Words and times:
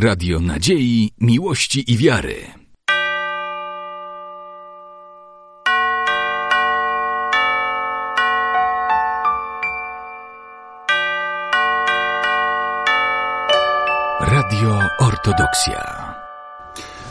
Radio 0.00 0.40
Nadziei, 0.40 1.10
Miłości 1.20 1.92
i 1.92 1.96
Wiary. 1.96 2.34
Radio 14.20 14.80
Ortodoksja. 14.98 16.14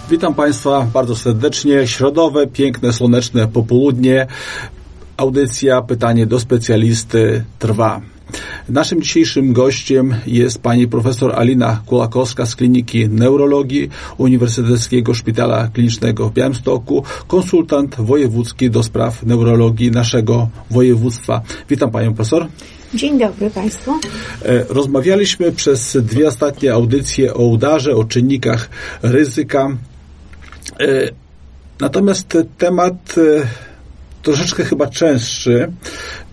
Witam 0.10 0.34
Państwa 0.34 0.88
bardzo 0.94 1.16
serdecznie. 1.16 1.88
Środowe, 1.88 2.48
piękne, 2.48 2.94
słoneczne 2.94 3.48
popołudnie. 3.48 4.28
Audycja 5.18 5.82
Pytanie 5.82 6.26
do 6.26 6.40
specjalisty 6.40 7.46
trwa. 7.60 8.02
Naszym 8.70 9.02
dzisiejszym 9.02 9.54
gościem 9.54 10.16
jest 10.26 10.60
pani 10.60 10.88
profesor 10.88 11.36
Alina 11.36 11.82
Kulakowska 11.86 12.46
z 12.46 12.56
Kliniki 12.56 13.10
Neurologii 13.10 13.90
Uniwersyteckiego 14.18 15.14
Szpitala 15.14 15.70
Klinicznego 15.74 16.30
w 16.30 16.34
Białymstoku, 16.34 17.04
konsultant 17.28 17.96
wojewódzki 17.96 18.70
do 18.70 18.84
spraw 18.84 19.24
neurologii 19.24 19.92
naszego 19.92 20.50
województwa. 20.72 21.42
Witam 21.70 21.92
panią 21.92 22.14
profesor. 22.14 22.48
Dzień 22.94 23.20
dobry 23.20 23.50
Państwu. 23.50 23.92
E, 24.46 24.64
rozmawialiśmy 24.70 25.52
przez 25.52 25.97
dwie 26.02 26.28
ostatnie 26.28 26.74
audycje 26.74 27.34
o 27.34 27.44
udarze, 27.44 27.96
o 27.96 28.04
czynnikach 28.04 28.70
ryzyka. 29.02 29.78
E, 30.80 30.86
natomiast 31.80 32.38
temat 32.58 33.16
e, 33.17 33.47
troszeczkę 34.22 34.66
chyba 34.66 34.88
częstszy, 34.88 35.72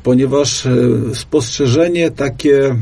ponieważ 0.05 0.69
spostrzeżenie 1.15 2.11
takie 2.11 2.77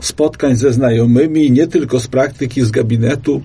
spotkań 0.00 0.56
ze 0.56 0.72
znajomymi, 0.72 1.50
nie 1.50 1.66
tylko 1.66 2.00
z 2.00 2.08
praktyki, 2.08 2.62
z 2.62 2.70
gabinetu, 2.70 3.42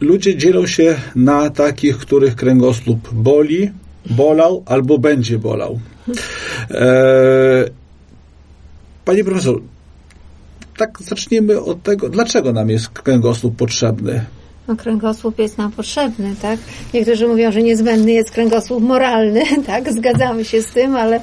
ludzie 0.00 0.36
dzielą 0.36 0.66
się 0.66 0.96
na 1.16 1.50
takich, 1.50 1.98
których 1.98 2.36
kręgosłup 2.36 3.14
boli, 3.14 3.70
bolał 4.10 4.62
albo 4.66 4.98
będzie 4.98 5.38
bolał. 5.38 5.80
Panie 9.04 9.24
profesor, 9.24 9.60
tak 10.76 10.98
zacznijmy 11.02 11.60
od 11.60 11.82
tego, 11.82 12.08
dlaczego 12.08 12.52
nam 12.52 12.70
jest 12.70 12.88
kręgosłup 12.88 13.56
potrzebny? 13.56 14.24
No, 14.68 14.76
kręgosłup 14.76 15.38
jest 15.38 15.58
nam 15.58 15.72
potrzebny, 15.72 16.34
tak? 16.42 16.58
Niektórzy 16.94 17.28
mówią, 17.28 17.52
że 17.52 17.62
niezbędny 17.62 18.12
jest 18.12 18.30
kręgosłup 18.30 18.82
moralny, 18.82 19.42
tak? 19.66 19.92
Zgadzamy 19.92 20.44
się 20.44 20.62
z 20.62 20.72
tym, 20.72 20.96
ale... 20.96 21.20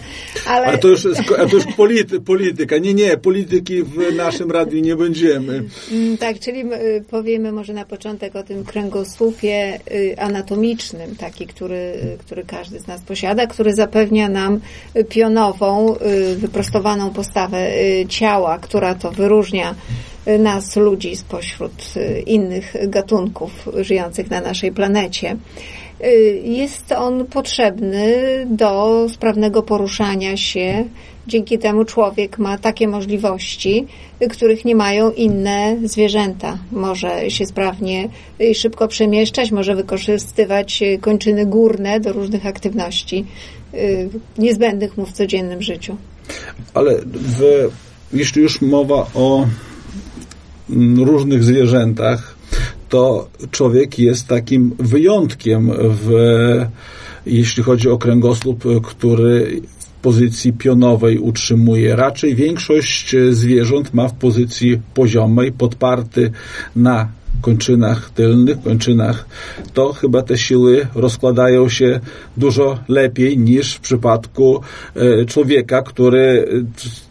Ale, 0.47 0.67
ale 0.67 0.77
to 0.77 0.87
już, 0.87 1.03
to 1.49 1.55
już 1.55 1.65
polity, 1.77 2.21
polityka. 2.21 2.77
Nie, 2.77 2.93
nie, 2.93 3.17
polityki 3.17 3.83
w 3.83 4.15
naszym 4.15 4.51
radiu 4.51 4.79
nie 4.79 4.95
będziemy. 4.95 5.63
Mm, 5.91 6.17
tak, 6.17 6.39
czyli 6.39 6.73
y, 6.73 7.03
powiemy 7.09 7.51
może 7.51 7.73
na 7.73 7.85
początek 7.85 8.35
o 8.35 8.43
tym 8.43 8.63
kręgosłupie 8.63 9.79
y, 9.91 10.15
anatomicznym, 10.19 11.15
taki, 11.15 11.47
który, 11.47 11.75
y, 11.75 12.17
który 12.19 12.43
każdy 12.43 12.79
z 12.79 12.87
nas 12.87 13.01
posiada, 13.01 13.47
który 13.47 13.73
zapewnia 13.73 14.29
nam 14.29 14.59
pionową, 15.09 15.95
wyprostowaną 16.35 17.09
postawę 17.09 17.71
ciała, 18.09 18.57
która 18.57 18.95
to 18.95 19.11
wyróżnia 19.11 19.75
nas, 20.39 20.75
ludzi, 20.75 21.15
spośród 21.15 21.93
y, 21.97 22.23
innych 22.25 22.75
gatunków 22.87 23.69
żyjących 23.81 24.29
na 24.29 24.41
naszej 24.41 24.71
planecie. 24.71 25.37
Y, 26.03 26.41
jest 26.45 26.91
on 26.91 27.25
potrzebny 27.25 28.23
do 28.49 29.05
sprawnego 29.09 29.63
poruszania 29.63 30.37
się. 30.37 30.85
Dzięki 31.27 31.59
temu 31.59 31.85
człowiek 31.85 32.37
ma 32.37 32.57
takie 32.57 32.87
możliwości, 32.87 33.87
których 34.29 34.65
nie 34.65 34.75
mają 34.75 35.11
inne 35.11 35.77
zwierzęta. 35.83 36.57
Może 36.71 37.31
się 37.31 37.45
sprawnie 37.45 38.09
i 38.39 38.55
szybko 38.55 38.87
przemieszczać, 38.87 39.51
może 39.51 39.75
wykorzystywać 39.75 40.83
kończyny 41.01 41.45
górne 41.45 41.99
do 41.99 42.13
różnych 42.13 42.45
aktywności 42.45 43.25
y, 43.73 44.09
niezbędnych 44.37 44.97
mu 44.97 45.05
w 45.05 45.11
codziennym 45.11 45.61
życiu. 45.61 45.97
Ale 46.73 46.95
w, 47.05 47.69
jeśli 48.13 48.41
już 48.41 48.61
mowa 48.61 49.07
o 49.15 49.45
różnych 50.97 51.43
zwierzętach, 51.43 52.35
to 52.89 53.29
człowiek 53.51 53.99
jest 53.99 54.27
takim 54.27 54.75
wyjątkiem 54.79 55.71
w, 55.77 56.11
jeśli 57.25 57.63
chodzi 57.63 57.89
o 57.89 57.97
kręgosłup, 57.97 58.63
który 58.83 59.61
w 59.79 60.01
pozycji 60.01 60.53
pionowej 60.53 61.17
utrzymuje. 61.19 61.95
Raczej 61.95 62.35
większość 62.35 63.15
zwierząt 63.29 63.93
ma 63.93 64.07
w 64.07 64.13
pozycji 64.13 64.79
poziomej, 64.93 65.51
podparty 65.51 66.31
na 66.75 67.07
kończynach 67.43 68.09
tylnych, 68.09 68.61
kończynach, 68.63 69.25
to 69.73 69.93
chyba 69.93 70.21
te 70.21 70.37
siły 70.37 70.87
rozkładają 70.95 71.69
się 71.69 71.99
dużo 72.37 72.79
lepiej 72.87 73.37
niż 73.37 73.75
w 73.75 73.79
przypadku 73.79 74.61
e, 74.95 75.25
człowieka, 75.25 75.81
który, 75.81 76.45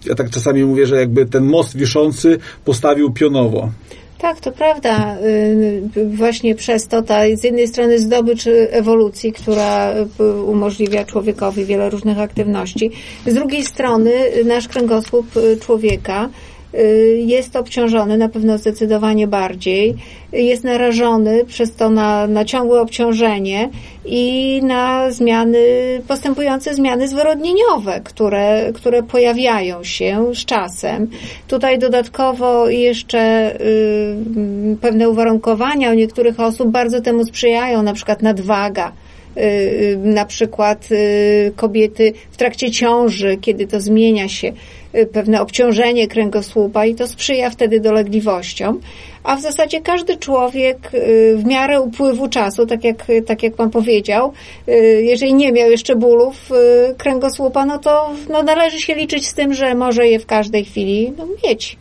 e, 0.07 0.09
ja 0.09 0.15
tak 0.15 0.31
czasami 0.31 0.65
mówię, 0.65 0.87
że 0.87 0.97
jakby 0.97 1.27
ten 1.27 1.45
most 1.45 1.77
wiszący 1.77 2.39
postawił 2.65 3.13
pionowo. 3.13 3.69
Tak, 4.23 4.41
to 4.41 4.53
prawda. 4.53 5.17
Y, 5.23 5.83
właśnie 6.17 6.55
przez 6.55 6.89
to 6.89 7.03
ta 7.03 7.37
z 7.37 7.45
jednej 7.45 7.69
strony 7.69 7.99
zdobycz 7.99 8.49
ewolucji, 8.71 9.33
która 9.33 9.95
umożliwia 10.47 11.05
człowiekowi 11.05 11.65
wiele 11.65 11.91
różnych 11.91 12.19
aktywności, 12.19 12.91
z 13.27 13.35
drugiej 13.35 13.65
strony 13.65 14.13
nasz 14.45 14.69
kręgosłup 14.69 15.27
człowieka 15.61 16.29
jest 17.17 17.57
obciążony 17.57 18.19
na 18.19 18.29
pewno 18.29 18.59
zdecydowanie 18.59 19.27
bardziej, 19.27 19.95
jest 20.33 20.65
narażony 20.65 21.45
przez 21.45 21.75
to 21.75 21.91
na, 21.91 22.27
na 22.27 22.45
ciągłe 22.45 22.81
obciążenie 22.81 23.71
i 24.05 24.61
na 24.63 25.11
zmiany, 25.11 25.59
postępujące 26.09 26.75
zmiany 26.75 27.09
zwyrodnieniowe, 27.09 28.01
które, 28.05 28.73
które 28.75 29.03
pojawiają 29.03 29.85
się 29.85 30.35
z 30.35 30.45
czasem. 30.45 31.11
Tutaj 31.49 31.79
dodatkowo 31.79 32.71
jeszcze 32.71 33.55
y, 33.61 34.77
pewne 34.81 35.09
uwarunkowania 35.09 35.91
u 35.91 35.95
niektórych 35.95 36.41
osób 36.41 36.69
bardzo 36.69 37.01
temu 37.01 37.25
sprzyjają, 37.25 37.83
na 37.83 37.93
przykład 37.93 38.23
nadwaga 38.23 38.93
y, 39.37 39.41
y, 39.41 39.99
na 40.03 40.25
przykład 40.25 40.89
kobiety 41.57 42.13
w 42.31 42.37
trakcie 42.37 42.71
ciąży, 42.71 43.37
kiedy 43.41 43.67
to 43.67 43.81
zmienia 43.81 44.29
się 44.29 44.53
Y, 44.53 44.82
pewne 45.13 45.41
obciążenie 45.41 46.09
kręgosłupa 46.09 46.87
i 46.87 46.95
to 46.95 47.09
sprzyja 47.09 47.51
wtedy 47.51 47.81
dolegliwościom. 47.81 48.81
A 49.25 49.37
w 49.37 49.41
zasadzie 49.41 49.81
każdy 49.81 50.17
człowiek 50.17 50.95
y, 50.95 51.35
w 51.37 51.45
miarę 51.45 51.81
upływu 51.81 52.29
czasu, 52.29 52.67
tak 52.67 52.85
jak, 52.85 53.07
tak 53.27 53.43
jak 53.43 53.55
Pan 53.55 53.71
powiedział, 53.71 54.33
y, 54.69 54.73
jeżeli 55.05 55.35
nie 55.35 55.53
miał 55.53 55.71
jeszcze 55.71 55.97
bólów 55.97 56.51
kręgosłupa, 56.99 57.67
no 57.67 57.79
to 57.79 58.11
no 58.31 58.43
należy 58.43 58.81
się 58.81 58.95
liczyć 58.95 59.29
z 59.29 59.35
tym, 59.35 59.55
że 59.55 59.75
może 59.75 60.09
je 60.09 60.19
w 60.19 60.27
każdej 60.27 60.65
chwili 60.65 61.13
no, 61.19 61.27
mieć. 61.45 61.77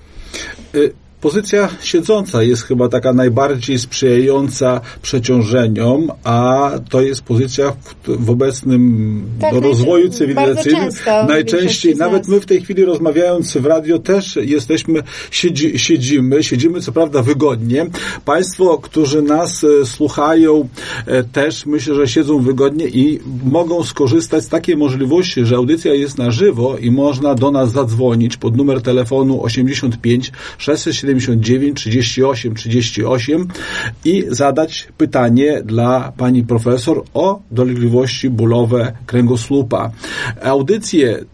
Pozycja 1.22 1.70
siedząca 1.84 2.44
jest 2.44 2.64
chyba 2.64 2.90
taka 2.90 3.14
najbardziej 3.14 3.80
sprzyjająca 3.80 4.82
przeciążeniom, 5.02 6.12
a 6.24 6.72
to 6.90 7.02
jest 7.02 7.22
pozycja 7.22 7.72
w, 7.72 8.26
w 8.26 8.30
obecnym 8.30 9.24
tak, 9.40 9.54
rozwoju 9.54 10.10
cywilizacyjnym 10.10 10.90
najczęściej, 11.28 11.96
nawet 11.96 12.28
my 12.28 12.40
w 12.40 12.46
tej 12.46 12.62
chwili 12.62 12.86
rozmawiając 12.86 13.58
w 13.58 13.66
radio 13.66 14.00
też 14.00 14.36
jesteśmy, 14.42 15.04
siedzi, 15.32 15.80
siedzimy, 15.80 16.44
siedzimy 16.44 16.82
co 16.82 16.92
prawda 16.92 17.22
wygodnie. 17.22 17.86
Państwo, 18.26 18.78
którzy 18.78 19.22
nas 19.22 19.64
e, 19.64 19.86
słuchają 19.86 20.68
e, 21.06 21.24
też 21.24 21.66
myślę, 21.66 21.96
że 21.96 22.08
siedzą 22.08 22.40
wygodnie 22.40 22.86
i 22.88 23.20
mogą 23.46 23.84
skorzystać 23.84 24.44
z 24.44 24.50
takiej 24.50 24.78
możliwości, 24.78 25.46
że 25.46 25.56
audycja 25.56 25.94
jest 25.94 26.18
na 26.18 26.32
żywo 26.32 26.78
i 26.78 26.92
można 26.92 27.36
do 27.36 27.52
nas 27.52 27.72
zadzwonić 27.72 28.38
pod 28.38 28.58
numer 28.58 28.82
telefonu 28.82 29.44
85 29.44 30.32
670 30.58 31.11
79 31.20 31.78
38 31.78 32.56
38 32.56 33.48
i 34.06 34.26
zadać 34.30 34.88
pytanie 34.98 35.62
dla 35.66 36.12
pani 36.18 36.44
profesor 36.44 37.04
o 37.14 37.40
dolegliwości 37.52 38.30
bólowe 38.30 38.94
kręgosłupa. 39.06 39.92
Audycję 40.44 41.26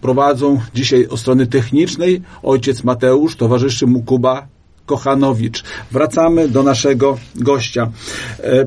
prowadzą 0.00 0.60
dzisiaj 0.74 1.06
o 1.06 1.16
strony 1.16 1.46
technicznej 1.46 2.22
ojciec 2.42 2.84
Mateusz, 2.84 3.36
towarzyszy 3.36 3.86
mu 3.86 4.02
Kuba 4.02 4.46
Kochanowicz. 4.86 5.64
Wracamy 5.90 6.48
do 6.48 6.62
naszego 6.62 7.18
gościa. 7.34 7.90
E, 8.40 8.66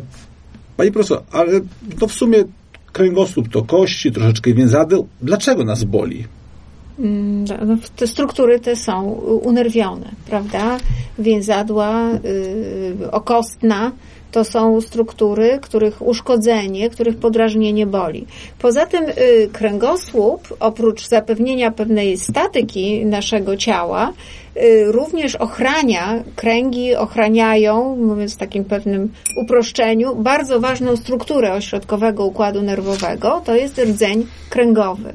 pani 0.77 0.91
profesor, 0.91 1.23
ale 1.31 1.51
to 1.99 2.07
w 2.07 2.13
sumie 2.13 2.43
kręgosłup 2.91 3.49
to 3.49 3.63
kości, 3.63 4.11
troszeczkę 4.11 4.53
więzadeł. 4.53 5.07
Dlaczego 5.21 5.63
nas 5.63 5.83
boli? 5.83 6.27
Mm, 6.99 7.45
no, 7.65 7.77
te 7.95 8.07
struktury 8.07 8.59
te 8.59 8.75
są 8.75 9.03
unerwione, 9.43 10.11
prawda? 10.27 10.77
Więzadła, 11.19 12.09
yy, 12.99 13.11
okostna, 13.11 13.91
to 14.31 14.43
są 14.43 14.81
struktury, 14.81 15.59
których 15.61 16.01
uszkodzenie, 16.01 16.89
których 16.89 17.17
podrażnienie 17.17 17.85
boli. 17.85 18.25
Poza 18.59 18.85
tym 18.85 19.05
yy, 19.05 19.49
kręgosłup, 19.53 20.55
oprócz 20.59 21.07
zapewnienia 21.07 21.71
pewnej 21.71 22.17
statyki 22.17 23.05
naszego 23.05 23.57
ciała, 23.57 24.13
również 24.85 25.35
ochrania, 25.35 26.23
kręgi 26.35 26.95
ochraniają, 26.95 27.95
mówiąc 27.95 28.33
w 28.33 28.37
takim 28.37 28.65
pewnym 28.65 29.13
uproszczeniu, 29.43 30.15
bardzo 30.15 30.59
ważną 30.59 30.95
strukturę 30.95 31.53
ośrodkowego 31.53 32.25
układu 32.25 32.61
nerwowego, 32.61 33.41
to 33.45 33.55
jest 33.55 33.77
rdzeń 33.77 34.25
kręgowy. 34.49 35.13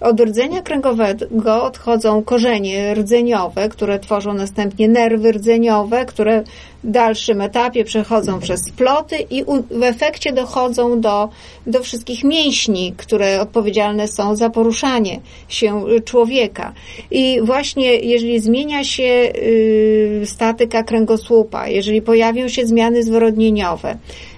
Od 0.00 0.20
rdzenia 0.20 0.62
kręgowego 0.62 1.62
odchodzą 1.62 2.22
korzenie 2.22 2.94
rdzeniowe, 2.94 3.68
które 3.68 3.98
tworzą 3.98 4.34
następnie 4.34 4.88
nerwy 4.88 5.32
rdzeniowe, 5.32 6.06
które 6.06 6.44
w 6.84 6.90
dalszym 6.90 7.40
etapie 7.40 7.84
przechodzą 7.84 8.40
przez 8.40 8.60
sploty 8.60 9.16
i 9.30 9.44
w 9.70 9.82
efekcie 9.82 10.32
dochodzą 10.32 11.00
do, 11.00 11.28
do 11.66 11.82
wszystkich 11.82 12.24
mięśni, 12.24 12.94
które 12.96 13.40
odpowiedzialne 13.40 14.08
są 14.08 14.36
za 14.36 14.50
poruszanie 14.50 15.20
się 15.48 15.84
człowieka. 16.04 16.72
I 17.10 17.40
właśnie 17.42 17.94
jeżeli 17.94 18.40
zmienia 18.40 18.77
się 18.84 19.32
y, 19.36 20.22
statyka 20.24 20.82
kręgosłupa, 20.82 21.68
jeżeli 21.68 22.02
pojawią 22.02 22.48
się 22.48 22.66
zmiany 22.66 23.02
zwyrodnieniowe, 23.02 23.96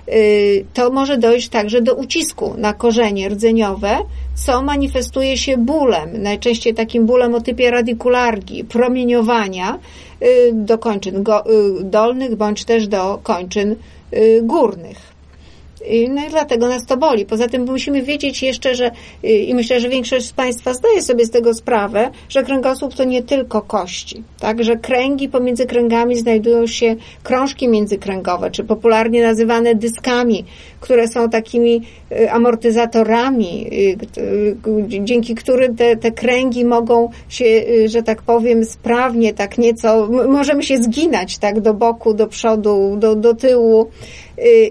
y, 0.08 0.64
to 0.74 0.90
może 0.90 1.18
dojść 1.18 1.48
także 1.48 1.82
do 1.82 1.94
ucisku 1.94 2.54
na 2.58 2.72
korzenie 2.72 3.28
rdzeniowe, 3.28 3.98
co 4.34 4.62
manifestuje 4.62 5.36
się 5.36 5.56
bólem, 5.56 6.22
najczęściej 6.22 6.74
takim 6.74 7.06
bólem 7.06 7.34
o 7.34 7.40
typie 7.40 7.70
radikulargii, 7.70 8.64
promieniowania 8.64 9.78
y, 10.22 10.50
do 10.52 10.78
kończyn 10.78 11.24
dolnych 11.80 12.36
bądź 12.36 12.64
też 12.64 12.88
do 12.88 13.18
kończyn 13.22 13.76
górnych. 14.42 15.19
No 16.08 16.26
i 16.26 16.30
dlatego 16.30 16.68
nas 16.68 16.86
to 16.86 16.96
boli. 16.96 17.26
Poza 17.26 17.48
tym 17.48 17.64
musimy 17.64 18.02
wiedzieć 18.02 18.42
jeszcze, 18.42 18.74
że 18.74 18.90
i 19.22 19.54
myślę, 19.54 19.80
że 19.80 19.88
większość 19.88 20.26
z 20.26 20.32
Państwa 20.32 20.74
zdaje 20.74 21.02
sobie 21.02 21.24
z 21.24 21.30
tego 21.30 21.54
sprawę, 21.54 22.10
że 22.28 22.42
kręgosłup 22.42 22.94
to 22.94 23.04
nie 23.04 23.22
tylko 23.22 23.62
kości. 23.62 24.22
Tak, 24.40 24.64
że 24.64 24.76
kręgi 24.76 25.28
pomiędzy 25.28 25.66
kręgami 25.66 26.16
znajdują 26.16 26.66
się 26.66 26.96
krążki 27.22 27.68
międzykręgowe, 27.68 28.50
czy 28.50 28.64
popularnie 28.64 29.22
nazywane 29.22 29.74
dyskami, 29.74 30.44
które 30.80 31.08
są 31.08 31.30
takimi 31.30 31.82
y, 32.12 32.30
amortyzatorami, 32.30 33.66
y, 34.16 34.20
y, 34.20 34.56
dzięki 35.04 35.34
którym 35.34 35.76
te, 35.76 35.96
te 35.96 36.10
kręgi 36.10 36.64
mogą 36.64 37.10
się, 37.28 37.44
że 37.86 38.02
tak 38.02 38.22
powiem, 38.22 38.64
sprawnie, 38.64 39.34
tak 39.34 39.58
nieco, 39.58 40.08
możemy 40.28 40.62
się 40.62 40.78
zginać, 40.78 41.38
tak, 41.38 41.60
do 41.60 41.74
boku, 41.74 42.14
do 42.14 42.26
przodu, 42.26 42.96
do, 42.96 43.14
do 43.14 43.34
tyłu. 43.34 43.86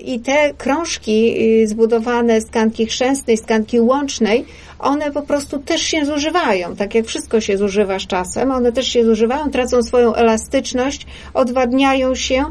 I 0.06 0.20
te 0.20 0.54
krążki 0.58 1.36
zbudowane 1.66 2.42
z 2.42 2.46
tkanki 2.46 2.86
chrzęstnej, 2.86 3.38
z 3.38 3.42
tkanki 3.42 3.80
łącznej, 3.80 4.46
one 4.80 5.12
po 5.12 5.22
prostu 5.22 5.60
też 5.60 5.82
się 5.82 6.06
zużywają, 6.06 6.76
tak 6.76 6.96
jak 6.96 7.06
wszystko 7.06 7.42
się 7.42 7.58
zużywa 7.58 8.00
z 8.00 8.08
czasem, 8.08 8.52
one 8.52 8.72
też 8.72 8.88
się 8.88 9.06
zużywają, 9.06 9.52
tracą 9.52 9.84
swoją 9.84 10.16
elastyczność, 10.16 11.08
odwadniają 11.34 12.16
się, 12.16 12.46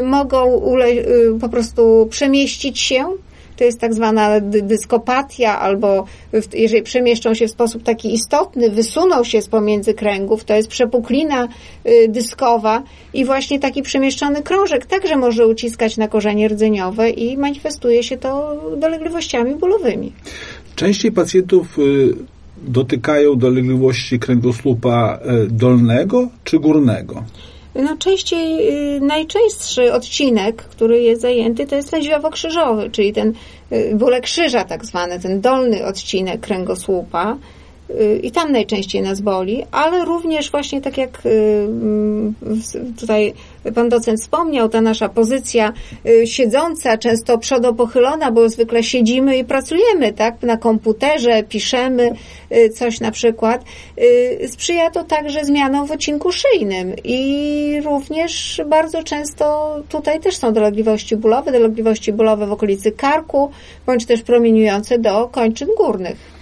y, 0.00 0.02
mogą 0.02 0.62
y, 0.80 1.38
po 1.40 1.48
prostu 1.48 2.08
przemieścić 2.10 2.80
się 2.80 3.04
to 3.58 3.64
jest 3.64 3.80
tak 3.80 3.94
zwana 3.94 4.40
dyskopatia, 4.40 5.58
albo 5.60 6.04
jeżeli 6.54 6.82
przemieszczą 6.82 7.34
się 7.34 7.46
w 7.46 7.50
sposób 7.50 7.82
taki 7.82 8.14
istotny, 8.14 8.70
wysuną 8.70 9.24
się 9.24 9.42
z 9.42 9.48
pomiędzy 9.48 9.94
kręgów, 9.94 10.44
to 10.44 10.54
jest 10.54 10.68
przepuklina 10.68 11.48
y, 11.86 12.08
dyskowa 12.08 12.82
i 13.14 13.24
właśnie 13.24 13.60
taki 13.60 13.82
przemieszczony 13.82 14.42
krążek 14.42 14.86
także 14.86 15.16
może 15.16 15.46
uciskać 15.46 15.96
na 15.96 16.08
korzenie 16.08 16.48
rdzeniowe 16.48 17.10
i 17.10 17.36
manifestuje 17.36 18.02
się 18.02 18.16
to 18.16 18.56
dolegliwościami 18.76 19.54
bólowymi. 19.54 20.12
Częściej 20.78 21.12
pacjentów 21.12 21.78
y, 21.78 22.14
dotykają 22.62 23.36
dolegliwości 23.36 24.18
kręgosłupa 24.18 25.18
y, 25.44 25.50
dolnego 25.50 26.28
czy 26.44 26.58
górnego? 26.58 27.24
No 27.74 27.96
częściej, 27.96 28.68
y, 28.96 29.00
najczęstszy 29.00 29.92
odcinek, 29.92 30.56
który 30.62 31.02
jest 31.02 31.22
zajęty, 31.22 31.66
to 31.66 31.76
jest 31.76 31.90
ten 31.90 32.02
ziowo-krzyżowy, 32.02 32.90
czyli 32.90 33.12
ten 33.12 33.32
bóle 33.94 34.20
krzyża 34.20 34.64
tak 34.64 34.84
zwany, 34.84 35.20
ten 35.20 35.40
dolny 35.40 35.86
odcinek 35.86 36.40
kręgosłupa. 36.40 37.36
Y, 37.90 38.20
i 38.22 38.30
tam 38.30 38.52
najczęściej 38.52 39.02
nas 39.02 39.20
boli, 39.20 39.64
ale 39.70 40.04
również 40.04 40.50
właśnie 40.50 40.80
tak 40.80 40.98
jak 40.98 41.26
y, 41.26 41.30
mm, 41.68 42.34
tutaj 43.00 43.34
pan 43.74 43.88
docent 43.88 44.20
wspomniał, 44.20 44.68
ta 44.68 44.80
nasza 44.80 45.08
pozycja 45.08 45.72
y, 46.06 46.26
siedząca, 46.26 46.98
często 46.98 47.38
przodopochylona, 47.38 48.32
bo 48.32 48.48
zwykle 48.48 48.82
siedzimy 48.82 49.38
i 49.38 49.44
pracujemy, 49.44 50.12
tak, 50.12 50.42
na 50.42 50.56
komputerze, 50.56 51.42
piszemy 51.42 52.12
coś 52.74 53.00
na 53.00 53.10
przykład, 53.10 53.64
sprzyja 54.48 54.90
to 54.90 55.04
także 55.04 55.44
zmianom 55.44 55.86
w 55.86 55.90
odcinku 55.90 56.32
szyjnym 56.32 56.92
i 57.04 57.80
również 57.84 58.60
bardzo 58.66 59.02
często 59.02 59.76
tutaj 59.88 60.20
też 60.20 60.36
są 60.36 60.52
dolegliwości 60.52 61.16
bólowe, 61.16 61.52
dolegliwości 61.52 62.12
bólowe 62.12 62.46
w 62.46 62.52
okolicy 62.52 62.92
karku, 62.92 63.50
bądź 63.86 64.06
też 64.06 64.22
promieniujące 64.22 64.98
do 64.98 65.28
kończyn 65.28 65.68
górnych. 65.76 66.37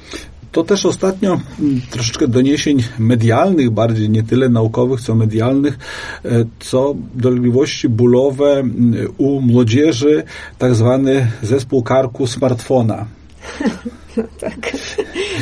To 0.56 0.64
też 0.64 0.86
ostatnio 0.86 1.40
mm, 1.60 1.80
troszeczkę 1.90 2.28
doniesień 2.28 2.84
medialnych, 2.98 3.70
bardziej 3.70 4.10
nie 4.10 4.22
tyle 4.22 4.48
naukowych, 4.48 5.00
co 5.00 5.14
medialnych, 5.14 5.78
e, 6.24 6.44
co 6.60 6.94
dolegliwości 7.14 7.88
bólowe 7.88 8.52
mm, 8.52 8.94
u 9.18 9.40
młodzieży, 9.40 10.22
tak 10.58 10.74
zwany 10.74 11.30
zespół 11.42 11.82
karku 11.82 12.26
smartfona. 12.26 13.06
No 14.16 14.22
tak. 14.40 14.72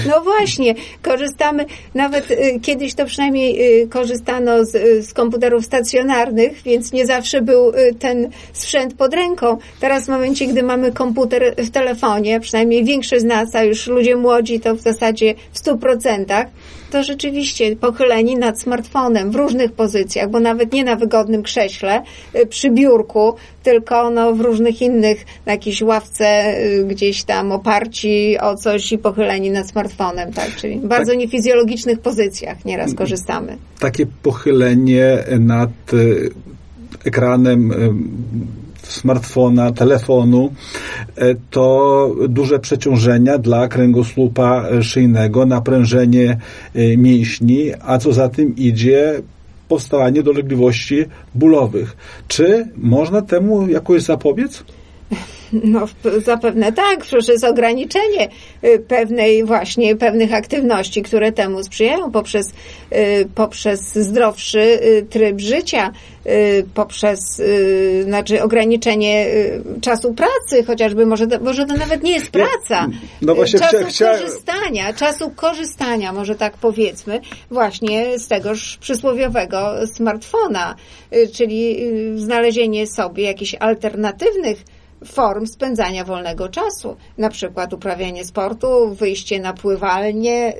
No 0.08 0.20
właśnie, 0.20 0.74
korzystamy, 1.02 1.66
nawet 1.94 2.30
y, 2.30 2.60
kiedyś 2.62 2.94
to 2.94 3.06
przynajmniej 3.06 3.82
y, 3.82 3.88
korzystano 3.88 4.64
z, 4.64 4.74
y, 4.74 5.02
z 5.02 5.12
komputerów 5.12 5.64
stacjonarnych, 5.64 6.62
więc 6.62 6.92
nie 6.92 7.06
zawsze 7.06 7.42
był 7.42 7.72
ten 7.98 8.30
sprzęt 8.52 8.94
pod 8.94 9.14
ręką. 9.14 9.58
Teraz 9.80 10.04
w 10.04 10.08
momencie, 10.08 10.46
gdy 10.46 10.62
mamy 10.62 10.92
komputer 10.92 11.54
w 11.58 11.70
telefonie, 11.70 12.40
przynajmniej 12.40 12.84
większość 12.84 13.22
z 13.22 13.24
nas, 13.24 13.54
a 13.54 13.62
już 13.62 13.86
ludzie 13.86 14.16
młodzi 14.16 14.60
to 14.60 14.74
w 14.74 14.80
zasadzie 14.80 15.34
w 15.52 15.58
stu 15.58 15.78
procentach, 15.78 16.46
to 16.94 17.02
rzeczywiście 17.02 17.76
pochyleni 17.76 18.36
nad 18.36 18.60
smartfonem 18.60 19.30
w 19.30 19.34
różnych 19.34 19.72
pozycjach, 19.72 20.30
bo 20.30 20.40
nawet 20.40 20.72
nie 20.72 20.84
na 20.84 20.96
wygodnym 20.96 21.42
krześle 21.42 22.02
y, 22.34 22.46
przy 22.46 22.70
biurku, 22.70 23.34
tylko 23.62 24.10
no, 24.10 24.32
w 24.32 24.40
różnych 24.40 24.82
innych, 24.82 25.24
na 25.46 25.52
jakiejś 25.52 25.82
ławce 25.82 26.54
y, 26.58 26.84
gdzieś 26.84 27.24
tam 27.24 27.52
oparci 27.52 28.38
o 28.40 28.56
coś 28.56 28.92
i 28.92 28.98
pochyleni 28.98 29.50
nad 29.50 29.68
smartfonem, 29.70 30.32
tak? 30.32 30.56
Czyli 30.56 30.78
w 30.78 30.86
bardzo 30.86 31.12
tak. 31.12 31.20
niefizjologicznych 31.20 32.00
pozycjach 32.00 32.64
nieraz 32.64 32.94
korzystamy. 32.94 33.56
Takie 33.78 34.06
pochylenie 34.22 35.24
nad 35.40 35.94
y, 35.94 36.30
ekranem 37.04 37.72
smartfona, 38.86 39.72
telefonu, 39.72 40.52
e, 41.16 41.34
to 41.50 42.10
duże 42.28 42.58
przeciążenia 42.58 43.38
dla 43.38 43.68
kręgosłupa 43.68 44.64
szyjnego, 44.82 45.46
naprężenie 45.46 46.38
e, 46.74 46.96
mięśni, 46.96 47.70
a 47.80 47.98
co 47.98 48.12
za 48.12 48.28
tym 48.28 48.56
idzie 48.56 49.22
powstawanie 49.68 50.22
dolegliwości 50.22 51.04
bólowych. 51.34 51.96
Czy 52.28 52.68
można 52.76 53.22
temu 53.22 53.68
jakoś 53.68 54.02
zapobiec? 54.02 54.64
No, 55.62 55.88
zapewne 56.24 56.72
tak, 56.72 57.04
przez 57.04 57.44
ograniczenie 57.44 58.28
y, 58.64 58.78
pewnej 58.78 59.44
właśnie, 59.44 59.96
pewnych 59.96 60.32
aktywności, 60.32 61.02
które 61.02 61.32
temu 61.32 61.62
sprzyjają 61.62 62.10
poprzez, 62.10 62.46
y, 62.92 63.28
poprzez 63.34 63.80
zdrowszy 63.94 64.60
y, 64.60 65.06
tryb 65.10 65.40
życia, 65.40 65.92
poprzez 66.74 67.42
znaczy 68.04 68.42
ograniczenie 68.42 69.26
czasu 69.80 70.14
pracy, 70.14 70.64
chociażby 70.66 71.06
może 71.06 71.26
to, 71.26 71.40
może 71.40 71.66
to 71.66 71.74
nawet 71.74 72.02
nie 72.02 72.12
jest 72.12 72.30
praca. 72.30 72.88
No 73.22 73.34
właśnie 73.34 73.58
czasu 73.58 73.84
chcia, 73.88 74.18
korzystania, 74.18 74.92
czasu 74.92 75.30
korzystania, 75.30 76.12
może 76.12 76.34
tak 76.34 76.56
powiedzmy, 76.56 77.20
właśnie 77.50 78.18
z 78.18 78.28
tegoż 78.28 78.78
przysłowiowego 78.80 79.86
smartfona, 79.94 80.74
czyli 81.32 81.76
znalezienie 82.16 82.86
sobie 82.86 83.24
jakichś 83.24 83.54
alternatywnych 83.60 84.64
form 85.04 85.46
spędzania 85.46 86.04
wolnego 86.04 86.48
czasu. 86.48 86.96
Na 87.18 87.30
przykład 87.30 87.72
uprawianie 87.72 88.24
sportu, 88.24 88.94
wyjście 88.94 89.40
na 89.40 89.52
pływalnię, 89.52 90.52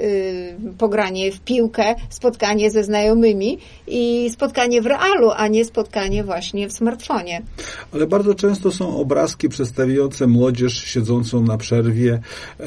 yy, 0.63 0.73
pogranie 0.79 1.33
w 1.33 1.41
piłkę, 1.41 1.95
spotkanie 2.11 2.71
ze 2.71 2.85
znajomymi 2.85 3.59
i 3.87 4.31
spotkanie 4.33 4.83
w 4.83 4.87
realu, 4.87 5.31
a 5.37 5.49
nie 5.49 5.65
spotkanie 5.65 6.25
właśnie 6.25 6.69
w 6.69 6.73
smartfonie. 6.73 7.43
Ale 7.93 8.07
bardzo 8.07 8.35
często 8.35 8.71
są 8.73 8.97
obrazki 8.97 9.49
przedstawiające 9.49 10.27
młodzież 10.27 10.85
siedzącą 10.85 11.43
na 11.43 11.59
przerwie, 11.59 12.21
e, 12.61 12.67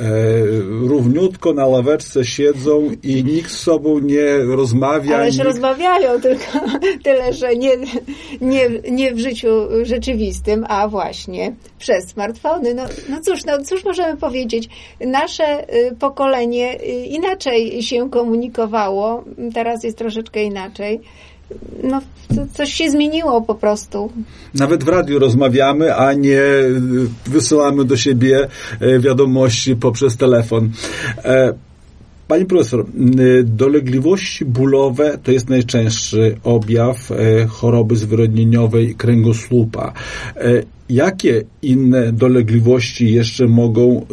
równiutko 0.81 1.53
na 1.53 1.65
ławeczce 1.65 2.25
siedzą 2.25 2.91
i 3.03 3.23
nikt 3.23 3.51
z 3.51 3.59
sobą 3.59 3.99
nie 3.99 4.37
rozmawia. 4.37 5.17
Ależ 5.17 5.33
nikt... 5.33 5.45
rozmawiają, 5.45 6.21
tylko 6.21 6.59
tyle, 7.03 7.33
że 7.33 7.55
nie, 7.55 7.71
nie, 8.41 8.69
nie 8.91 9.13
w 9.13 9.19
życiu 9.19 9.47
rzeczywistym, 9.83 10.65
a 10.69 10.87
właśnie 10.87 11.53
przez 11.79 12.07
smartfony. 12.07 12.73
No, 12.73 12.83
no 13.09 13.21
cóż, 13.21 13.45
no 13.45 13.63
cóż 13.63 13.85
możemy 13.85 14.17
powiedzieć? 14.17 14.69
Nasze 15.01 15.75
y, 15.75 15.95
pokolenie 15.99 16.81
y, 16.81 16.85
inaczej 17.05 17.83
się 17.83 18.09
komunikowało, 18.09 19.23
teraz 19.53 19.83
jest 19.83 19.97
troszeczkę 19.97 20.43
inaczej. 20.43 20.99
no, 21.83 22.01
coś 22.53 22.73
się 22.73 22.89
zmieniło 22.89 23.41
po 23.41 23.55
prostu. 23.55 24.11
Nawet 24.53 24.83
w 24.83 24.87
radiu 24.87 25.19
rozmawiamy, 25.19 25.95
a 25.95 26.13
nie 26.13 26.41
wysyłamy 27.25 27.85
do 27.85 27.97
siebie 27.97 28.47
wiadomości 28.99 29.75
poprzez 29.75 30.17
telefon. 30.17 30.71
Pani 32.27 32.45
profesor, 32.45 32.85
dolegliwości 33.43 34.45
bólowe 34.45 35.17
to 35.23 35.31
jest 35.31 35.49
najczęstszy 35.49 36.37
objaw 36.43 37.09
choroby 37.49 37.95
zwyrodnieniowej 37.95 38.95
kręgosłupa. 38.95 39.93
Jakie 40.89 41.43
inne 41.61 42.13
dolegliwości 42.13 43.13
jeszcze 43.13 43.47
mogą 43.47 44.05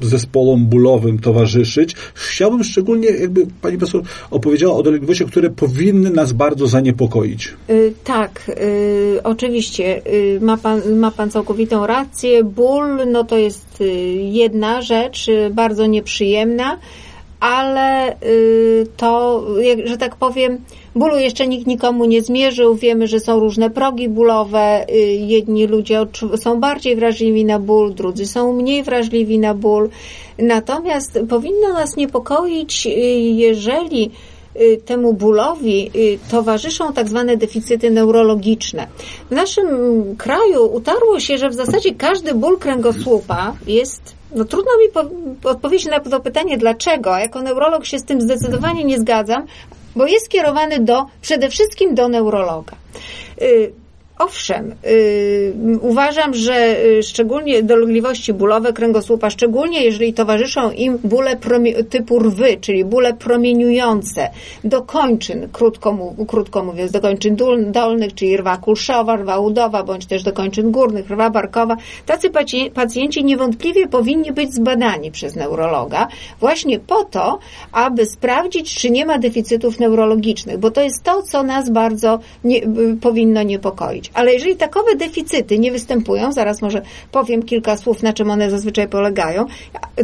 zespołom 0.00 0.66
bólowym 0.66 1.18
towarzyszyć. 1.18 1.94
Chciałbym 2.14 2.64
szczególnie, 2.64 3.08
jakby 3.08 3.46
pani 3.62 3.78
profesor 3.78 4.02
opowiedziała 4.30 4.76
o 4.76 4.82
dolegliwościach, 4.82 5.28
które 5.28 5.50
powinny 5.50 6.10
nas 6.10 6.32
bardzo 6.32 6.66
zaniepokoić. 6.66 7.54
Tak, 8.04 8.50
oczywiście. 9.24 10.02
Ma, 10.40 10.56
pan, 10.56 10.96
ma 10.96 11.10
pan 11.10 11.30
całkowitą 11.30 11.86
rację. 11.86 12.44
Ból, 12.44 12.84
no 13.12 13.24
to 13.24 13.38
jest 13.38 13.80
y, 13.80 13.84
jedna 14.22 14.82
rzecz, 14.82 15.28
y, 15.28 15.50
bardzo 15.54 15.86
nieprzyjemna 15.86 16.78
ale 17.46 18.16
y, 18.22 18.86
to, 18.96 19.44
że 19.84 19.96
tak 19.96 20.16
powiem, 20.16 20.58
bólu 20.94 21.18
jeszcze 21.18 21.46
nikt 21.46 21.66
nikomu 21.66 22.04
nie 22.04 22.22
zmierzył. 22.22 22.74
Wiemy, 22.74 23.06
że 23.06 23.20
są 23.20 23.40
różne 23.40 23.70
progi 23.70 24.08
bólowe. 24.08 24.86
Y, 24.90 24.94
jedni 25.06 25.66
ludzie 25.66 26.06
są 26.36 26.60
bardziej 26.60 26.96
wrażliwi 26.96 27.44
na 27.44 27.58
ból, 27.58 27.94
drudzy 27.94 28.26
są 28.26 28.52
mniej 28.52 28.82
wrażliwi 28.82 29.38
na 29.38 29.54
ból. 29.54 29.88
Natomiast 30.38 31.18
powinno 31.28 31.72
nas 31.72 31.96
niepokoić, 31.96 32.86
y, 32.86 32.90
jeżeli 33.46 34.10
temu 34.84 35.12
bólowi 35.12 35.90
towarzyszą 36.30 36.92
tak 36.92 37.08
zwane 37.08 37.36
deficyty 37.36 37.90
neurologiczne. 37.90 38.86
W 39.30 39.34
naszym 39.34 39.66
kraju 40.16 40.74
utarło 40.74 41.20
się, 41.20 41.38
że 41.38 41.48
w 41.48 41.54
zasadzie 41.54 41.94
każdy 41.94 42.34
ból 42.34 42.58
kręgosłupa 42.58 43.52
jest 43.66 44.15
no 44.34 44.44
trudno 44.44 44.72
mi 44.78 44.88
po, 44.92 45.04
odpowiedzieć 45.50 45.86
na 45.86 46.00
to 46.00 46.20
pytanie, 46.20 46.58
dlaczego. 46.58 47.16
Jako 47.16 47.42
neurolog 47.42 47.86
się 47.86 47.98
z 47.98 48.04
tym 48.04 48.20
zdecydowanie 48.20 48.84
nie 48.84 48.98
zgadzam, 48.98 49.46
bo 49.96 50.06
jest 50.06 50.24
skierowany 50.24 50.80
do, 50.80 51.06
przede 51.22 51.48
wszystkim 51.48 51.94
do 51.94 52.08
neurologa. 52.08 52.76
Y, 53.42 53.72
Owszem, 54.18 54.74
yy, 54.84 55.78
uważam, 55.80 56.34
że 56.34 56.76
yy, 56.84 57.02
szczególnie 57.02 57.62
dolegliwości 57.62 58.32
bólowe 58.32 58.72
kręgosłupa, 58.72 59.30
szczególnie 59.30 59.84
jeżeli 59.84 60.12
towarzyszą 60.12 60.70
im 60.70 60.98
bóle 61.04 61.36
typu 61.90 62.18
rwy, 62.18 62.56
czyli 62.60 62.84
bóle 62.84 63.14
promieniujące 63.14 64.30
do 64.64 64.82
kończyn, 64.82 65.48
krótko, 65.52 66.14
krótko 66.28 66.64
mówiąc, 66.64 66.92
do 66.92 67.00
kończyn 67.00 67.36
dolnych, 67.72 68.14
czyli 68.14 68.36
rwa 68.36 68.56
kulszowa, 68.56 69.16
rwa 69.16 69.38
udowa, 69.38 69.82
bądź 69.82 70.06
też 70.06 70.22
do 70.22 70.32
kończyn 70.32 70.70
górnych, 70.70 71.10
rwa 71.10 71.30
barkowa, 71.30 71.76
tacy 72.06 72.30
pacjenci 72.74 73.24
niewątpliwie 73.24 73.88
powinni 73.88 74.32
być 74.32 74.54
zbadani 74.54 75.10
przez 75.10 75.36
neurologa 75.36 76.08
właśnie 76.40 76.78
po 76.78 77.04
to, 77.04 77.38
aby 77.72 78.06
sprawdzić, 78.06 78.74
czy 78.74 78.90
nie 78.90 79.06
ma 79.06 79.18
deficytów 79.18 79.80
neurologicznych, 79.80 80.58
bo 80.58 80.70
to 80.70 80.82
jest 80.82 81.02
to, 81.02 81.22
co 81.22 81.42
nas 81.42 81.70
bardzo 81.70 82.18
nie, 82.44 82.60
powinno 83.00 83.42
niepokoić. 83.42 84.05
Ale 84.14 84.32
jeżeli 84.32 84.56
takowe 84.56 84.96
deficyty 84.96 85.58
nie 85.58 85.72
występują, 85.72 86.32
zaraz 86.32 86.62
może 86.62 86.82
powiem 87.12 87.42
kilka 87.42 87.76
słów, 87.76 88.02
na 88.02 88.12
czym 88.12 88.30
one 88.30 88.50
zazwyczaj 88.50 88.88
polegają, 88.88 89.46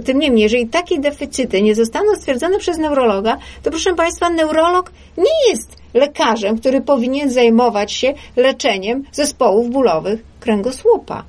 tym 0.04 0.18
niemniej, 0.18 0.42
jeżeli 0.42 0.66
takie 0.66 0.98
deficyty 0.98 1.62
nie 1.62 1.74
zostaną 1.74 2.14
stwierdzone 2.14 2.58
przez 2.58 2.78
neurologa, 2.78 3.38
to 3.62 3.70
proszę 3.70 3.94
Państwa, 3.94 4.30
neurolog 4.30 4.92
nie 5.18 5.50
jest 5.50 5.76
lekarzem, 5.94 6.58
który 6.58 6.80
powinien 6.80 7.30
zajmować 7.30 7.92
się 7.92 8.14
leczeniem 8.36 9.04
zespołów 9.12 9.70
bólowych 9.70 10.20
kręgosłupa. 10.40 11.24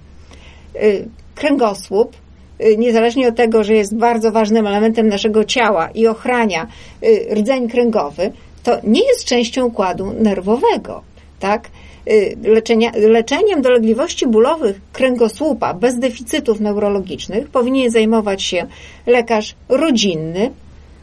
Y, 0.75 1.07
kręgosłup 1.35 2.15
y, 2.61 2.77
niezależnie 2.77 3.27
od 3.27 3.35
tego, 3.35 3.63
że 3.63 3.73
jest 3.73 3.95
bardzo 3.95 4.31
ważnym 4.31 4.67
elementem 4.67 5.07
naszego 5.07 5.43
ciała 5.43 5.89
i 5.89 6.07
ochrania 6.07 6.67
y, 7.03 7.27
rdzeń 7.35 7.69
kręgowy, 7.69 8.31
to 8.63 8.77
nie 8.83 9.07
jest 9.07 9.25
częścią 9.25 9.65
układu 9.65 10.13
nerwowego, 10.13 11.01
tak? 11.39 11.69
Y, 12.07 12.35
leczenia, 12.43 12.91
leczeniem 12.95 13.61
dolegliwości 13.61 14.27
bólowych 14.27 14.81
kręgosłupa 14.93 15.73
bez 15.73 15.99
deficytów 15.99 16.59
neurologicznych 16.59 17.47
powinien 17.47 17.91
zajmować 17.91 18.43
się 18.43 18.65
lekarz 19.07 19.55
rodzinny, 19.69 20.51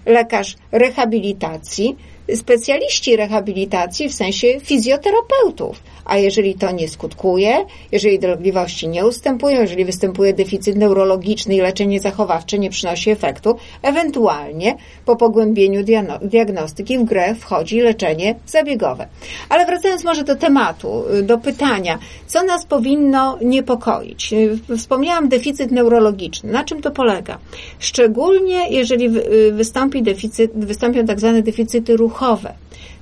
lekarz 0.06 0.56
rehabilitacji, 0.72 1.96
specjaliści 2.34 3.16
rehabilitacji 3.16 4.08
w 4.08 4.14
sensie 4.14 4.60
fizjoterapeutów. 4.60 5.82
A 6.04 6.18
jeżeli 6.18 6.54
to 6.54 6.70
nie 6.70 6.88
skutkuje, 6.88 7.64
jeżeli 7.92 8.18
dolegliwości 8.18 8.88
nie 8.88 9.06
ustępują, 9.06 9.60
jeżeli 9.60 9.84
występuje 9.84 10.32
deficyt 10.32 10.76
neurologiczny 10.76 11.54
i 11.54 11.60
leczenie 11.60 12.00
zachowawcze 12.00 12.58
nie 12.58 12.70
przynosi 12.70 13.10
efektu, 13.10 13.56
ewentualnie 13.82 14.76
po 15.04 15.16
pogłębieniu 15.16 15.84
diagnostyki 16.22 16.98
w 16.98 17.04
grę 17.04 17.34
wchodzi 17.34 17.80
leczenie 17.80 18.34
zabiegowe. 18.46 19.06
Ale 19.48 19.66
wracając 19.66 20.04
może 20.04 20.24
do 20.24 20.36
tematu, 20.36 21.04
do 21.22 21.38
pytania, 21.38 21.98
co 22.26 22.42
nas 22.42 22.66
powinno 22.66 23.38
niepokoić? 23.42 24.34
Wspomniałam 24.76 25.28
deficyt 25.28 25.70
neurologiczny. 25.70 26.52
Na 26.52 26.64
czym 26.64 26.82
to 26.82 26.90
polega? 26.90 27.38
Szczególnie 27.78 28.68
jeżeli 28.70 29.10
wystąpi 29.52 30.02
deficyt, 30.02 30.52
wystąpią 30.54 31.06
tak 31.06 31.20
zwane 31.20 31.42
deficyty 31.42 31.96
ruchowe 31.96 32.19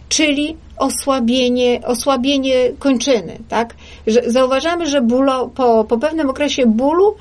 czyli 0.08 0.56
osłabienie, 0.76 1.80
osłabienie 1.86 2.54
kończyny, 2.78 3.38
tak? 3.48 3.74
Że 4.06 4.22
zauważamy, 4.26 4.86
że 4.86 5.00
bólo, 5.00 5.48
po, 5.48 5.84
po 5.84 5.98
pewnym 5.98 6.30
okresie 6.30 6.66
bólu 6.66 7.14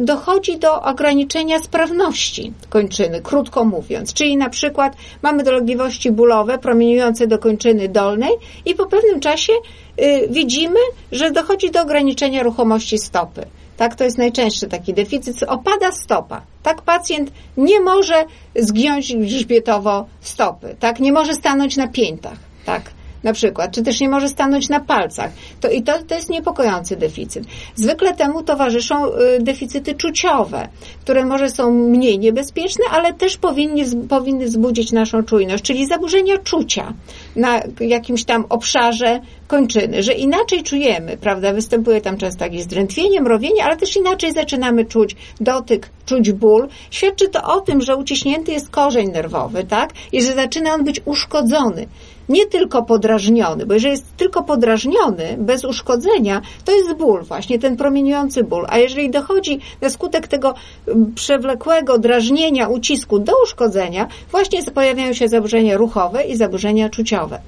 dochodzi 0.00 0.58
do 0.58 0.82
ograniczenia 0.82 1.58
sprawności 1.58 2.52
kończyny, 2.68 3.20
krótko 3.20 3.64
mówiąc. 3.64 4.14
Czyli 4.14 4.36
na 4.36 4.50
przykład 4.50 4.96
mamy 5.22 5.42
dolegliwości 5.42 6.10
bólowe 6.10 6.58
promieniujące 6.58 7.26
do 7.26 7.38
kończyny 7.38 7.88
dolnej 7.88 8.32
i 8.66 8.74
po 8.74 8.86
pewnym 8.86 9.20
czasie 9.20 9.52
y, 10.00 10.28
widzimy, 10.30 10.80
że 11.12 11.30
dochodzi 11.30 11.70
do 11.70 11.82
ograniczenia 11.82 12.42
ruchomości 12.42 12.98
stopy. 12.98 13.46
Tak, 13.76 13.94
to 13.94 14.04
jest 14.04 14.18
najczęstszy 14.18 14.68
taki 14.68 14.94
deficyt. 14.94 15.42
Opada 15.42 15.92
stopa. 15.92 16.42
Tak, 16.62 16.82
pacjent 16.82 17.32
nie 17.56 17.80
może 17.80 18.24
zgiąć 18.56 19.16
grzbietowo 19.16 20.06
stopy. 20.20 20.76
Tak, 20.80 21.00
nie 21.00 21.12
może 21.12 21.34
stanąć 21.34 21.76
na 21.76 21.88
piętach. 21.88 22.38
Tak 22.64 22.90
na 23.24 23.32
przykład, 23.32 23.70
czy 23.70 23.82
też 23.82 24.00
nie 24.00 24.08
może 24.08 24.28
stanąć 24.28 24.68
na 24.68 24.80
palcach. 24.80 25.32
To, 25.60 25.70
I 25.70 25.82
to, 25.82 25.92
to 26.08 26.14
jest 26.14 26.30
niepokojący 26.30 26.96
deficyt. 26.96 27.44
Zwykle 27.74 28.14
temu 28.14 28.42
towarzyszą 28.42 29.06
y, 29.06 29.10
deficyty 29.40 29.94
czuciowe, 29.94 30.68
które 31.00 31.24
może 31.24 31.48
są 31.48 31.70
mniej 31.70 32.18
niebezpieczne, 32.18 32.84
ale 32.90 33.12
też 33.12 33.36
powinni, 33.36 33.84
powinny 34.08 34.44
wzbudzić 34.44 34.92
naszą 34.92 35.22
czujność, 35.22 35.64
czyli 35.64 35.86
zaburzenia 35.86 36.38
czucia 36.38 36.92
na 37.36 37.60
jakimś 37.80 38.24
tam 38.24 38.44
obszarze 38.48 39.20
kończyny, 39.46 40.02
że 40.02 40.12
inaczej 40.12 40.62
czujemy, 40.62 41.16
prawda, 41.16 41.52
występuje 41.52 42.00
tam 42.00 42.16
często 42.16 42.44
jakieś 42.44 42.62
zdrętwienie, 42.62 43.20
mrowienie, 43.20 43.64
ale 43.64 43.76
też 43.76 43.96
inaczej 43.96 44.32
zaczynamy 44.32 44.84
czuć 44.84 45.16
dotyk, 45.40 45.90
czuć 46.06 46.32
ból. 46.32 46.68
Świadczy 46.90 47.28
to 47.28 47.42
o 47.42 47.60
tym, 47.60 47.82
że 47.82 47.96
uciśnięty 47.96 48.52
jest 48.52 48.70
korzeń 48.70 49.08
nerwowy, 49.08 49.64
tak, 49.64 49.90
i 50.12 50.22
że 50.22 50.34
zaczyna 50.34 50.74
on 50.74 50.84
być 50.84 51.00
uszkodzony 51.04 51.86
nie 52.28 52.46
tylko 52.46 52.82
podrażniony, 52.82 53.66
bo 53.66 53.74
jeżeli 53.74 53.92
jest 53.92 54.16
tylko 54.16 54.42
podrażniony, 54.42 55.36
bez 55.38 55.64
uszkodzenia, 55.64 56.42
to 56.64 56.72
jest 56.72 56.94
ból, 56.94 57.22
właśnie 57.22 57.58
ten 57.58 57.76
promieniujący 57.76 58.44
ból. 58.44 58.66
A 58.68 58.78
jeżeli 58.78 59.10
dochodzi 59.10 59.60
na 59.80 59.90
skutek 59.90 60.28
tego 60.28 60.54
mm, 60.88 61.14
przewlekłego 61.14 61.98
drażnienia, 61.98 62.68
ucisku 62.68 63.18
do 63.18 63.32
uszkodzenia, 63.42 64.08
właśnie 64.30 64.62
pojawiają 64.74 65.12
się 65.12 65.28
zaburzenia 65.28 65.76
ruchowe 65.76 66.24
i 66.24 66.36
zaburzenia 66.36 66.88
czuciowe. 66.88 67.40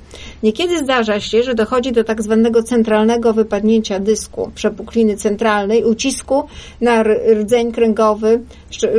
Niekiedy 0.46 0.78
zdarza 0.78 1.20
się, 1.20 1.42
że 1.42 1.54
dochodzi 1.54 1.92
do 1.92 2.04
tak 2.04 2.22
zwanego 2.22 2.62
centralnego 2.62 3.32
wypadnięcia 3.32 4.00
dysku, 4.00 4.50
przepukliny 4.54 5.16
centralnej, 5.16 5.84
ucisku 5.84 6.44
na 6.80 7.02
rdzeń 7.02 7.72
kręgowy, 7.72 8.40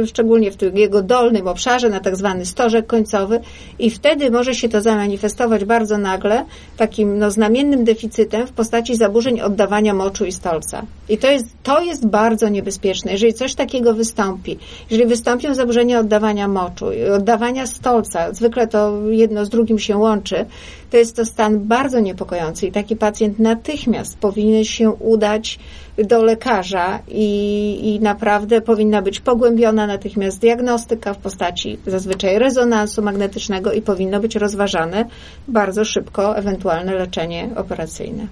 szczególnie 0.06 0.51
w 0.51 0.77
jego 0.77 1.01
dolnym 1.01 1.48
obszarze, 1.48 1.89
na 1.89 2.00
tak 2.00 2.16
zwany 2.16 2.46
stożek 2.46 2.88
końcowy 2.88 3.39
i 3.80 3.89
wtedy 3.89 4.32
może 4.32 4.56
się 4.56 4.70
to 4.70 4.82
zamanifestować 4.82 5.66
bardzo 5.66 5.98
nagle 5.98 6.46
takim 6.77 7.20
no, 7.20 7.32
znamiennym 7.32 7.84
deficytem 7.84 8.48
w 8.48 8.51
postaci 8.51 8.96
zaburzeń 8.96 9.42
oddawania 9.42 9.94
moczu 9.94 10.25
i 10.25 10.32
stolca. 10.32 10.86
I 11.10 11.18
to 11.18 11.32
jest, 11.32 11.48
to 11.63 11.82
jest 11.82 12.08
bardzo 12.08 12.50
niebezpieczne. 12.50 13.12
Jeżeli 13.12 13.34
coś 13.34 13.56
takiego 13.56 13.94
wystąpi, 13.94 14.58
jeżeli 14.89 15.10
wystąpią 15.10 15.56
zaburzenia 15.56 16.00
oddawania 16.00 16.48
moczu, 16.48 16.86
oddawania 17.16 17.68
stolca, 17.68 18.34
zwykle 18.34 18.68
to 18.68 19.01
jedno 19.10 19.46
z 19.46 19.50
drugim 19.50 19.80
się 19.80 19.98
łączy, 19.98 20.46
to 20.92 20.98
jest 20.98 21.16
to 21.16 21.25
stan 21.38 21.60
bardzo 21.60 22.00
niepokojący 22.00 22.67
i 22.67 22.72
taki 22.72 22.96
pacjent 22.96 23.39
natychmiast 23.39 24.17
powinien 24.17 24.63
się 24.63 24.89
udać 24.89 25.60
do 26.04 26.24
lekarza 26.24 27.00
i, 27.08 27.80
i 27.84 28.00
naprawdę 28.00 28.62
powinna 28.62 29.01
być 29.01 29.20
pogłębiona 29.20 29.88
natychmiast 29.88 30.42
diagnostyka 30.42 31.13
w 31.13 31.18
postaci 31.18 31.77
zazwyczaj 31.88 32.39
rezonansu 32.39 33.01
magnetycznego 33.01 33.72
i 33.72 33.82
powinno 33.82 34.20
być 34.20 34.36
rozważane 34.36 35.06
bardzo 35.48 35.86
szybko 35.86 36.38
ewentualne 36.38 36.96
leczenie 36.96 37.50
operacyjne. 37.56 38.27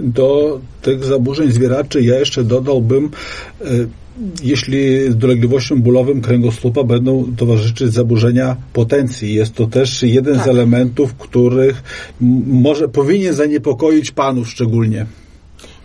Do 0.00 0.60
tych 0.82 1.04
zaburzeń 1.04 1.52
zwieraczy 1.52 2.02
ja 2.02 2.18
jeszcze 2.18 2.44
dodałbym 2.44 3.10
e, 3.60 3.64
jeśli 4.42 5.10
dolegliwościom 5.14 5.82
bólowym 5.82 6.20
kręgosłupa 6.20 6.84
będą 6.84 7.36
towarzyszyć 7.36 7.92
zaburzenia 7.92 8.56
potencji. 8.72 9.34
Jest 9.34 9.54
to 9.54 9.66
też 9.66 10.02
jeden 10.02 10.34
tak. 10.34 10.44
z 10.44 10.48
elementów, 10.48 11.14
których 11.14 11.82
może 12.46 12.88
powinien 12.88 13.34
zaniepokoić 13.34 14.10
panów 14.10 14.48
szczególnie. 14.48 15.06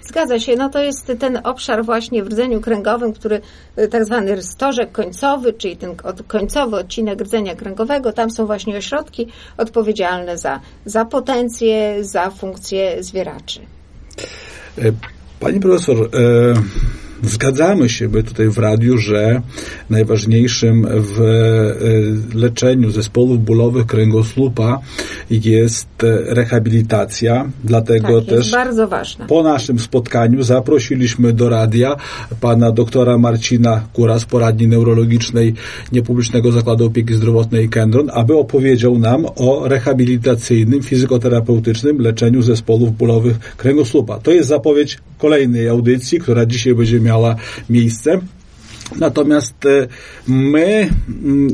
Zgadza 0.10 0.40
się, 0.40 0.56
no 0.56 0.70
to 0.70 0.80
jest 0.80 1.12
ten 1.20 1.40
obszar 1.44 1.86
właśnie 1.86 2.24
w 2.24 2.28
rdzeniu 2.28 2.62
kręgowym, 2.62 3.14
który 3.14 3.42
y, 3.78 3.88
tak 3.88 4.06
zwany 4.06 4.42
stożek 4.42 4.92
końcowy, 4.92 5.54
czyli 5.54 5.78
ten 5.78 5.96
końcowy 6.28 6.76
odcinek 6.76 7.22
rdzenia 7.22 7.56
kręgowego, 7.56 8.14
tam 8.14 8.32
są 8.32 8.46
właśnie 8.46 8.78
ośrodki 8.78 9.28
odpowiedzialne 9.58 10.38
za, 10.38 10.60
za 10.86 11.06
potencję, 11.06 12.04
za 12.04 12.30
funkcję 12.30 13.04
zwieraczy. 13.04 13.60
E, 14.78 14.92
pani 15.40 15.60
profesor, 15.60 15.98
e, 15.98 16.10
zgadzamy 17.24 17.90
się 17.90 18.10
my 18.10 18.24
tutaj 18.24 18.50
w 18.50 18.58
radiu, 18.58 18.98
że 18.98 19.42
najważniejszym 19.90 20.88
w 20.90 21.22
e, 21.22 22.38
leczeniu 22.38 22.92
zespołów 22.92 23.46
bólowych 23.46 23.86
kręgosłupa 23.86 24.80
jest 25.30 25.88
rehabilitacja. 26.26 27.52
Dlatego 27.64 28.22
tak, 28.22 28.30
też 28.30 28.52
bardzo 28.52 28.88
ważne. 28.88 29.28
po 29.28 29.44
naszym 29.44 29.80
spotkaniu 29.80 30.44
zaprosiliśmy 30.44 31.34
do 31.34 31.50
radia 31.50 31.96
pana 32.42 32.72
doktora 32.72 33.18
Marcina 33.18 33.82
Kura 33.94 34.20
z 34.20 34.26
poradni 34.26 34.68
neurologicznej 34.68 35.54
Niepublicznego 35.92 36.52
Zakładu 36.52 36.86
Opieki 36.86 37.14
Zdrowotnej 37.14 37.70
Kendron, 37.70 38.10
aby 38.14 38.38
opowiedział 38.38 39.00
nam 39.00 39.26
o 39.36 39.68
rehabilitacyjnym, 39.68 40.84
fizykoterapeutycznym 40.84 42.00
leczeniu 42.02 42.42
zespołów 42.42 42.98
bólowych 42.98 43.40
kręgosłupa. 43.40 44.20
To 44.20 44.32
jest 44.32 44.50
zapowiedź 44.50 44.98
kolejnej 45.18 45.70
audycji, 45.70 46.20
która 46.20 46.46
dzisiaj 46.46 46.76
będzie 46.76 47.00
miała 47.00 47.09
miejsce. 47.70 48.20
Natomiast 49.00 49.66
e, 49.66 49.88
my 50.28 50.90
mm, 51.24 51.54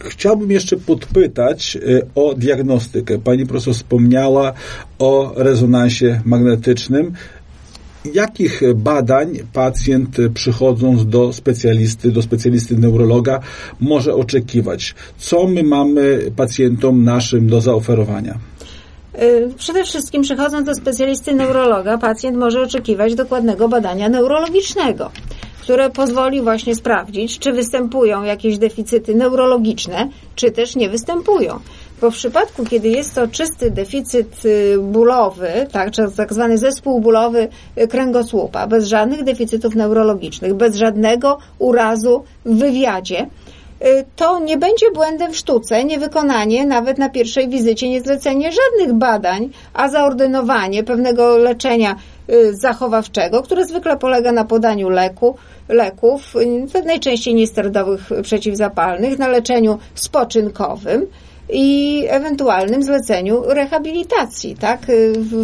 Chciałbym 0.00 0.50
jeszcze 0.50 0.76
podpytać 0.76 1.76
e, 1.76 1.80
o 2.14 2.34
diagnostykę. 2.34 3.18
Pani 3.18 3.46
profesor 3.46 3.74
wspomniała 3.74 4.52
o 4.98 5.32
rezonansie 5.36 6.20
magnetycznym. 6.24 7.12
Jakich 8.14 8.62
badań 8.74 9.38
pacjent 9.52 10.16
przychodząc 10.34 11.06
do 11.06 11.32
specjalisty, 11.32 12.12
do 12.12 12.22
specjalisty 12.22 12.76
neurologa 12.76 13.40
może 13.80 14.14
oczekiwać? 14.14 14.94
Co 15.18 15.46
my 15.46 15.62
mamy 15.62 16.30
pacjentom 16.36 17.04
naszym 17.04 17.46
do 17.46 17.60
zaoferowania? 17.60 18.38
Y, 19.22 19.54
przede 19.58 19.84
wszystkim 19.84 20.22
przychodząc 20.22 20.66
do 20.66 20.74
specjalisty 20.74 21.34
neurologa, 21.34 21.98
pacjent 21.98 22.36
może 22.36 22.62
oczekiwać 22.62 23.14
dokładnego 23.14 23.68
badania 23.68 24.08
neurologicznego, 24.08 25.10
które 25.60 25.90
pozwoli 25.90 26.42
właśnie 26.42 26.74
sprawdzić, 26.74 27.38
czy 27.38 27.52
występują 27.52 28.22
jakieś 28.22 28.58
deficyty 28.58 29.14
neurologiczne, 29.14 30.08
czy 30.34 30.50
też 30.50 30.76
nie 30.76 30.88
występują. 30.88 31.60
Bo 32.00 32.10
w 32.10 32.14
przypadku, 32.14 32.64
kiedy 32.64 32.88
jest 32.88 33.14
to 33.14 33.28
czysty 33.28 33.70
deficyt 33.70 34.44
y, 34.44 34.78
bólowy, 34.82 35.48
tak, 35.72 35.90
czy 35.90 36.02
tak 36.16 36.32
zwany 36.32 36.58
zespół 36.58 37.00
bólowy 37.00 37.48
y, 37.78 37.88
kręgosłupa, 37.88 38.66
bez 38.66 38.86
żadnych 38.86 39.24
deficytów 39.24 39.74
neurologicznych, 39.74 40.54
bez 40.54 40.76
żadnego 40.76 41.38
urazu 41.58 42.24
w 42.44 42.58
wywiadzie, 42.58 43.26
to 44.16 44.38
nie 44.38 44.56
będzie 44.56 44.90
błędem 44.90 45.32
w 45.32 45.36
sztuce 45.36 45.84
niewykonanie 45.84 46.66
nawet 46.66 46.98
na 46.98 47.08
pierwszej 47.08 47.48
wizycie, 47.48 47.88
nie 47.88 48.00
zlecenie 48.00 48.50
żadnych 48.52 48.98
badań, 48.98 49.50
a 49.74 49.88
zaordynowanie 49.88 50.84
pewnego 50.84 51.36
leczenia 51.36 51.96
y, 52.30 52.54
zachowawczego, 52.54 53.42
które 53.42 53.66
zwykle 53.66 53.96
polega 53.96 54.32
na 54.32 54.44
podaniu 54.44 54.88
leku, 54.88 55.36
leków, 55.68 56.36
y, 56.76 56.84
najczęściej 56.84 57.34
niesterydowych 57.34 58.08
przeciwzapalnych, 58.22 59.18
na 59.18 59.28
leczeniu 59.28 59.78
spoczynkowym, 59.94 61.06
i 61.48 62.04
ewentualnym 62.08 62.82
zleceniu 62.82 63.42
rehabilitacji, 63.46 64.56
tak? 64.56 64.86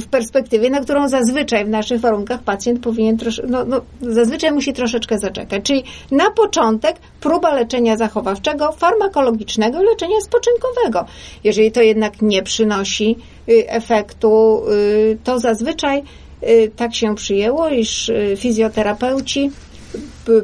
W 0.00 0.06
perspektywie, 0.06 0.70
na 0.70 0.80
którą 0.80 1.08
zazwyczaj 1.08 1.64
w 1.64 1.68
naszych 1.68 2.00
warunkach 2.00 2.42
pacjent 2.42 2.80
powinien 2.80 3.18
trosz, 3.18 3.40
no, 3.48 3.64
no, 3.64 3.80
zazwyczaj 4.00 4.52
musi 4.52 4.72
troszeczkę 4.72 5.18
zaczekać. 5.18 5.62
Czyli 5.62 5.84
na 6.10 6.30
początek 6.30 6.96
próba 7.20 7.54
leczenia 7.54 7.96
zachowawczego, 7.96 8.72
farmakologicznego, 8.72 9.82
leczenia 9.82 10.20
spoczynkowego. 10.20 11.04
Jeżeli 11.44 11.72
to 11.72 11.82
jednak 11.82 12.22
nie 12.22 12.42
przynosi 12.42 13.16
y, 13.48 13.68
efektu, 13.68 14.62
y, 14.70 15.18
to 15.24 15.38
zazwyczaj 15.38 16.02
y, 16.42 16.70
tak 16.76 16.94
się 16.94 17.14
przyjęło, 17.14 17.68
iż 17.68 18.10
fizjoterapeuci 18.36 19.50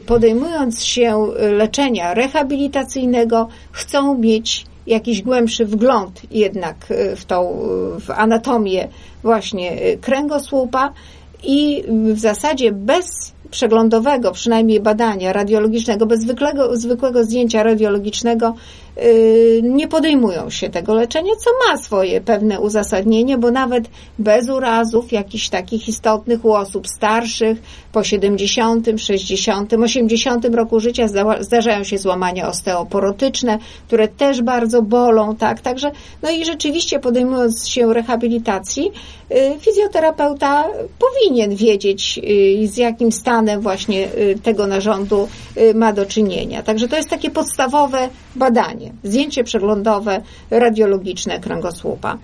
podejmując 0.07 0.85
się 0.85 1.27
leczenia 1.38 2.14
rehabilitacyjnego, 2.14 3.49
chcą 3.73 4.18
mieć 4.18 4.67
jakiś 4.88 5.22
głębszy 5.22 5.66
wgląd 5.66 6.22
jednak 6.31 6.77
e, 6.90 7.16
w 7.16 7.24
tą 7.24 7.59
w 8.01 8.11
anatomię 8.11 8.88
właśnie 9.22 9.72
e, 9.72 9.96
kręgosłupa 9.96 10.92
i 11.42 11.85
w 12.14 12.18
zasadzie 12.18 12.72
bez 12.72 13.33
przeglądowego, 13.51 14.33
przynajmniej 14.33 14.81
badania 14.81 15.33
radiologicznego, 15.33 16.07
bez 16.07 16.20
zwykłego, 16.20 16.77
zwykłego 16.77 17.24
zdjęcia 17.24 17.62
radiologicznego 17.62 18.55
Y, 18.55 18.88
nie 19.63 19.89
podejmują 19.89 20.51
się 20.51 20.71
tego 20.71 20.95
leczenia, 20.95 21.33
co 21.37 21.51
ma 21.67 21.77
swoje 21.77 22.21
pewne 22.21 22.61
uzasadnienie, 22.61 23.39
bo 23.39 23.51
nawet 23.51 23.85
bez 24.19 24.49
urazów 24.49 25.13
jakichś 25.13 25.49
takich 25.49 25.89
istotnych 25.89 26.45
u 26.45 26.53
osób 26.53 26.89
starszych 26.89 27.59
po 27.93 28.05
70, 28.05 28.87
60, 28.97 29.73
80 29.73 30.45
roku 30.45 30.81
życia 30.81 31.09
zdarzają 31.41 31.85
się 31.85 31.99
złamania 31.99 32.49
osteoporotyczne, 32.49 33.59
które 33.87 34.09
też 34.09 34.43
bardzo 34.43 34.83
bolą, 34.83 35.37
tak, 35.37 35.61
także 35.61 35.91
no 36.23 36.31
i 36.31 36.45
rzeczywiście 36.45 37.01
podejmując 37.01 37.69
się 37.69 37.95
rehabilitacji, 37.95 38.93
y, 39.31 39.61
fizjoterapeuta 39.61 40.65
powinien 40.99 41.57
wiedzieć 41.57 42.21
y, 42.65 42.69
z 42.69 42.77
jakim 42.77 43.13
stanem 43.13 43.61
właśnie 43.61 44.09
tego 44.43 44.67
narządu 44.67 45.29
ma 45.75 45.93
do 45.93 46.07
czynienia. 46.07 46.63
Także 46.63 46.89
to 46.89 46.97
jest 46.97 47.11
takie 47.11 47.31
podstawowe 47.31 48.09
badanie 48.37 48.88
zdjęcie 49.05 49.44
przeglądowe 49.44 50.22
radiologiczne 50.51 51.40
kręgosłupa. 51.40 52.18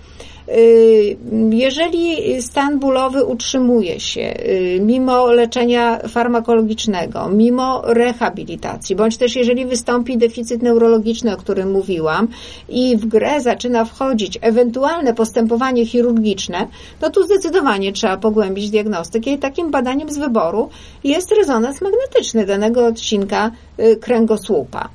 Y, 0.49 1.17
jeżeli 1.49 2.41
stan 2.41 2.79
bólowy 2.79 3.23
utrzymuje 3.23 3.99
się 3.99 4.21
y, 4.21 4.79
mimo 4.81 5.27
leczenia 5.27 5.99
farmakologicznego, 6.07 7.29
mimo 7.29 7.81
rehabilitacji, 7.85 8.95
bądź 8.95 9.17
też 9.17 9.35
jeżeli 9.35 9.65
wystąpi 9.65 10.17
deficyt 10.17 10.61
neurologiczny, 10.61 11.33
o 11.33 11.37
którym 11.37 11.71
mówiłam, 11.71 12.27
i 12.69 12.97
w 12.97 13.05
grę 13.05 13.41
zaczyna 13.41 13.85
wchodzić 13.85 14.39
ewentualne 14.41 15.13
postępowanie 15.13 15.85
chirurgiczne, 15.85 16.67
no 17.01 17.09
tu 17.09 17.23
zdecydowanie 17.23 17.93
trzeba 17.93 18.17
pogłębić 18.17 18.69
diagnostykę 18.69 19.31
i 19.31 19.37
takim 19.37 19.71
badaniem 19.71 20.09
z 20.09 20.17
wyboru 20.17 20.69
jest 21.03 21.31
rezonans 21.31 21.81
magnetyczny 21.81 22.45
danego 22.45 22.85
odcinka 22.85 23.51
y, 23.79 23.97
kręgosłupa. 23.97 24.89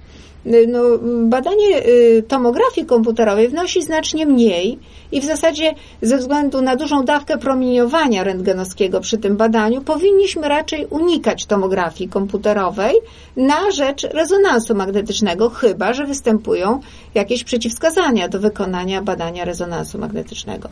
Y, 0.47 0.67
no, 0.67 0.81
badanie 1.29 1.87
y, 1.87 2.23
tomografii 2.29 2.87
komputerowej 2.87 3.49
wnosi 3.49 3.83
znacznie 3.83 4.27
mniej 4.27 4.79
i 5.13 5.21
w 5.21 5.25
zasadzie 5.25 5.75
ze 6.03 6.17
względu 6.17 6.63
na 6.63 6.77
dużą 6.77 7.05
dawkę 7.05 7.39
promieniowania 7.39 8.25
rentgenowskiego 8.25 9.01
przy 9.01 9.19
tym 9.19 9.37
badaniu 9.37 9.81
powinniśmy 9.81 10.49
raczej 10.49 10.87
unikać 10.87 11.47
tomografii 11.47 12.11
komputerowej 12.11 12.95
na 13.37 13.71
rzecz 13.71 14.03
rezonansu 14.03 14.75
magnetycznego, 14.75 15.51
chyba 15.51 15.93
że 15.93 16.05
występują 16.05 16.81
jakieś 17.15 17.45
przeciwwskazania 17.45 18.29
do 18.29 18.41
wykonania 18.41 19.03
badania 19.03 19.45
rezonansu 19.45 19.99
magnetycznego. 19.99 20.69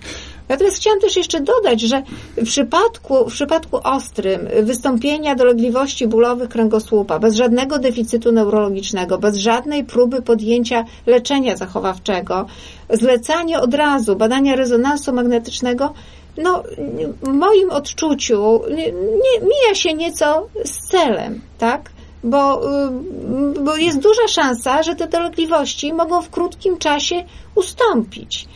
Natomiast 0.48 0.76
chciałam 0.76 1.00
też 1.00 1.16
jeszcze 1.16 1.40
dodać, 1.40 1.80
że 1.80 2.02
w 2.36 2.44
przypadku, 2.44 3.30
w 3.30 3.32
przypadku 3.32 3.80
ostrym 3.84 4.48
wystąpienia 4.62 5.34
dolegliwości 5.34 6.06
bólowych 6.06 6.48
kręgosłupa 6.48 7.18
bez 7.18 7.34
żadnego 7.34 7.78
deficytu 7.78 8.32
neurologicznego, 8.32 9.18
bez 9.18 9.36
żadnej 9.36 9.84
próby 9.84 10.22
podjęcia 10.22 10.84
leczenia 11.06 11.56
zachowawczego, 11.56 12.46
zlecanie 12.90 13.60
od 13.60 13.74
razu 13.74 14.16
badania 14.16 14.56
rezonansu 14.56 15.12
magnetycznego 15.12 15.94
no, 16.38 16.62
w 17.22 17.28
moim 17.28 17.70
odczuciu 17.70 18.60
nie, 18.70 18.92
mija 19.42 19.74
się 19.74 19.94
nieco 19.94 20.48
z 20.64 20.88
celem, 20.88 21.40
tak? 21.58 21.90
Bo, 22.24 22.70
y, 23.56 23.60
bo 23.64 23.76
jest 23.76 23.98
duża 23.98 24.28
szansa, 24.28 24.82
że 24.82 24.94
te 24.94 25.08
dolegliwości 25.08 25.92
mogą 25.92 26.22
w 26.22 26.30
krótkim 26.30 26.78
czasie 26.78 27.24
ustąpić. 27.54 28.48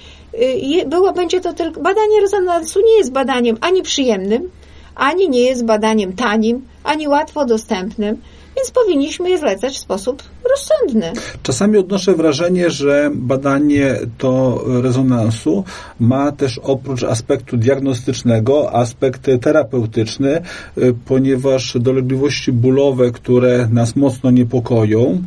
Było, 0.86 1.12
będzie 1.12 1.40
to 1.40 1.52
tylko, 1.52 1.80
badanie 1.80 2.20
rezonansu 2.20 2.80
nie 2.80 2.96
jest 2.96 3.12
badaniem 3.12 3.56
ani 3.60 3.82
przyjemnym, 3.82 4.50
ani 4.94 5.28
nie 5.28 5.40
jest 5.40 5.64
badaniem 5.64 6.12
tanim, 6.12 6.66
ani 6.84 7.08
łatwo 7.08 7.44
dostępnym 7.44 8.22
więc 8.56 8.70
powinniśmy 8.70 9.30
je 9.30 9.38
zlecać 9.38 9.74
w 9.74 9.78
sposób 9.78 10.22
rozsądny. 10.50 11.12
Czasami 11.42 11.78
odnoszę 11.78 12.14
wrażenie, 12.14 12.70
że 12.70 13.10
badanie 13.14 13.96
to 14.18 14.64
rezonansu 14.82 15.64
ma 16.00 16.32
też 16.32 16.58
oprócz 16.58 17.02
aspektu 17.02 17.56
diagnostycznego 17.56 18.72
aspekt 18.74 19.30
terapeutyczny, 19.40 20.40
y, 20.78 20.94
ponieważ 21.04 21.76
dolegliwości 21.80 22.52
bólowe, 22.52 23.10
które 23.10 23.68
nas 23.72 23.96
mocno 23.96 24.30
niepokoją, 24.30 25.22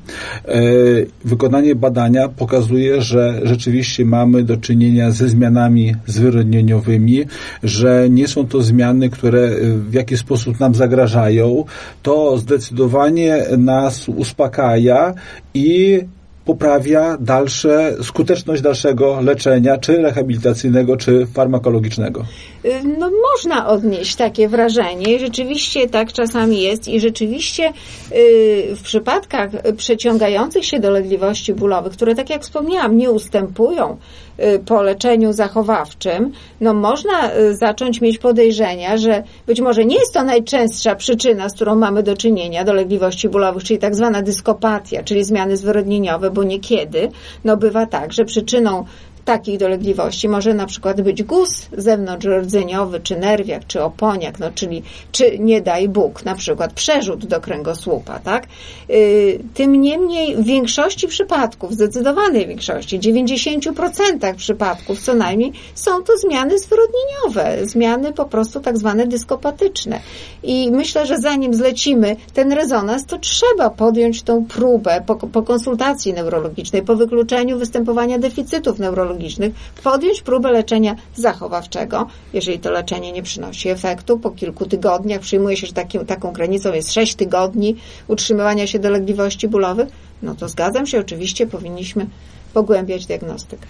y, 0.48 1.08
wykonanie 1.26 1.76
badania 1.76 2.30
pokazuje, 2.30 3.02
że 3.02 3.42
rzeczywiście 3.44 4.06
mamy 4.06 4.44
do 4.44 4.58
czynienia 4.58 5.12
ze 5.12 5.30
zmianami 5.30 5.96
zwyrodnieniowymi, 6.06 7.24
że 7.64 8.08
nie 8.10 8.28
są 8.28 8.48
to 8.48 8.62
zmiany, 8.62 9.10
które 9.10 9.40
y, 9.40 9.78
w 9.78 9.94
jakiś 9.94 10.20
sposób 10.20 10.60
nam 10.60 10.76
zagrażają. 10.76 11.66
To 12.04 12.38
zdecydowanie 12.38 13.44
nas 13.58 14.10
uspokaja 14.10 15.05
i 15.54 16.02
poprawia 16.46 17.18
dalsze, 17.20 17.96
skuteczność 18.02 18.62
dalszego 18.62 19.22
leczenia, 19.22 19.78
czy 19.78 19.98
rehabilitacyjnego, 19.98 20.98
czy 20.98 21.26
farmakologicznego. 21.26 22.26
Y, 22.66 22.84
no 23.00 23.12
można 23.32 23.68
odnieść 23.68 24.16
takie 24.16 24.48
wrażenie. 24.48 25.20
Rzeczywiście 25.20 25.90
tak 25.90 26.14
czasami 26.14 26.62
jest 26.62 26.88
i 26.88 27.00
rzeczywiście 27.00 27.74
y, 28.12 28.76
w 28.76 28.82
przypadkach 28.82 29.50
przeciągających 29.78 30.66
się 30.66 30.80
dolegliwości 30.80 31.54
bólowych, 31.54 31.94
które 31.94 32.16
tak 32.16 32.30
jak 32.30 32.42
wspomniałam, 32.42 32.98
nie 32.98 33.12
ustępują 33.12 33.98
y, 34.40 34.60
po 34.60 34.82
leczeniu 34.82 35.34
zachowawczym, 35.34 36.32
no 36.62 36.74
można 36.74 37.32
zacząć 37.52 38.02
mieć 38.02 38.18
podejrzenia, 38.18 38.98
że 38.98 39.24
być 39.48 39.62
może 39.62 39.86
nie 39.86 39.96
jest 39.96 40.14
to 40.14 40.24
najczęstsza 40.24 40.96
przyczyna, 40.96 41.50
z 41.50 41.56
którą 41.56 41.76
mamy 41.76 42.04
do 42.04 42.18
czynienia 42.18 42.64
dolegliwości 42.64 43.30
bólowych, 43.30 43.64
czyli 43.64 43.80
tak 43.80 43.96
zwana 43.96 44.22
dyskopatia, 44.22 45.04
czyli 45.04 45.24
zmiany 45.24 45.58
zwyrodnieniowe, 45.58 46.32
bo 46.32 46.44
niekiedy 46.44 47.10
no 47.44 47.58
bywa 47.58 47.86
tak, 47.86 48.14
że 48.14 48.26
przyczyną 48.26 48.86
takich 49.26 49.60
dolegliwości 49.60 50.30
może 50.30 50.54
na 50.54 50.66
przykład 50.66 51.02
być 51.02 51.24
guz 51.24 51.50
zewnątrzrdzeniowy, 51.78 53.00
czy 53.00 53.20
nerwiak, 53.20 53.68
czy 53.68 53.84
oponiak, 53.84 54.40
no 54.40 54.52
czyli, 54.56 54.84
czy 55.12 55.40
nie 55.40 55.62
daj 55.62 55.90
Bóg, 55.90 56.26
na 56.26 56.36
przykład 56.36 56.74
przerzut 56.74 57.26
do 57.26 57.42
kręgosłupa, 57.42 58.20
tak? 58.20 58.48
Y, 58.90 59.40
tym 59.54 59.82
niemniej 59.82 60.36
w 60.36 60.44
większości 60.44 61.08
przypadków, 61.08 61.74
zdecydowanej 61.74 62.48
większości, 62.48 63.00
90% 63.00 64.36
przypadków 64.36 65.00
co 65.00 65.14
najmniej, 65.14 65.54
są 65.76 66.04
to 66.04 66.18
zmiany 66.18 66.60
zwyrodnieniowe, 66.60 67.68
zmiany 67.68 68.14
po 68.14 68.26
prostu 68.26 68.60
tak 68.60 68.78
zwane 68.78 69.08
dyskopatyczne. 69.08 70.00
I 70.44 70.72
myślę, 70.72 71.06
że 71.06 71.18
zanim 71.18 71.54
zlecimy 71.54 72.16
ten 72.34 72.52
rezonans, 72.52 73.06
to 73.06 73.18
trzeba 73.18 73.70
podjąć 73.70 74.24
tą 74.24 74.46
próbę 74.46 75.04
po, 75.06 75.16
po 75.16 75.44
konsultacji 75.44 76.14
neurologicznej, 76.14 76.82
po 76.82 76.96
wykluczeniu 76.96 77.58
występowania 77.58 78.20
deficytów 78.20 78.80
neurologicznych, 78.80 79.15
neurologicznych, 79.16 79.54
podjąć 79.84 80.22
próbę 80.22 80.52
leczenia 80.52 80.96
zachowawczego. 81.16 82.08
Jeżeli 82.34 82.60
to 82.60 82.72
leczenie 82.72 83.12
nie 83.12 83.24
przynosi 83.24 83.70
efektu, 83.70 84.20
po 84.20 84.32
kilku 84.32 84.66
tygodniach 84.66 85.22
przyjmuje 85.22 85.58
się, 85.58 85.68
że 85.68 85.74
taką 86.08 86.32
granicą 86.32 86.74
jest 86.74 86.94
6 86.94 87.16
tygodni 87.16 87.76
utrzymywania 88.08 88.68
się 88.68 88.80
dolegliwości 88.80 89.48
bólowych, 89.48 89.88
no 90.24 90.36
to 90.36 90.50
zgadzam 90.50 90.86
się, 90.86 91.00
oczywiście 91.00 91.48
powinniśmy 91.48 92.08
pogłębiać 92.54 93.06
diagnostykę. 93.06 93.66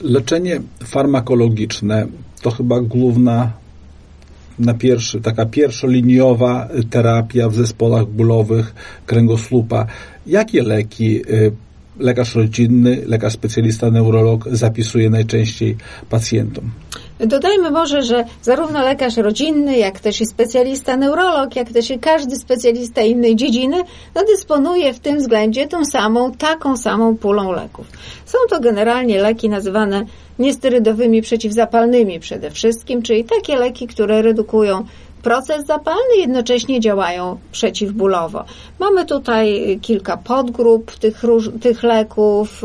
Leczenie 0.00 0.60
farmakologiczne 0.84 2.06
to 2.42 2.50
chyba 2.50 2.80
główna 2.80 3.52
na 4.58 4.74
pierwszy, 4.74 5.20
taka 5.20 5.46
pierwszoliniowa 5.46 6.68
terapia 6.90 7.48
w 7.48 7.54
zespołach 7.54 8.06
bólowych 8.06 8.74
kręgosłupa. 9.06 9.86
Jakie 10.26 10.62
leki 10.62 11.22
y, 11.32 11.52
lekarz 11.98 12.34
rodzinny, 12.34 13.02
lekarz 13.06 13.32
specjalista 13.32 13.90
neurolog 13.90 14.48
zapisuje 14.50 15.10
najczęściej 15.10 15.76
pacjentom. 16.10 16.70
Dodajmy 17.18 17.70
może, 17.70 18.02
że 18.02 18.24
zarówno 18.42 18.84
lekarz 18.84 19.16
rodzinny, 19.16 19.78
jak 19.78 20.00
też 20.00 20.20
i 20.20 20.26
specjalista 20.26 20.96
neurolog, 20.96 21.56
jak 21.56 21.72
też 21.72 21.90
i 21.90 21.98
każdy 21.98 22.36
specjalista 22.36 23.02
innej 23.02 23.36
dziedziny, 23.36 23.76
no 24.14 24.24
dysponuje 24.24 24.94
w 24.94 24.98
tym 24.98 25.18
względzie 25.18 25.68
tą 25.68 25.84
samą, 25.84 26.32
taką 26.32 26.76
samą 26.76 27.16
pulą 27.16 27.52
leków. 27.52 27.86
Są 28.24 28.38
to 28.50 28.60
generalnie 28.60 29.22
leki 29.22 29.48
nazywane 29.48 30.06
niesterydowymi 30.38 31.22
przeciwzapalnymi 31.22 32.20
przede 32.20 32.50
wszystkim, 32.50 33.02
czyli 33.02 33.24
takie 33.24 33.56
leki, 33.56 33.86
które 33.86 34.22
redukują 34.22 34.84
proces 35.26 35.66
zapalny, 35.66 36.16
jednocześnie 36.18 36.80
działają 36.80 37.38
przeciwbólowo. 37.52 38.44
Mamy 38.78 39.06
tutaj 39.06 39.78
kilka 39.82 40.16
podgrup 40.16 40.98
tych, 40.98 41.22
tych 41.60 41.82
leków, 41.82 42.62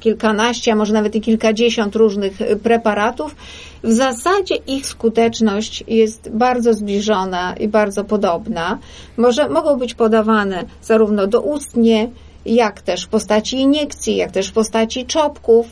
kilkanaście, 0.00 0.72
a 0.72 0.74
może 0.74 0.92
nawet 0.92 1.14
i 1.14 1.20
kilkadziesiąt 1.20 1.96
różnych 1.96 2.38
preparatów. 2.62 3.36
W 3.82 3.92
zasadzie 3.92 4.54
ich 4.54 4.86
skuteczność 4.86 5.84
jest 5.88 6.30
bardzo 6.30 6.74
zbliżona 6.74 7.54
i 7.60 7.68
bardzo 7.68 8.04
podobna. 8.04 8.78
Może, 9.16 9.48
mogą 9.48 9.76
być 9.76 9.94
podawane 9.94 10.64
zarówno 10.82 11.26
doustnie, 11.26 12.10
jak 12.46 12.82
też 12.82 13.04
w 13.04 13.08
postaci 13.08 13.56
iniekcji, 13.56 14.16
jak 14.16 14.30
też 14.30 14.48
w 14.48 14.52
postaci 14.52 15.06
czopków. 15.06 15.66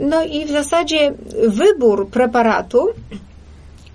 No 0.00 0.24
i 0.24 0.44
w 0.44 0.50
zasadzie 0.50 1.12
wybór 1.48 2.08
preparatu 2.08 2.88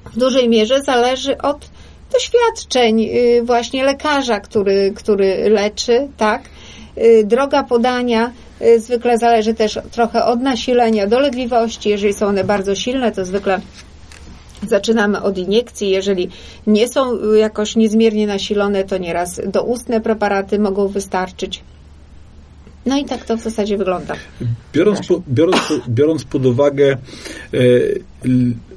w 0.06 0.20
dużej 0.20 0.50
mierze 0.50 0.84
zależy 0.84 1.38
od 1.38 1.70
doświadczeń 2.14 3.02
y, 3.02 3.44
właśnie 3.44 3.84
lekarza, 3.86 4.40
który, 4.40 4.94
który 4.96 5.50
leczy, 5.50 6.08
tak? 6.18 6.44
Y, 6.98 7.24
droga 7.26 7.64
podania 7.64 8.32
y, 8.62 8.80
zwykle 8.80 9.18
zależy 9.18 9.54
też 9.54 9.80
trochę 9.92 10.26
od 10.26 10.42
nasilenia 10.42 11.08
dolegliwości. 11.08 11.90
Jeżeli 11.90 12.14
są 12.14 12.28
one 12.28 12.44
bardzo 12.44 12.76
silne, 12.76 13.12
to 13.12 13.26
zwykle 13.26 13.62
Zaczynamy 14.68 15.22
od 15.22 15.38
iniekcji. 15.38 15.90
Jeżeli 15.90 16.30
nie 16.68 16.88
są 16.88 17.34
jakoś 17.34 17.76
niezmiernie 17.76 18.28
nasilone, 18.28 18.84
to 18.84 18.98
nieraz 18.98 19.42
doustne 19.48 20.02
preparaty 20.02 20.60
mogą 20.60 20.88
wystarczyć. 20.88 21.64
No 22.86 22.98
i 22.98 23.06
tak 23.06 23.26
to 23.26 23.38
w 23.38 23.42
zasadzie 23.42 23.78
wygląda. 23.78 24.14
Biorąc, 24.74 25.08
po, 25.08 25.22
biorąc, 25.30 25.58
biorąc 25.90 26.24
pod 26.24 26.46
uwagę 26.46 26.98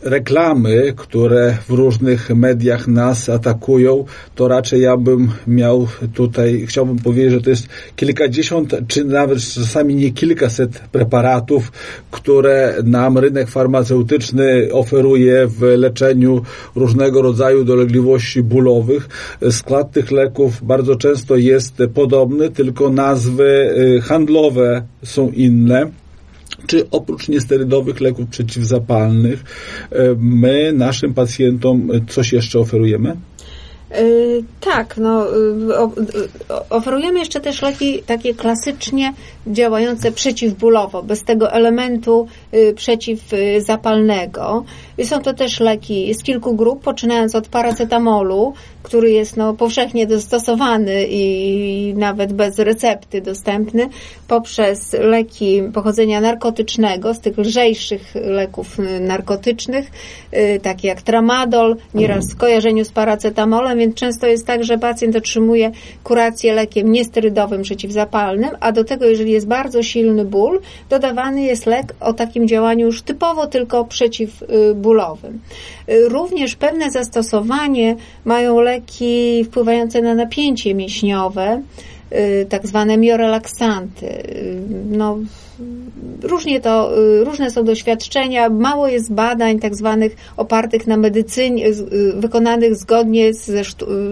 reklamy, 0.02 0.92
które 0.96 1.56
w 1.68 1.70
różnych 1.70 2.30
mediach 2.30 2.88
nas 2.88 3.28
atakują, 3.28 4.04
to 4.34 4.48
raczej 4.48 4.80
ja 4.80 4.96
bym 4.96 5.30
miał 5.46 5.88
tutaj, 6.14 6.64
chciałbym 6.68 6.98
powiedzieć, 6.98 7.32
że 7.32 7.40
to 7.40 7.50
jest 7.50 7.68
kilkadziesiąt, 7.96 8.74
czy 8.88 9.04
nawet 9.04 9.38
czasami 9.38 9.94
nie 9.94 10.11
kilkaset 10.11 10.78
preparatów, 10.78 11.72
które 12.11 12.74
nam 12.84 13.18
rynek 13.18 13.48
farmaceutyczny 13.48 14.68
oferuje 14.72 15.46
w 15.46 15.62
leczeniu 15.62 16.42
różnego 16.74 17.22
rodzaju 17.22 17.64
dolegliwości 17.64 18.42
bólowych. 18.42 19.08
Skład 19.50 19.92
tych 19.92 20.11
leków 20.11 20.66
bardzo 20.66 20.96
często 20.96 21.37
jest 21.37 21.74
podobny, 21.94 22.50
tylko 22.50 22.90
nazwy 22.90 23.74
y, 23.96 24.00
handlowe 24.00 24.82
są 25.02 25.30
inne 25.30 25.90
czy 26.66 26.90
oprócz 26.90 27.29
niesterydowych 27.29 28.01
leków 28.01 28.29
przeciwzapalnych 28.29 29.44
e, 29.90 29.97
my 30.18 30.73
naszym 30.73 31.14
pacjentom 31.14 31.90
coś 32.09 32.33
jeszcze 32.33 32.59
oferujemy? 32.59 33.16
Yy, 33.90 34.44
tak, 34.61 34.97
no, 34.97 35.27
yy, 35.31 36.68
oferujemy 36.71 37.18
jeszcze 37.18 37.40
też 37.40 37.62
leki 37.62 38.03
takie 38.03 38.35
klasycznie 38.35 39.14
działające 39.47 40.12
przeciwbólowo, 40.12 41.03
bez 41.03 41.25
tego 41.25 41.53
elementu 41.53 42.29
przeciwzapalnego. 42.75 44.64
Są 45.04 45.20
to 45.22 45.34
też 45.34 45.61
leki 45.61 46.14
z 46.14 46.22
kilku 46.22 46.54
grup, 46.54 46.82
poczynając 46.82 47.34
od 47.34 47.48
paracetamolu, 47.48 48.52
który 48.82 49.11
jest 49.11 49.37
no, 49.37 49.54
powszechnie 49.54 50.06
dostosowany 50.06 51.06
i 51.11 51.94
nawet 51.96 52.32
bez 52.32 52.58
recepty 52.58 53.20
dostępny, 53.20 53.88
poprzez 54.28 54.92
leki 54.92 55.62
pochodzenia 55.74 56.20
narkotycznego, 56.20 57.14
z 57.14 57.20
tych 57.20 57.38
lżejszych 57.38 58.14
leków 58.14 58.76
narkotycznych, 59.00 59.90
takie 60.62 60.88
jak 60.88 61.02
tramadol, 61.02 61.76
nieraz 61.94 62.28
w 62.28 62.30
skojarzeniu 62.30 62.84
z 62.84 62.90
paracetamolem, 62.90 63.78
więc 63.78 63.94
często 63.94 64.26
jest 64.26 64.46
tak, 64.46 64.64
że 64.64 64.78
pacjent 64.78 65.16
otrzymuje 65.16 65.70
kurację 66.04 66.52
lekiem 66.54 66.92
niesterydowym 66.92 67.62
przeciwzapalnym, 67.62 68.50
a 68.61 68.72
do 68.72 68.84
tego, 68.84 69.04
jeżeli 69.04 69.32
jest 69.32 69.46
bardzo 69.46 69.82
silny 69.82 70.24
ból, 70.24 70.61
dodawany 70.90 71.42
jest 71.42 71.66
lek 71.66 71.94
o 72.00 72.12
takim 72.12 72.48
działaniu 72.48 72.87
już 72.87 73.02
typowo 73.02 73.46
tylko 73.46 73.84
przeciwbólowym. 73.84 74.88
Również 76.09 76.55
pewne 76.57 76.90
zastosowanie 76.90 77.96
mają 78.24 78.61
leki 78.61 79.44
wpływające 79.44 80.03
na 80.03 80.14
napięcie 80.14 80.74
mięśniowe, 80.74 81.62
tak 82.48 82.66
zwane 82.66 82.96
miorelaksanty. 82.96 84.22
No, 84.90 85.18
różnie 86.23 86.61
to, 86.61 86.99
y, 86.99 87.25
różne 87.25 87.51
są 87.51 87.64
doświadczenia, 87.64 88.49
mało 88.49 88.88
jest 88.88 89.12
badań 89.12 89.59
tak 89.59 89.75
zwanych 89.75 90.16
opartych 90.37 90.87
na 90.87 90.97
medycynie, 90.97 91.66
wykonanych 92.14 92.77
zgodnie 92.77 93.35
ze, 93.35 93.64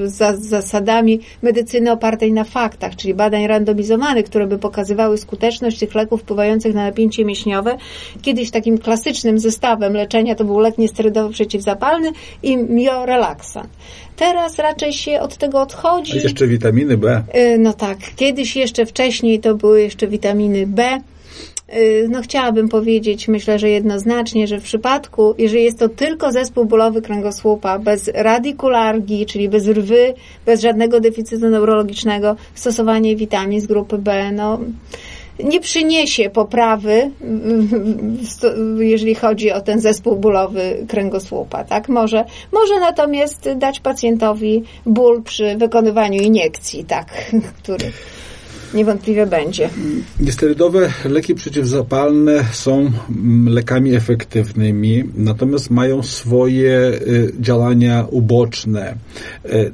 z 0.06 0.40
zasadami 0.40 1.20
medycyny 1.42 1.92
opartej 1.92 2.32
na 2.32 2.44
faktach, 2.44 2.96
czyli 2.96 3.14
badań 3.14 3.46
randomizowanych, 3.46 4.24
które 4.24 4.46
by 4.46 4.58
pokazywały 4.58 5.18
skuteczność 5.18 5.78
tych 5.78 5.94
leków 5.94 6.22
wpływających 6.22 6.74
na 6.74 6.84
napięcie 6.84 7.24
mięśniowe. 7.24 7.76
Kiedyś 8.22 8.50
takim 8.50 8.78
klasycznym 8.78 9.38
zestawem 9.38 9.92
leczenia 9.92 10.34
to 10.34 10.44
był 10.44 10.58
lek 10.58 10.78
niesterydowy 10.78 11.32
przeciwzapalny 11.34 12.12
i 12.42 12.56
miorelaksant. 12.56 13.68
Teraz 14.16 14.58
raczej 14.58 14.92
się 14.92 15.20
od 15.20 15.36
tego 15.36 15.60
odchodzi. 15.60 16.12
A 16.12 16.22
jeszcze 16.22 16.46
witaminy 16.46 16.96
B. 16.96 17.22
Y, 17.36 17.58
no 17.58 17.72
tak, 17.72 17.98
kiedyś 18.16 18.56
jeszcze 18.56 18.86
wcześniej 18.86 19.40
to 19.40 19.54
były 19.54 19.82
jeszcze 19.82 20.06
witaminy 20.06 20.66
B. 20.66 21.00
Y, 21.74 22.08
no 22.10 22.22
chciałabym 22.22 22.68
powiedzieć, 22.68 23.28
myślę, 23.28 23.58
że 23.58 23.70
jednoznacznie, 23.70 24.46
że 24.46 24.60
w 24.60 24.62
przypadku, 24.62 25.34
jeżeli 25.38 25.64
jest 25.64 25.78
to 25.78 25.88
tylko 25.88 26.32
zespół 26.32 26.64
bólowy 26.64 27.02
kręgosłupa, 27.02 27.78
bez 27.78 28.10
radikulargii, 28.14 29.26
czyli 29.26 29.48
bez 29.48 29.68
rwy, 29.68 30.14
bez 30.46 30.60
żadnego 30.60 31.00
deficytu 31.00 31.48
neurologicznego, 31.48 32.36
stosowanie 32.54 33.16
witamin 33.16 33.60
z 33.60 33.66
grupy 33.66 33.98
B, 33.98 34.32
no 34.32 34.60
nie 35.44 35.60
przyniesie 35.60 36.30
poprawy, 36.30 37.10
jeżeli 38.78 39.14
chodzi 39.14 39.52
o 39.52 39.60
ten 39.60 39.80
zespół 39.80 40.16
bólowy 40.16 40.86
kręgosłupa, 40.88 41.64
tak? 41.64 41.88
Może, 41.88 42.24
może 42.52 42.80
natomiast 42.80 43.48
dać 43.56 43.80
pacjentowi 43.80 44.62
ból 44.86 45.22
przy 45.22 45.56
wykonywaniu 45.56 46.22
iniekcji, 46.22 46.84
tak, 46.84 47.32
niewątpliwie 48.74 49.26
będzie. 49.26 49.70
Niesterydowe 50.20 50.92
leki 51.04 51.34
przeciwzapalne 51.34 52.44
są 52.52 52.90
lekami 53.46 53.94
efektywnymi, 53.94 55.04
natomiast 55.16 55.70
mają 55.70 56.02
swoje 56.02 56.70
y, 56.70 57.32
działania 57.40 58.06
uboczne. 58.10 58.94
Y, 59.44 59.72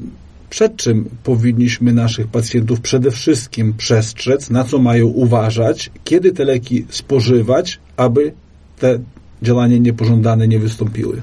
przed 0.51 0.77
czym 0.77 1.09
powinniśmy 1.25 1.93
naszych 1.93 2.27
pacjentów 2.27 2.81
przede 2.81 3.11
wszystkim 3.11 3.75
przestrzec, 3.79 4.51
na 4.51 4.65
co 4.65 4.79
mają 4.79 5.07
uważać, 5.07 5.91
kiedy 6.05 6.33
te 6.33 6.45
leki 6.45 6.87
spożywać, 6.89 7.81
aby 7.97 8.33
te 8.79 8.99
działania 9.43 9.79
niepożądane 9.79 10.49
nie 10.49 10.59
wystąpiły. 10.59 11.23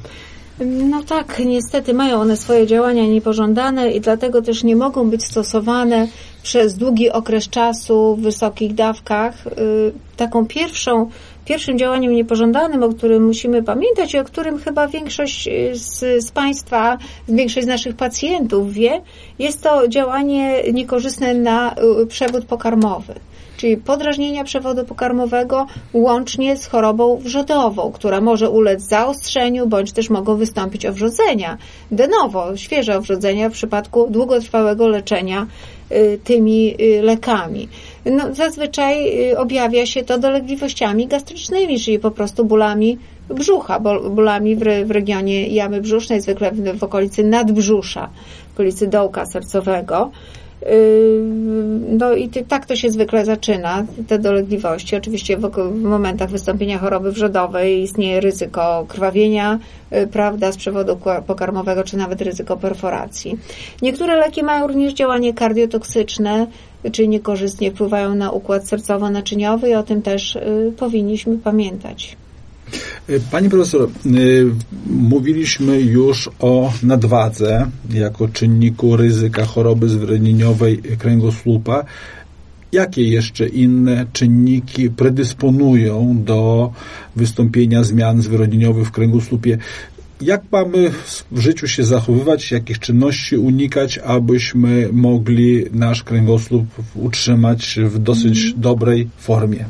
No 0.66 1.04
tak, 1.04 1.42
niestety 1.46 1.94
mają 1.94 2.22
one 2.22 2.38
swoje 2.38 2.68
działania 2.68 3.06
niepożądane 3.06 3.92
i 3.92 4.02
dlatego 4.02 4.42
też 4.42 4.64
nie 4.64 4.76
mogą 4.76 5.10
być 5.10 5.26
stosowane 5.26 6.08
przez 6.44 6.78
długi 6.78 7.10
okres 7.12 7.50
czasu 7.50 8.16
w 8.16 8.22
wysokich 8.22 8.74
dawkach. 8.74 9.48
Y, 9.48 9.92
taką 10.18 10.46
pierwszą 10.46 11.10
pierwszym 11.46 11.78
działaniem 11.78 12.14
niepożądanym, 12.14 12.84
o 12.84 12.90
którym 12.90 13.26
musimy 13.26 13.64
pamiętać 13.64 14.14
i 14.14 14.20
o 14.20 14.24
którym 14.24 14.58
chyba 14.58 14.88
większość 14.88 15.50
z, 15.74 16.24
z 16.26 16.32
Państwa, 16.32 16.98
większość 17.28 17.66
z 17.66 17.70
naszych 17.70 17.96
pacjentów 17.96 18.74
wie, 18.74 19.02
jest 19.40 19.62
to 19.62 19.88
działanie 19.88 20.64
niekorzystne 20.74 21.34
na 21.34 21.76
y, 22.02 22.08
przewód 22.08 22.46
pokarmowy 22.46 23.14
czyli 23.60 23.78
podrażnienia 23.78 24.44
przewodu 24.44 24.86
pokarmowego 24.86 25.68
łącznie 25.94 26.58
z 26.58 26.68
chorobą 26.68 27.18
wrzodową, 27.18 27.92
która 27.92 28.22
może 28.22 28.50
ulec 28.50 28.82
zaostrzeniu, 28.82 29.68
bądź 29.68 29.92
też 29.92 30.10
mogą 30.10 30.36
wystąpić 30.36 30.86
owrzodzenia. 30.86 31.58
De 31.92 32.08
novo, 32.08 32.58
świeże 32.58 32.98
owrzodzenia 32.98 33.50
w 33.50 33.54
przypadku 33.54 34.08
długotrwałego 34.10 34.88
leczenia 34.88 35.48
y, 35.92 36.20
tymi 36.24 36.76
lekami 37.02 37.68
no, 38.06 38.36
zazwyczaj 38.36 39.30
y, 39.32 39.38
objawia 39.38 39.86
się 39.86 40.04
to 40.04 40.20
dolegliwościami 40.20 41.08
gastrycznymi, 41.08 41.80
czyli 41.80 42.00
po 42.00 42.12
prostu 42.12 42.46
bólami 42.46 42.98
brzucha, 43.30 43.80
bólami 44.10 44.56
w, 44.56 44.60
w 44.86 44.92
regionie 44.92 45.48
jamy 45.48 45.82
brzusznej, 45.82 46.22
zwykle 46.22 46.52
w, 46.52 46.80
w 46.80 46.84
okolicy 46.84 47.24
nadbrzusza, 47.24 48.10
w 48.50 48.54
okolicy 48.54 48.88
dołka 48.88 49.26
sercowego. 49.26 50.12
Y, 50.64 51.22
no 51.90 52.14
i 52.14 52.30
tak 52.30 52.66
to 52.66 52.76
się 52.76 52.90
zwykle 52.90 53.26
zaczyna, 53.26 53.86
te 54.08 54.20
dolegliwości. 54.20 54.96
Oczywiście 54.96 55.38
w, 55.38 55.82
momentach 55.82 56.30
wystąpienia 56.30 56.78
choroby 56.78 57.12
wrzodowej 57.12 57.82
istnieje 57.84 58.20
ryzyko 58.20 58.86
krwawienia, 58.88 59.60
y, 59.94 60.08
prawda, 60.08 60.52
z 60.52 60.58
przewodu 60.58 60.98
pokarmowego, 61.28 61.84
czy 61.84 61.98
nawet 61.98 62.22
ryzyko 62.22 62.58
perforacji. 62.58 63.38
Niektóre 63.82 64.16
leki 64.16 64.44
mają 64.44 64.68
również 64.68 64.94
działanie 64.94 65.34
kardiotoksyczne, 65.34 66.48
czyli 66.92 67.10
niekorzystnie 67.10 67.72
wpływają 67.72 68.16
na 68.16 68.32
układ 68.32 68.64
sercowo-naczyniowy 68.64 69.70
i 69.70 69.76
o 69.76 69.84
tym 69.84 70.02
też 70.02 70.36
y, 70.36 70.74
powinniśmy 70.78 71.38
pamiętać. 71.38 72.18
Pani 73.32 73.50
profesor, 73.50 73.90
y, 74.06 74.46
mówiliśmy 74.86 75.80
już 75.80 76.30
o 76.40 76.74
nadwadze 76.84 77.68
jako 77.94 78.28
czynniku 78.28 78.98
ryzyka 78.98 79.46
choroby 79.46 79.90
zwrenieniowej 79.90 80.78
kręgosłupa. 80.78 81.86
Jakie 82.72 83.04
jeszcze 83.04 83.48
inne 83.48 84.06
czynniki 84.14 84.90
predysponują 84.90 86.24
do 86.24 86.72
wystąpienia 87.16 87.84
zmian 87.84 88.22
zwyrodnieniowych 88.22 88.88
w 88.88 88.92
kręgosłupie? 88.92 89.58
Jak 90.22 90.42
mamy 90.52 90.92
w 91.32 91.40
życiu 91.40 91.68
się 91.68 91.84
zachowywać, 91.84 92.52
jakich 92.52 92.80
czynności 92.80 93.38
unikać, 93.38 93.98
abyśmy 93.98 94.90
mogli 94.92 95.66
nasz 95.72 96.04
kręgosłup 96.04 96.66
utrzymać 96.96 97.80
w 97.84 98.00
dosyć 98.00 98.46
mhm. 98.46 98.62
dobrej 98.62 99.08
formie? 99.18 99.66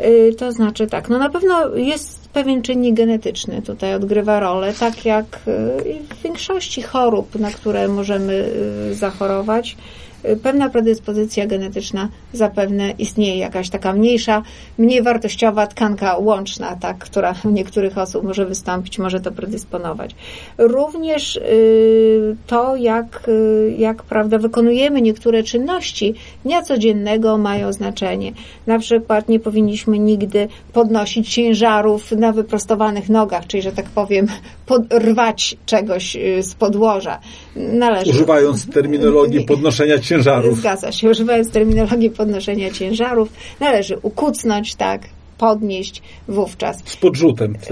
Y, 0.00 0.34
to 0.38 0.52
znaczy 0.52 0.86
tak, 0.86 1.08
no 1.08 1.18
na 1.18 1.30
pewno 1.30 1.76
jest 1.76 2.28
pewien 2.28 2.62
czynnik 2.62 2.96
genetyczny 2.96 3.62
tutaj 3.62 3.94
odgrywa 3.94 4.40
rolę, 4.40 4.72
tak 4.80 5.04
jak 5.04 5.24
y, 5.24 6.14
w 6.14 6.22
większości 6.22 6.82
chorób, 6.82 7.38
na 7.38 7.50
które 7.50 7.88
możemy 7.88 8.32
y, 8.90 8.94
zachorować 8.94 9.76
pewna 10.42 10.70
predyspozycja 10.70 11.46
genetyczna 11.46 12.08
zapewne 12.32 12.90
istnieje, 12.98 13.38
jakaś 13.38 13.70
taka 13.70 13.92
mniejsza, 13.92 14.42
mniej 14.78 15.02
wartościowa 15.02 15.66
tkanka 15.66 16.18
łączna, 16.18 16.76
tak, 16.76 16.98
która 16.98 17.34
u 17.44 17.50
niektórych 17.50 17.98
osób 17.98 18.24
może 18.24 18.46
wystąpić, 18.46 18.98
może 18.98 19.20
to 19.20 19.32
predysponować. 19.32 20.14
Również 20.58 21.36
y, 21.36 22.36
to, 22.46 22.76
jak, 22.76 23.28
y, 23.28 23.74
jak 23.78 24.02
prawda, 24.02 24.38
wykonujemy 24.38 25.02
niektóre 25.02 25.42
czynności 25.42 26.14
dnia 26.44 26.62
codziennego 26.62 27.38
mają 27.38 27.72
znaczenie. 27.72 28.32
Na 28.66 28.78
przykład 28.78 29.28
nie 29.28 29.40
powinniśmy 29.40 29.98
nigdy 29.98 30.48
podnosić 30.72 31.34
ciężarów 31.34 32.12
na 32.12 32.32
wyprostowanych 32.32 33.08
nogach, 33.08 33.46
czyli, 33.46 33.62
że 33.62 33.72
tak 33.72 33.86
powiem, 33.86 34.26
podrwać 34.66 35.56
czegoś 35.66 36.16
y, 36.16 36.42
z 36.42 36.54
podłoża. 36.54 37.18
Należy... 37.56 38.10
Używając 38.10 38.70
terminologii 38.70 39.44
podnoszenia 39.44 39.98
ciężarów 39.98 40.13
ciężarów. 40.16 40.58
Zgadza 40.58 40.92
się, 40.92 41.10
używając 41.10 41.50
terminologii 41.50 42.10
podnoszenia 42.10 42.70
ciężarów, 42.70 43.28
należy 43.60 43.98
ukucnąć, 44.02 44.74
tak, 44.74 45.00
podnieść 45.38 46.02
wówczas. 46.28 46.76
Z 46.84 46.96
podrzutem. 46.96 47.54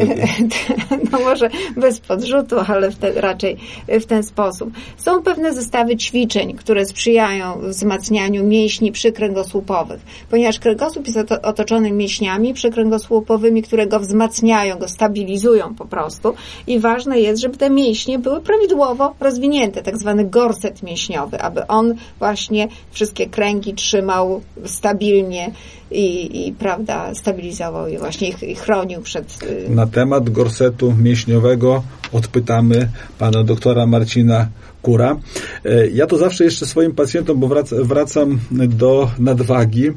No 1.13 1.19
może 1.21 1.51
bez 1.77 2.01
podrzutu, 2.01 2.57
ale 2.67 2.91
w 2.91 2.97
te, 2.97 3.13
raczej 3.13 3.57
w 3.89 4.05
ten 4.07 4.23
sposób. 4.23 4.71
Są 4.97 5.23
pewne 5.23 5.55
zestawy 5.55 5.97
ćwiczeń, 5.97 6.55
które 6.55 6.87
sprzyjają 6.87 7.61
wzmacnianiu 7.61 8.45
mięśni 8.45 8.93
przykręgosłupowych, 8.93 10.01
ponieważ 10.31 10.59
kręgosłup 10.59 11.07
jest 11.07 11.33
otoczony 11.33 11.93
mięśniami 11.93 12.55
przykręgosłupowymi, 12.55 13.63
które 13.63 13.87
go 13.87 14.01
wzmacniają, 14.01 14.79
go 14.79 14.89
stabilizują 14.89 15.75
po 15.75 15.85
prostu 15.85 16.35
i 16.67 16.79
ważne 16.81 17.21
jest, 17.21 17.43
żeby 17.43 17.57
te 17.57 17.71
mięśnie 17.71 18.19
były 18.19 18.41
prawidłowo 18.41 19.15
rozwinięte, 19.21 19.83
tak 19.83 19.99
zwany 19.99 20.25
gorset 20.25 20.83
mięśniowy, 20.83 21.41
aby 21.41 21.67
on 21.67 21.95
właśnie 22.19 22.69
wszystkie 22.91 23.27
kręgi 23.27 23.75
trzymał 23.75 24.41
stabilnie 24.65 25.53
i, 25.91 26.47
i 26.49 26.53
prawda, 26.53 27.15
stabilizował 27.15 27.62
je 27.87 27.99
właśnie 27.99 28.29
i 28.29 28.55
chronił 28.55 29.03
przed... 29.03 29.43
Y, 29.43 29.71
Na 29.71 29.87
temat 29.87 30.31
gorsetu 30.31 30.95
mięśniowego 31.03 31.83
odpytamy 32.13 32.89
pana 33.19 33.45
doktora 33.45 33.87
Marcina 33.87 34.49
Kura. 34.83 35.17
E, 35.65 35.89
ja 35.89 36.07
to 36.07 36.19
zawsze 36.19 36.45
jeszcze 36.45 36.67
swoim 36.67 36.95
pacjentom, 36.95 37.41
bo 37.41 37.49
wracam 37.71 38.39
do 38.69 39.11
nadwagi, 39.19 39.87
e, 39.89 39.93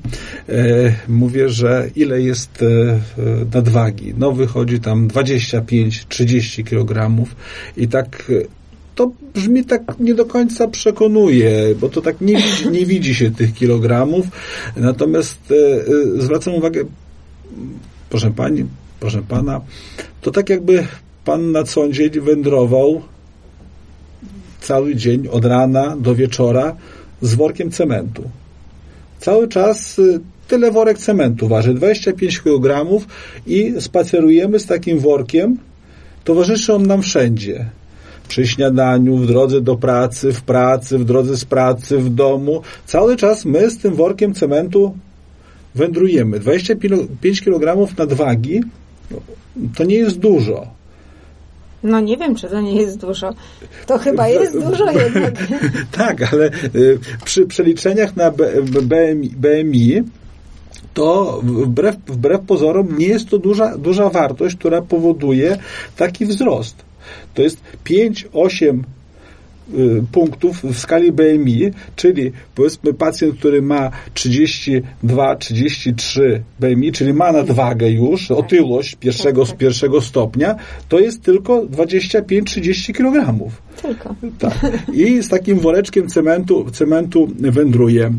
mówię, 1.07 1.49
że 1.49 1.89
ile 1.95 2.21
jest 2.21 2.61
e, 2.61 2.99
nadwagi. 3.53 4.13
No 4.17 4.31
wychodzi 4.31 4.79
tam 4.79 5.07
25-30 5.07 6.63
kg 6.63 7.25
i 7.77 7.87
tak 7.87 8.31
to 8.95 9.11
brzmi 9.33 9.65
tak 9.65 9.81
nie 9.99 10.13
do 10.13 10.25
końca 10.25 10.67
przekonuje, 10.67 11.75
bo 11.81 11.89
to 11.89 12.01
tak 12.01 12.21
nie 12.21 12.43
nie 12.71 12.85
widzi 12.85 13.15
się 13.15 13.31
tych 13.31 13.53
kilogramów. 13.53 14.25
Natomiast 14.77 15.39
e, 15.51 16.21
zwracam 16.21 16.53
uwagę, 16.53 16.85
proszę 18.09 18.31
pani, 18.31 18.65
proszę 18.99 19.21
pana, 19.21 19.61
to 20.21 20.31
tak 20.31 20.49
jakby 20.49 20.87
pan 21.25 21.51
na 21.51 21.63
co 21.63 21.89
dzień 21.89 22.09
wędrował 22.09 23.01
cały 24.61 24.95
dzień 24.95 25.27
od 25.27 25.45
rana 25.45 25.95
do 25.97 26.15
wieczora 26.15 26.75
z 27.21 27.35
workiem 27.35 27.71
cementu. 27.71 28.23
Cały 29.19 29.47
czas 29.47 29.99
e, 29.99 30.19
tyle 30.47 30.71
worek 30.71 30.97
cementu 30.97 31.47
waży, 31.47 31.73
25 31.73 32.41
kg 32.41 32.85
i 33.47 33.73
spacerujemy 33.79 34.59
z 34.59 34.65
takim 34.65 34.99
workiem, 34.99 35.57
towarzyszy 36.23 36.73
on 36.73 36.85
nam 36.85 37.01
wszędzie. 37.01 37.65
Przy 38.27 38.47
śniadaniu, 38.47 39.17
w 39.17 39.27
drodze 39.27 39.61
do 39.61 39.75
pracy, 39.75 40.31
w 40.33 40.41
pracy, 40.41 40.97
w 40.97 41.05
drodze 41.05 41.37
z 41.37 41.45
pracy, 41.45 41.97
w 41.97 42.09
domu. 42.09 42.61
Cały 42.85 43.15
czas 43.15 43.45
my 43.45 43.69
z 43.69 43.77
tym 43.77 43.95
workiem 43.95 44.33
cementu 44.33 44.97
wędrujemy. 45.75 46.39
25 46.39 47.41
kg 47.41 47.97
nadwagi 47.97 48.61
to 49.75 49.83
nie 49.83 49.95
jest 49.95 50.19
dużo. 50.19 50.67
No 51.83 51.99
nie 51.99 52.17
wiem, 52.17 52.35
czy 52.35 52.47
to 52.47 52.61
nie 52.61 52.81
jest 52.81 52.99
dużo. 52.99 53.33
To 53.85 53.97
chyba 53.97 54.27
jest 54.27 54.53
dużo 54.53 54.91
jednak. 54.91 55.33
tak, 55.97 56.33
ale 56.33 56.51
y, 56.75 56.99
przy 57.25 57.45
przeliczeniach 57.45 58.15
na 58.15 58.31
BMI, 59.35 60.03
to 60.93 61.41
wbrew, 61.43 61.95
wbrew 62.07 62.41
pozorom 62.41 62.97
nie 62.97 63.07
jest 63.07 63.29
to 63.29 63.37
duża, 63.37 63.77
duża 63.77 64.09
wartość, 64.09 64.55
która 64.55 64.81
powoduje 64.81 65.57
taki 65.97 66.25
wzrost. 66.25 66.75
To 67.33 67.41
jest 67.41 67.61
5-8 67.85 68.79
y, 68.79 68.83
punktów 70.11 70.63
w 70.63 70.79
skali 70.79 71.11
BMI, 71.11 71.71
czyli 71.95 72.31
powiedzmy 72.55 72.93
pacjent, 72.93 73.39
który 73.39 73.61
ma 73.61 73.91
32-33 74.13 74.83
BMI, 76.59 76.91
czyli 76.91 77.13
ma 77.13 77.31
nadwagę 77.31 77.89
już, 77.89 78.27
tak. 78.27 78.37
otyłość 78.37 78.95
pierwszego, 78.95 79.41
tak, 79.41 79.49
tak. 79.49 79.57
pierwszego 79.57 80.01
stopnia, 80.01 80.55
to 80.89 80.99
jest 80.99 81.21
tylko 81.21 81.61
25-30 81.61 82.93
kg. 82.93 83.35
Tylko. 83.81 84.15
Tak. 84.39 84.59
I 84.93 85.23
z 85.23 85.29
takim 85.29 85.59
woreczkiem 85.59 86.07
cementu, 86.07 86.71
cementu 86.71 87.27
wędruje. 87.39 88.13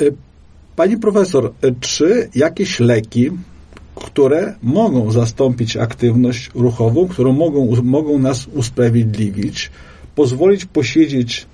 Y, 0.00 0.14
pani 0.76 0.96
profesor, 0.96 1.52
czy 1.80 2.28
jakieś 2.34 2.80
leki 2.80 3.30
które 4.04 4.54
mogą 4.62 5.12
zastąpić 5.12 5.76
aktywność 5.76 6.50
ruchową, 6.54 7.08
które 7.08 7.32
mogą, 7.32 7.82
mogą 7.82 8.18
nas 8.18 8.46
usprawiedliwić, 8.54 9.70
pozwolić 10.14 10.64
posiedzieć 10.64 11.46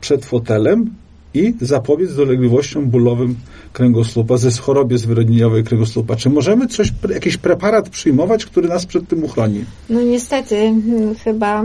przed 0.00 0.24
fotelem 0.24 0.90
i 1.34 1.54
zapobiec 1.60 2.14
dolegliwościom 2.14 2.90
bólowym 2.90 3.34
kręgosłupa, 3.72 4.36
ze 4.36 4.50
chorobie 4.50 4.98
zwyrodnieniowej 4.98 5.64
kręgosłupa. 5.64 6.16
Czy 6.16 6.30
możemy 6.30 6.66
coś, 6.66 6.92
jakiś 7.14 7.36
preparat 7.36 7.88
przyjmować, 7.88 8.46
który 8.46 8.68
nas 8.68 8.86
przed 8.86 9.08
tym 9.08 9.24
uchroni? 9.24 9.64
No 9.90 10.02
niestety, 10.02 10.72
chyba 11.24 11.64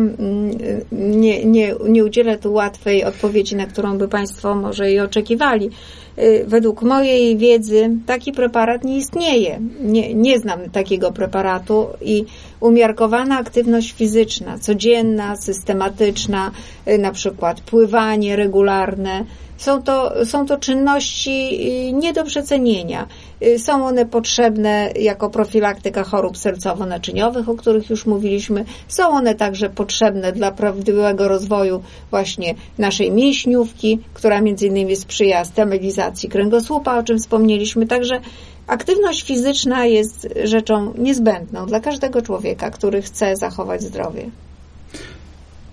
nie, 0.92 1.46
nie, 1.46 1.76
nie 1.90 2.06
udzielę 2.06 2.38
tu 2.38 2.54
łatwej 2.54 3.04
odpowiedzi, 3.04 3.56
na 3.56 3.66
którą 3.66 3.98
by 3.98 4.08
Państwo 4.08 4.56
może 4.56 4.92
i 4.92 5.00
oczekiwali. 5.00 5.70
Y, 6.18 6.44
według 6.48 6.82
mojej 6.82 7.38
wiedzy 7.38 7.90
taki 8.06 8.32
preparat 8.32 8.84
nie 8.84 8.98
istnieje. 8.98 9.60
Nie, 9.80 10.14
nie 10.14 10.40
znam 10.40 10.70
takiego 10.70 11.12
preparatu 11.12 11.88
i 12.02 12.26
umiarkowana 12.60 13.38
aktywność 13.38 13.92
fizyczna, 13.92 14.60
codzienna, 14.60 15.36
systematyczna, 15.36 16.52
y, 16.88 16.98
na 16.98 17.12
przykład 17.12 17.62
pływanie 17.62 18.36
regularne, 18.36 19.26
są 19.58 19.82
to, 19.82 20.26
są 20.26 20.46
to 20.46 20.58
czynności 20.58 21.50
y, 21.90 21.94
nie 21.94 22.14
do 22.14 22.24
przecenienia. 22.24 23.08
Y, 23.44 23.60
są 23.60 23.86
one 23.86 24.06
potrzebne 24.06 24.92
jako 25.00 25.30
profilaktyka 25.30 26.04
chorób 26.04 26.38
sercowo-naczyniowych, 26.38 27.50
o 27.50 27.56
których 27.56 27.90
już 27.90 28.06
mówiliśmy. 28.06 28.66
Są 28.88 29.10
one 29.10 29.36
także 29.36 29.70
potrzebne 29.70 30.32
dla 30.32 30.52
prawidłowego 30.52 31.28
rozwoju 31.28 31.82
właśnie 32.10 32.56
naszej 32.78 33.12
mięśniówki, 33.12 34.00
która 34.14 34.42
między 34.42 34.68
innymi 34.68 34.96
sprzyja 34.96 35.46
stabilizacji 35.46 36.30
kręgosłupa, 36.30 36.98
o 36.98 37.04
czym 37.04 37.20
wspomnieliśmy. 37.20 37.88
Także 37.88 38.20
aktywność 38.68 39.24
fizyczna 39.24 39.86
jest 39.86 40.28
rzeczą 40.44 40.94
niezbędną 40.98 41.66
dla 41.66 41.80
każdego 41.80 42.22
człowieka, 42.22 42.70
który 42.70 43.02
chce 43.02 43.36
zachować 43.36 43.82
zdrowie 43.82 44.32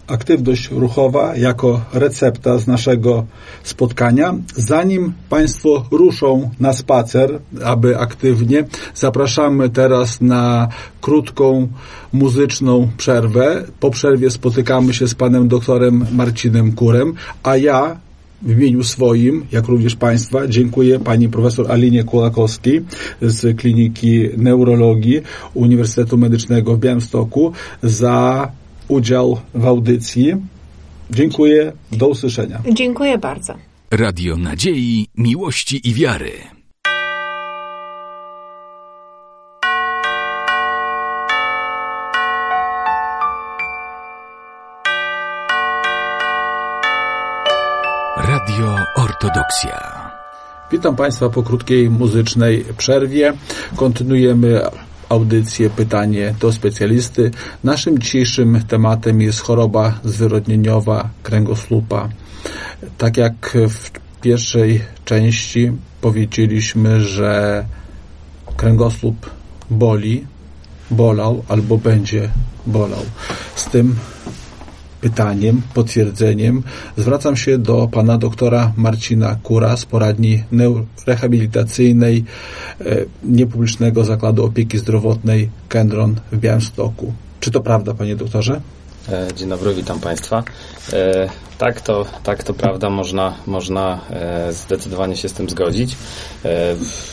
aktywność 0.08 0.70
ruchowa 0.70 1.36
jako 1.36 1.80
recepta 1.92 2.58
z 2.58 2.66
naszego 2.66 3.24
spotkania. 3.62 4.34
Zanim 4.56 5.12
Państwo 5.28 5.84
ruszą 5.90 6.50
na 6.60 6.72
spacer, 6.72 7.38
aby 7.64 7.98
aktywnie, 7.98 8.64
zapraszamy 8.94 9.70
teraz 9.70 10.20
na 10.20 10.68
krótką 11.00 11.68
muzyczną 12.12 12.88
przerwę. 12.96 13.64
Po 13.80 13.90
przerwie 13.90 14.30
spotykamy 14.30 14.94
się 14.94 15.08
z 15.08 15.14
panem 15.14 15.48
doktorem 15.48 16.06
Marcinem 16.12 16.72
Kurem, 16.72 17.14
a 17.42 17.56
ja 17.56 17.96
w 18.42 18.50
imieniu 18.50 18.84
swoim, 18.84 19.46
jak 19.52 19.66
również 19.66 19.96
Państwa, 19.96 20.46
dziękuję 20.46 20.98
pani 20.98 21.28
profesor 21.28 21.72
Alinie 21.72 22.04
Kulakowskiej 22.04 22.84
z 23.22 23.58
Kliniki 23.58 24.28
Neurologii 24.36 25.20
Uniwersytetu 25.54 26.18
Medycznego 26.18 26.74
w 26.74 26.78
Białymstoku 26.78 27.52
za 27.82 28.48
udział 28.88 29.40
w 29.54 29.66
audycji. 29.66 30.36
Dziękuję, 31.10 31.72
do 31.92 32.08
usłyszenia. 32.08 32.62
Dziękuję 32.72 33.18
bardzo. 33.18 33.54
Radio 33.90 34.36
Nadziei, 34.36 35.06
Miłości 35.16 35.88
i 35.88 35.94
Wiary. 35.94 36.32
Radio 48.16 48.76
Ortodoksja. 48.96 50.10
Witam 50.72 50.96
Państwa 50.96 51.28
po 51.28 51.42
krótkiej 51.42 51.90
muzycznej 51.90 52.64
przerwie. 52.78 53.32
Kontynuujemy 53.76 54.60
audycję 55.08 55.70
Pytanie 55.70 56.34
do 56.40 56.52
specjalisty. 56.52 57.30
Naszym 57.64 57.98
dzisiejszym 57.98 58.60
tematem 58.68 59.20
jest 59.20 59.40
choroba 59.40 60.00
zwyrodnieniowa 60.04 61.08
kręgosłupa. 61.22 62.08
Tak 62.98 63.16
jak 63.16 63.56
w 63.68 63.90
pierwszej 64.20 64.80
części 65.04 65.72
powiedzieliśmy, 66.00 67.00
że 67.00 67.64
kręgosłup 68.56 69.30
boli, 69.70 70.26
bolał 70.90 71.44
albo 71.48 71.78
będzie 71.78 72.28
bolał. 72.66 73.04
Z 73.54 73.64
tym 73.64 73.96
pytaniem, 75.00 75.62
potwierdzeniem 75.74 76.62
zwracam 76.96 77.36
się 77.36 77.58
do 77.58 77.88
pana 77.92 78.18
doktora 78.18 78.72
Marcina 78.76 79.36
Kura 79.42 79.76
z 79.76 79.84
poradni 79.84 80.44
rehabilitacyjnej 81.06 82.24
e, 82.80 82.84
niepublicznego 83.24 84.04
Zakładu 84.04 84.44
Opieki 84.44 84.78
Zdrowotnej 84.78 85.50
Kendron 85.68 86.14
w 86.32 86.38
Białymstoku. 86.38 87.12
Czy 87.40 87.50
to 87.50 87.60
prawda, 87.60 87.94
panie 87.94 88.16
doktorze? 88.16 88.60
E, 89.08 89.28
dzień 89.36 89.48
dobry, 89.48 89.74
witam 89.74 90.00
Państwa. 90.00 90.44
E, 90.92 91.28
tak, 91.58 91.80
to, 91.80 92.06
tak, 92.22 92.44
to 92.44 92.54
prawda, 92.54 92.90
można, 92.90 93.34
można 93.46 94.00
zdecydowanie 94.50 95.16
się 95.16 95.28
z 95.28 95.32
tym 95.32 95.50
zgodzić. 95.50 95.96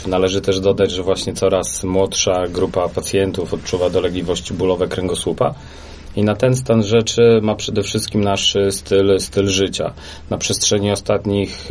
Należy 0.07 0.41
też 0.41 0.59
dodać, 0.59 0.91
że 0.91 1.03
właśnie 1.03 1.33
coraz 1.33 1.83
młodsza 1.83 2.43
grupa 2.49 2.89
pacjentów 2.89 3.53
odczuwa 3.53 3.89
dolegliwości 3.89 4.53
bólowe 4.53 4.87
kręgosłupa. 4.87 5.55
I 6.15 6.23
na 6.23 6.35
ten 6.35 6.55
stan 6.55 6.83
rzeczy 6.83 7.39
ma 7.41 7.55
przede 7.55 7.83
wszystkim 7.83 8.23
nasz 8.23 8.57
styl, 8.69 9.19
styl 9.19 9.47
życia. 9.47 9.93
Na 10.29 10.37
przestrzeni 10.37 10.91
ostatnich 10.91 11.69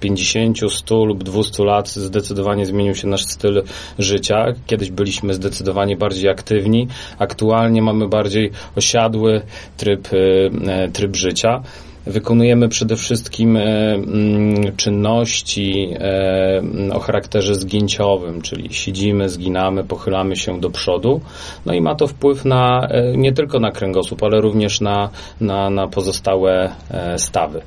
50, 0.00 0.62
e, 0.62 0.68
100 0.68 1.04
lub 1.04 1.24
200 1.24 1.64
lat 1.64 1.88
zdecydowanie 1.88 2.66
zmienił 2.66 2.94
się 2.94 3.08
nasz 3.08 3.24
styl 3.24 3.62
życia. 3.98 4.46
Kiedyś 4.66 4.90
byliśmy 4.90 5.34
zdecydowanie 5.34 5.96
bardziej 5.96 6.30
aktywni, 6.30 6.88
aktualnie 7.18 7.82
mamy 7.82 8.08
bardziej 8.08 8.50
osiadły 8.76 9.42
tryb, 9.76 10.08
e, 10.12 10.88
tryb 10.88 11.16
życia. 11.16 11.62
Wykonujemy 12.06 12.68
przede 12.68 12.96
wszystkim 12.96 13.56
e, 13.56 13.94
mm, 13.94 14.76
czynności 14.76 15.94
e, 15.98 16.62
o 16.92 17.00
charakterze 17.00 17.54
zgięciowym, 17.54 18.42
czyli 18.42 18.74
siedzimy, 18.74 19.28
zginamy, 19.28 19.84
pochylamy 19.84 20.36
się 20.36 20.60
do 20.60 20.70
przodu. 20.70 21.20
No 21.66 21.74
i 21.74 21.80
ma 21.80 21.94
to 21.94 22.06
wpływ 22.06 22.44
na, 22.44 22.88
e, 22.88 23.16
nie 23.16 23.32
tylko 23.32 23.60
na 23.60 23.70
kręgosłup, 23.70 24.22
ale 24.22 24.40
również 24.40 24.80
na, 24.80 25.10
na, 25.40 25.70
na 25.70 25.88
pozostałe 25.88 26.74
stawy. 27.16 27.62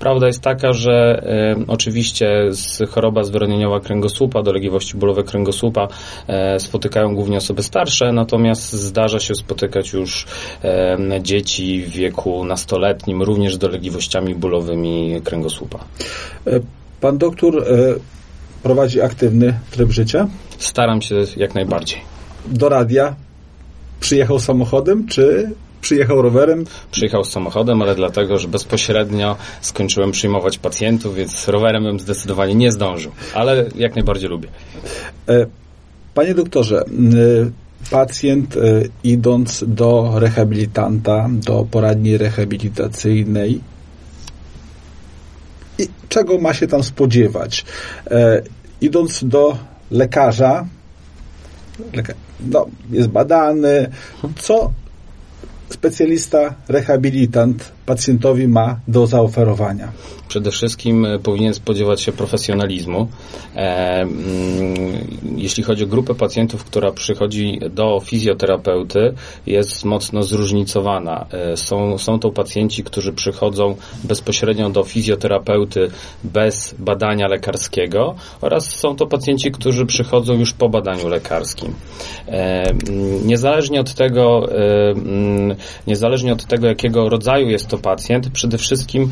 Prawda 0.00 0.26
jest 0.26 0.40
taka, 0.40 0.72
że 0.72 1.22
oczywiście 1.66 2.48
z 2.50 2.90
choroba 2.90 3.24
zwyrodnieniowa 3.24 3.80
kręgosłupa, 3.80 4.42
dolegliwości 4.42 4.96
bólowe 4.96 5.22
kręgosłupa 5.22 5.88
e, 6.28 6.60
spotykają 6.60 7.14
głównie 7.14 7.36
osoby 7.36 7.62
starsze, 7.62 8.12
natomiast 8.12 8.72
zdarza 8.72 9.20
się 9.20 9.34
spotykać 9.34 9.92
już 9.92 10.26
dzieci 11.20 11.82
w 11.82 11.90
wieku 11.90 12.44
nastoletnim, 12.44 13.22
również 13.22 13.54
z 13.54 13.58
dolegliwościami 13.58 14.34
bólowymi 14.34 15.20
kręgosłupa. 15.24 15.78
E, 16.46 16.60
pan 17.00 17.18
doktor 17.18 17.58
e, 17.58 17.64
prowadzi 18.62 19.00
aktywny 19.00 19.58
tryb 19.70 19.90
życia? 19.90 20.28
Staram 20.58 21.02
się 21.02 21.14
jak 21.36 21.54
najbardziej. 21.54 21.98
Do 22.46 22.68
radia 22.68 23.14
przyjechał 24.00 24.38
samochodem, 24.38 25.06
czy 25.06 25.50
Przyjechał 25.80 26.22
rowerem? 26.22 26.64
Przyjechał 26.90 27.24
samochodem, 27.24 27.82
ale 27.82 27.94
dlatego, 27.94 28.38
że 28.38 28.48
bezpośrednio 28.48 29.36
skończyłem 29.60 30.10
przyjmować 30.10 30.58
pacjentów, 30.58 31.14
więc 31.14 31.48
rowerem 31.48 31.84
bym 31.84 32.00
zdecydowanie 32.00 32.54
nie 32.54 32.72
zdążył, 32.72 33.12
ale 33.34 33.64
jak 33.74 33.94
najbardziej 33.94 34.30
lubię. 34.30 34.48
E, 35.28 35.46
panie 36.14 36.34
doktorze, 36.34 36.84
pacjent 37.90 38.56
e, 38.56 38.60
idąc 39.04 39.64
do 39.66 40.12
rehabilitanta, 40.14 41.28
do 41.30 41.66
poradni 41.70 42.18
rehabilitacyjnej, 42.18 43.60
czego 46.08 46.38
ma 46.38 46.54
się 46.54 46.66
tam 46.66 46.82
spodziewać? 46.82 47.64
E, 48.10 48.42
idąc 48.80 49.24
do 49.24 49.56
lekarza, 49.90 50.66
no, 52.40 52.66
jest 52.90 53.08
badany, 53.08 53.90
co 54.38 54.72
specjalista, 55.70 56.56
rehabilitant 56.68 57.79
pacjentowi 57.90 58.48
ma 58.48 58.80
do 58.88 59.06
zaoferowania? 59.06 59.92
Przede 60.30 60.50
wszystkim 60.50 61.04
e, 61.04 61.18
powinien 61.18 61.54
spodziewać 61.54 62.00
się 62.00 62.12
profesjonalizmu. 62.12 63.08
E, 63.56 64.00
mm, 64.00 64.14
jeśli 65.36 65.62
chodzi 65.62 65.84
o 65.84 65.86
grupę 65.86 66.14
pacjentów, 66.14 66.64
która 66.64 66.92
przychodzi 66.92 67.60
do 67.70 68.00
fizjoterapeuty, 68.04 69.14
jest 69.46 69.84
mocno 69.84 70.22
zróżnicowana. 70.22 71.26
E, 71.32 71.56
są, 71.56 71.98
są 71.98 72.18
to 72.18 72.30
pacjenci, 72.30 72.84
którzy 72.84 73.12
przychodzą 73.12 73.76
bezpośrednio 74.04 74.70
do 74.70 74.84
fizjoterapeuty 74.84 75.90
bez 76.24 76.74
badania 76.78 77.28
lekarskiego 77.28 78.14
oraz 78.40 78.76
są 78.76 78.96
to 78.96 79.06
pacjenci, 79.06 79.50
którzy 79.52 79.86
przychodzą 79.86 80.34
już 80.34 80.52
po 80.52 80.68
badaniu 80.68 81.08
lekarskim. 81.08 81.74
Mm, 82.26 82.78
niezależnie 83.26 83.80
od 83.80 83.94
tego, 83.94 84.48
mm, 84.52 85.56
niezależnie 85.86 86.32
od 86.32 86.44
tego, 86.44 86.66
jakiego 86.66 87.08
rodzaju 87.08 87.48
jest 87.48 87.68
to 87.68 87.78
pacjent, 87.80 88.30
przede 88.30 88.58
wszystkim 88.58 89.10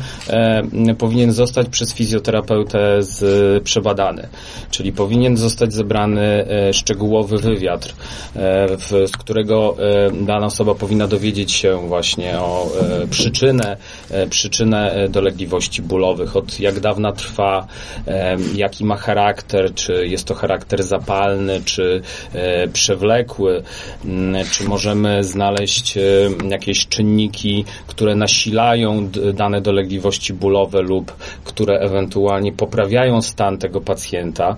powinien 0.97 1.31
zostać 1.31 1.69
przez 1.69 1.93
fizjoterapeutę 1.93 3.03
z, 3.03 3.63
przebadany, 3.63 4.27
czyli 4.71 4.91
powinien 4.91 5.37
zostać 5.37 5.73
zebrany 5.73 6.21
e, 6.21 6.73
szczegółowy 6.73 7.37
wywiad, 7.37 7.85
e, 7.85 8.77
w, 8.77 9.07
z 9.07 9.11
którego 9.11 9.75
e, 9.79 10.11
dana 10.25 10.45
osoba 10.45 10.75
powinna 10.75 11.07
dowiedzieć 11.07 11.51
się 11.51 11.87
właśnie 11.87 12.39
o 12.39 12.71
przyczynę, 13.09 13.77
przyczynę 14.29 15.07
dolegliwości 15.09 15.81
bólowych, 15.81 16.35
od 16.35 16.59
jak 16.59 16.79
dawna 16.79 17.11
trwa, 17.11 17.67
jaki 18.55 18.85
ma 18.85 18.95
charakter, 18.95 19.73
czy 19.73 20.07
jest 20.07 20.25
to 20.25 20.33
charakter 20.33 20.83
zapalny, 20.83 21.61
czy 21.65 22.01
przewlekły, 22.73 23.63
czy 24.51 24.63
możemy 24.63 25.23
znaleźć 25.23 25.97
jakieś 26.49 26.87
czynniki, 26.87 27.65
które 27.87 28.15
nasilają 28.15 28.58
dane 29.33 29.61
dolegliwości 29.61 30.33
bólowe 30.33 30.81
lub 30.81 30.99
lub 30.99 31.13
które 31.43 31.79
ewentualnie 31.79 32.51
poprawiają 32.51 33.21
stan 33.21 33.57
tego 33.57 33.81
pacjenta. 33.81 34.55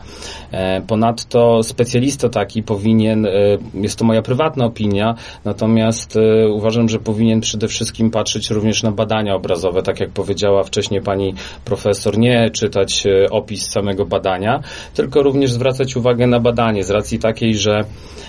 E, 0.51 0.81
ponadto 0.81 1.63
specjalista 1.63 2.29
taki 2.29 2.63
powinien, 2.63 3.25
e, 3.25 3.29
jest 3.73 3.99
to 3.99 4.05
moja 4.05 4.21
prywatna 4.21 4.65
opinia, 4.65 5.15
natomiast 5.45 6.17
e, 6.17 6.49
uważam, 6.49 6.89
że 6.89 6.99
powinien 6.99 7.41
przede 7.41 7.67
wszystkim 7.67 8.11
patrzeć 8.11 8.49
również 8.49 8.83
na 8.83 8.91
badania 8.91 9.35
obrazowe, 9.35 9.83
tak 9.83 9.99
jak 9.99 10.09
powiedziała 10.09 10.63
wcześniej 10.63 11.01
pani 11.01 11.33
profesor, 11.65 12.17
nie 12.17 12.49
czytać 12.49 13.03
opis 13.31 13.71
samego 13.71 14.05
badania, 14.05 14.59
tylko 14.93 15.23
również 15.23 15.51
zwracać 15.51 15.95
uwagę 15.95 16.27
na 16.27 16.39
badanie 16.39 16.83
z 16.83 16.89
racji 16.89 17.19
takiej, 17.19 17.55
że 17.55 17.83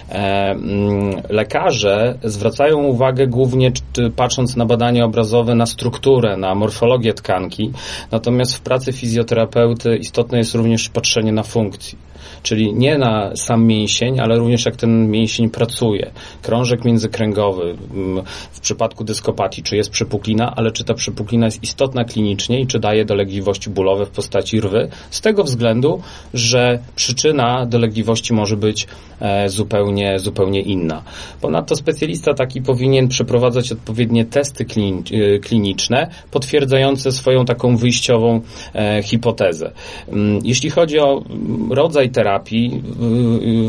mm, 0.08 1.22
lekarze 1.28 2.18
zwracają 2.24 2.78
uwagę 2.82 3.26
głównie 3.26 3.72
patrząc 4.16 4.56
na 4.56 4.66
badania 4.66 5.04
obrazowe 5.04 5.54
na 5.62 5.66
strukturę, 5.66 6.36
na 6.36 6.54
morfologię 6.54 7.14
tkanki, 7.14 7.72
Natomiast 8.10 8.54
w 8.54 8.60
pracy 8.60 8.92
fizjoterapeuty 8.92 9.96
istotne 9.96 10.38
jest 10.38 10.54
również 10.54 10.88
patrzenie 10.88 11.32
na 11.32 11.42
funkcję 11.42 11.98
czyli 12.42 12.74
nie 12.74 12.98
na 12.98 13.36
sam 13.36 13.66
mięsień, 13.66 14.20
ale 14.20 14.38
również 14.38 14.64
jak 14.64 14.76
ten 14.76 15.10
mięsień 15.10 15.50
pracuje. 15.50 16.10
Krążek 16.42 16.84
międzykręgowy, 16.84 17.76
mm, 17.94 18.24
w 18.52 18.60
przypadku 18.60 19.04
dyskopatii, 19.04 19.62
czy 19.62 19.76
jest 19.76 19.90
przypuklina, 19.90 20.54
ale 20.56 20.70
czy 20.70 20.84
ta 20.84 20.94
przypuklina 20.94 21.46
jest 21.46 21.62
istotna 21.62 22.04
klinicznie 22.04 22.60
i 22.60 22.66
czy 22.66 22.78
daje 22.78 23.04
dolegliwości 23.04 23.70
bólowe 23.70 24.06
w 24.06 24.10
postaci 24.10 24.60
rwy, 24.60 24.88
z 25.10 25.20
tego 25.20 25.44
względu, 25.44 26.00
że 26.34 26.78
przyczyna 26.96 27.66
dolegliwości 27.66 28.34
może 28.34 28.56
być 28.56 28.86
e, 29.20 29.48
zupełnie, 29.48 30.18
zupełnie 30.18 30.60
inna. 30.60 31.02
Ponadto 31.40 31.76
specjalista 31.76 32.34
taki 32.34 32.62
powinien 32.62 33.08
przeprowadzać 33.08 33.72
odpowiednie 33.72 34.24
testy 34.24 34.64
e, 34.64 35.38
kliniczne, 35.38 36.10
potwierdzające 36.30 37.12
swoją 37.12 37.44
taką 37.44 37.76
wyjściową 37.76 38.40
e, 38.74 39.02
hipotezę. 39.02 39.72
Mm, 40.08 40.40
jeśli 40.44 40.70
chodzi 40.70 40.98
o 40.98 41.22
rodzaj 41.70 42.10
terapii, 42.12 42.82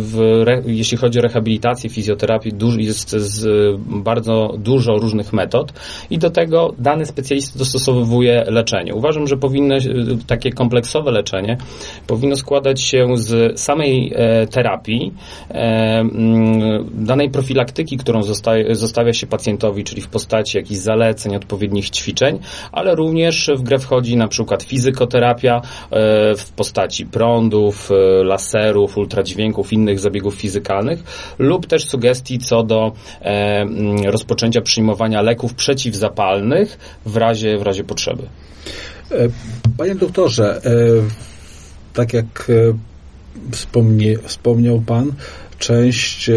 w, 0.02 0.46
jeśli 0.66 0.98
chodzi 0.98 1.20
o 1.20 1.22
rehabilitację, 1.22 1.90
fizjoterapię, 1.90 2.52
jest 2.78 3.16
bardzo 3.88 4.54
dużo 4.58 4.94
różnych 4.94 5.34
metod 5.34 5.74
i 6.10 6.18
do 6.18 6.30
tego 6.30 6.74
dany 6.80 7.06
specjalista 7.06 7.60
dostosowuje 7.60 8.44
leczenie. 8.48 8.96
Uważam, 8.96 9.28
że 9.28 9.38
powinno 9.38 9.76
takie 10.28 10.52
kompleksowe 10.52 11.12
leczenie 11.12 11.58
powinno 12.08 12.36
składać 12.36 12.82
się 12.82 13.08
z 13.16 13.60
samej 13.60 14.14
e, 14.16 14.48
terapii, 14.48 15.14
e, 15.52 16.04
danej 16.94 17.30
profilaktyki, 17.30 17.98
którą 17.98 18.24
zostaje, 18.24 18.76
zostawia 18.76 19.14
się 19.14 19.28
pacjentowi, 19.28 19.84
czyli 19.84 20.02
w 20.02 20.08
postaci 20.08 20.58
jakichś 20.58 20.80
zaleceń, 20.80 21.36
odpowiednich 21.36 21.90
ćwiczeń, 21.90 22.40
ale 22.72 22.96
również 22.96 23.50
w 23.56 23.62
grę 23.62 23.80
wchodzi 23.80 24.18
na 24.18 24.28
przykład 24.28 24.64
fizykoterapia 24.64 25.56
e, 25.56 25.62
w 26.36 26.52
postaci 26.56 27.06
prądów, 27.06 27.90
laserów, 28.34 28.98
ultradźwięków, 28.98 29.74
innych 29.74 30.00
zabiegów 30.00 30.36
fizykalnych 30.36 31.04
lub 31.40 31.68
też 31.68 31.90
sugestii 31.90 32.40
co 32.40 32.64
do 32.64 32.92
e, 33.22 33.26
mm, 33.62 34.04
rozpoczęcia 34.04 34.62
przyjmowania 34.62 35.22
leków 35.22 35.54
przeciwzapalnych 35.54 36.78
w 37.06 37.18
razie, 37.18 37.58
w 37.58 37.62
razie 37.62 37.84
potrzeby. 37.84 38.24
E, 39.12 39.16
panie 39.78 39.96
doktorze, 39.96 40.62
e, 40.66 40.70
tak 41.94 42.14
jak 42.14 42.52
wspomnie, 43.52 44.18
wspomniał 44.18 44.82
Pan, 44.82 45.12
część 45.60 46.30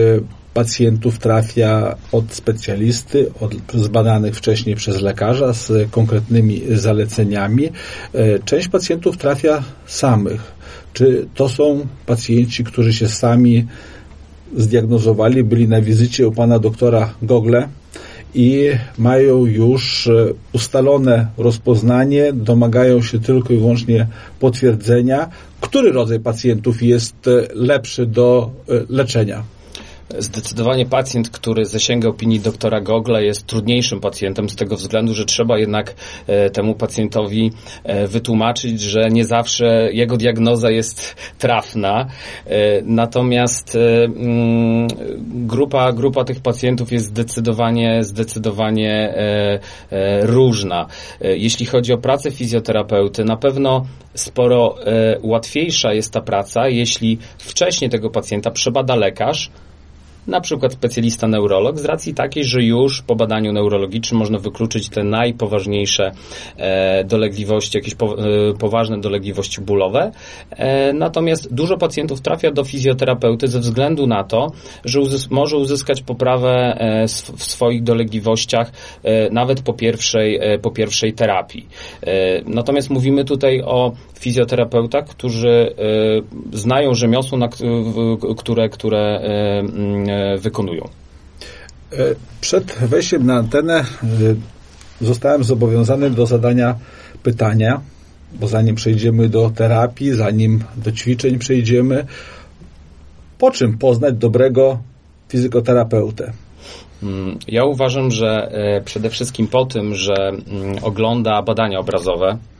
pacjentów 0.56 1.18
trafia 1.18 1.96
od 2.12 2.32
specjalisty, 2.32 3.30
od 3.40 3.54
zbadanych 3.74 4.36
wcześniej 4.36 4.76
przez 4.76 5.00
lekarza 5.00 5.52
z 5.52 5.90
konkretnymi 5.90 6.62
zaleceniami. 6.70 7.68
Część 8.44 8.68
pacjentów 8.68 9.16
trafia 9.16 9.62
samych 9.86 10.56
czy 10.96 11.26
to 11.34 11.48
są 11.48 11.86
pacjenci, 12.06 12.64
którzy 12.64 12.92
się 12.92 13.08
sami 13.08 13.66
zdiagnozowali, 14.56 15.44
byli 15.44 15.68
na 15.68 15.80
wizycie 15.80 16.28
u 16.28 16.32
pana 16.32 16.58
doktora 16.58 17.14
Gogle 17.22 17.68
i 18.34 18.70
mają 18.98 19.46
już 19.46 20.06
e, 20.06 20.32
ustalone 20.52 21.26
rozpoznanie, 21.38 22.32
domagają 22.32 23.02
się 23.02 23.18
tylko 23.18 23.54
i 23.54 23.56
wyłącznie 23.56 24.06
potwierdzenia, 24.40 25.28
który 25.60 25.92
rodzaj 25.92 26.20
pacjentów 26.20 26.82
jest 26.82 27.28
e, 27.28 27.48
lepszy 27.54 28.06
do 28.06 28.50
e, 28.68 28.72
leczenia? 28.88 29.55
Zdecydowanie 30.18 30.86
pacjent, 30.86 31.30
który 31.30 31.64
zasięga 31.64 32.08
opinii 32.08 32.40
doktora 32.40 32.80
Gogla 32.80 33.20
jest 33.20 33.46
trudniejszym 33.46 34.00
pacjentem 34.00 34.48
z 34.48 34.56
tego 34.56 34.76
względu, 34.76 35.14
że 35.14 35.24
trzeba 35.24 35.58
jednak 35.58 35.94
e, 36.26 36.50
temu 36.50 36.74
pacjentowi 36.74 37.52
e, 37.84 38.06
wytłumaczyć, 38.06 38.80
że 38.80 39.00
nie 39.10 39.24
zawsze 39.24 39.88
jego 39.92 40.16
diagnoza 40.16 40.70
jest 40.70 41.16
trafna. 41.38 42.06
E, 42.46 42.82
natomiast 42.82 43.76
mm, 43.76 44.88
grupa, 45.46 45.92
grupa 45.92 46.24
tych 46.24 46.40
pacjentów 46.40 46.92
jest 46.92 47.06
zdecydowanie, 47.06 48.04
zdecydowanie 48.04 49.14
różna. 50.22 50.86
Jeśli 51.20 51.66
chodzi 51.66 51.92
o 51.92 51.98
pracę 51.98 52.30
fizjoterapeuty, 52.30 53.24
na 53.24 53.36
pewno 53.36 53.86
sporo 54.14 54.74
łatwiejsza 55.22 55.92
jest 55.92 56.12
ta 56.12 56.20
praca, 56.20 56.68
jeśli 56.68 57.18
wcześniej 57.38 57.90
tego 57.90 58.10
pacjenta 58.10 58.50
przebada 58.50 58.96
lekarz, 58.96 59.50
na 60.26 60.40
przykład 60.40 60.72
specjalista 60.72 61.28
neurolog, 61.28 61.78
z 61.78 61.84
racji 61.84 62.14
takiej, 62.14 62.44
że 62.44 62.62
już 62.62 63.02
po 63.02 63.16
badaniu 63.16 63.52
neurologicznym 63.52 64.18
można 64.18 64.38
wykluczyć 64.38 64.88
te 64.88 65.04
najpoważniejsze 65.04 66.12
e, 66.56 67.04
dolegliwości, 67.04 67.78
jakieś 67.78 67.94
e, 67.94 67.96
poważne 68.58 69.00
dolegliwości 69.00 69.60
bólowe. 69.60 70.12
E, 70.50 70.92
natomiast 70.92 71.54
dużo 71.54 71.76
pacjentów 71.76 72.20
trafia 72.20 72.50
do 72.50 72.64
fizjoterapeuty 72.64 73.48
ze 73.48 73.60
względu 73.60 74.06
na 74.06 74.24
to, 74.24 74.52
że 74.84 75.00
uzys 75.00 75.30
może 75.30 75.56
uzyskać 75.56 76.02
poprawę 76.02 76.78
w 77.36 77.44
swoich 77.44 77.82
dolegliwościach 77.82 78.72
nawet 79.30 79.62
po 79.62 79.72
pierwszej, 79.72 80.40
po 80.62 80.70
pierwszej 80.70 81.12
terapii. 81.12 81.68
Natomiast 82.46 82.90
mówimy 82.90 83.24
tutaj 83.24 83.62
o 83.62 83.92
fizjoterapeutach, 84.18 85.04
którzy 85.06 85.74
znają 86.52 86.94
rzemiosło, 86.94 87.38
na, 87.38 87.48
które, 88.36 88.68
które 88.68 89.20
wykonują. 90.38 90.88
E, 91.92 91.96
Przed 92.40 92.72
wejściem 92.72 93.26
na 93.26 93.34
antenę 93.34 93.84
zostałem 95.00 95.44
zobowiązany 95.44 96.10
do 96.10 96.26
zadania 96.26 96.74
pytania, 97.22 97.80
bo 98.32 98.48
zanim 98.48 98.74
przejdziemy 98.74 99.28
do 99.28 99.50
terapii, 99.50 100.12
zanim 100.12 100.64
do 100.76 100.92
ćwiczeń 100.92 101.38
przejdziemy, 101.38 102.06
po 103.38 103.50
czym 103.50 103.78
poznać 103.78 104.14
dobrego 104.14 104.78
fizykoterapeutę? 105.28 106.32
Mm, 107.02 107.38
ja 107.48 107.64
uważam, 107.64 108.10
że 108.10 108.48
e, 108.50 108.80
przede 108.80 109.10
wszystkim 109.10 109.48
po 109.48 109.66
tym, 109.66 109.94
że 109.94 110.28
mm, 110.28 110.76
ogląda 110.82 111.42
badania 111.42 111.78
obrazowe, 111.78 112.38
E, 112.38 112.55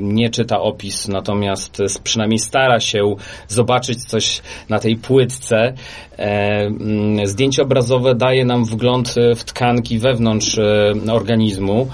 nie 0.00 0.30
czyta 0.30 0.60
opis, 0.60 1.08
natomiast 1.08 1.82
przynajmniej 2.04 2.38
stara 2.38 2.80
się 2.80 3.16
zobaczyć 3.48 4.04
coś 4.04 4.42
na 4.68 4.78
tej 4.78 4.96
płytce. 4.96 5.72
E, 6.18 6.22
mm, 6.66 7.26
zdjęcie 7.26 7.62
obrazowe 7.62 8.14
daje 8.14 8.44
nam 8.44 8.64
wgląd 8.64 9.14
w 9.36 9.44
tkanki 9.44 9.98
wewnątrz 9.98 10.58
e, 10.58 11.12
organizmu 11.12 11.88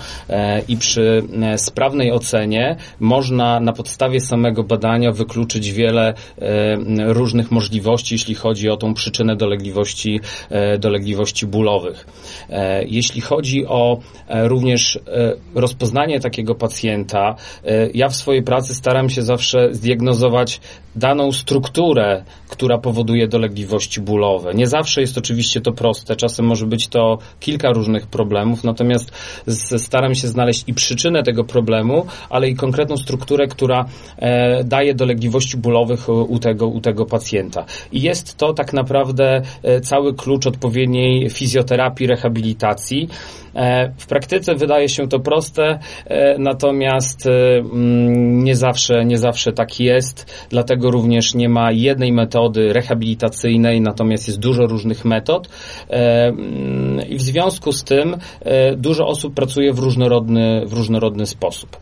i 0.69 0.77
przy 0.77 1.23
sprawnej 1.57 2.13
ocenie 2.13 2.77
można 3.01 3.61
na 3.61 3.73
podstawie 3.73 4.21
samego 4.21 4.63
badania 4.65 5.13
wykluczyć 5.13 5.73
wiele 5.73 6.15
różnych 7.07 7.51
możliwości, 7.51 8.15
jeśli 8.15 8.35
chodzi 8.35 8.71
o 8.71 8.77
tą 8.77 8.95
przyczynę 8.95 9.37
dolegliwości, 9.37 10.21
dolegliwości 10.79 11.47
bólowych. 11.47 12.07
Jeśli 12.87 13.21
chodzi 13.21 13.67
o 13.67 13.99
również 14.29 14.99
rozpoznanie 15.55 16.21
takiego 16.21 16.55
pacjenta, 16.55 17.12
E, 17.19 17.37
ja 17.95 18.09
w 18.09 18.17
swojej 18.17 18.43
pracy 18.43 18.75
staram 18.75 19.11
się 19.11 19.23
zawsze 19.23 19.75
zdiagnozować 19.75 20.61
daną 20.97 21.33
strukturę, 21.33 22.25
która 22.49 22.79
powoduje 22.79 23.29
dolegliwości 23.29 24.01
bólowe. 24.01 24.55
Nie 24.55 24.67
zawsze 24.67 25.01
jest 25.01 25.19
oczywiście 25.19 25.61
to 25.61 25.73
proste, 25.73 26.17
czasem 26.17 26.47
może 26.47 26.67
być 26.67 26.89
to 26.89 27.19
kilka 27.41 27.73
różnych 27.73 28.07
problemów, 28.07 28.65
natomiast 28.65 29.13
staram 29.79 30.15
się 30.15 30.29
znaleźć 30.29 30.65
i 30.67 30.75
przyczynę 30.75 31.23
tego 31.23 31.45
problemu, 31.45 32.07
ale 32.31 32.49
i 32.49 32.55
konkretną 32.55 32.97
strukturę, 32.97 33.47
która 33.47 33.85
e, 34.19 34.65
daje 34.65 34.95
dolegliwości 34.95 35.57
bólowych 35.57 36.09
u 36.09 36.39
tego, 36.39 36.67
u 36.67 36.81
tego 36.81 37.07
pacjenta. 37.07 37.65
I 37.93 38.03
jest 38.03 38.37
to 38.37 38.55
tak 38.55 38.73
naprawdę 38.73 39.43
e, 39.63 39.81
cały 39.81 40.15
klucz 40.15 40.47
odpowiedniej 40.47 41.31
fizjoterapii, 41.31 42.07
rehabilitacji. 42.07 43.09
W 43.99 44.07
praktyce 44.07 44.55
wydaje 44.55 44.89
się 44.89 45.09
to 45.09 45.21
proste, 45.21 45.79
e, 46.07 46.39
natomiast 47.03 47.27
e, 47.27 47.59
mm, 47.59 48.45
nie 48.45 48.57
zawsze, 48.57 49.05
nie 49.05 49.19
zawsze 49.19 49.53
tak 49.53 49.81
jest, 49.81 50.47
dlatego 50.49 50.91
również 50.91 51.35
nie 51.35 51.49
ma 51.49 51.73
jednej 51.73 52.13
metody 52.13 52.73
rehabilitacyjnej, 52.73 53.81
natomiast 53.81 54.29
jest 54.29 54.41
dużo 54.41 54.67
różnych 54.67 55.05
metod 55.05 55.49
mm, 55.89 57.09
i 57.09 57.17
w 57.17 57.23
związku 57.23 57.73
z 57.73 57.85
tym 57.85 58.17
dużo 58.77 59.07
osób 59.07 59.35
pracuje 59.35 59.73
w 59.73 59.79
różnorodny, 59.79 60.67
w 60.67 60.73
różnorodny 60.73 61.27
sposób. 61.27 61.77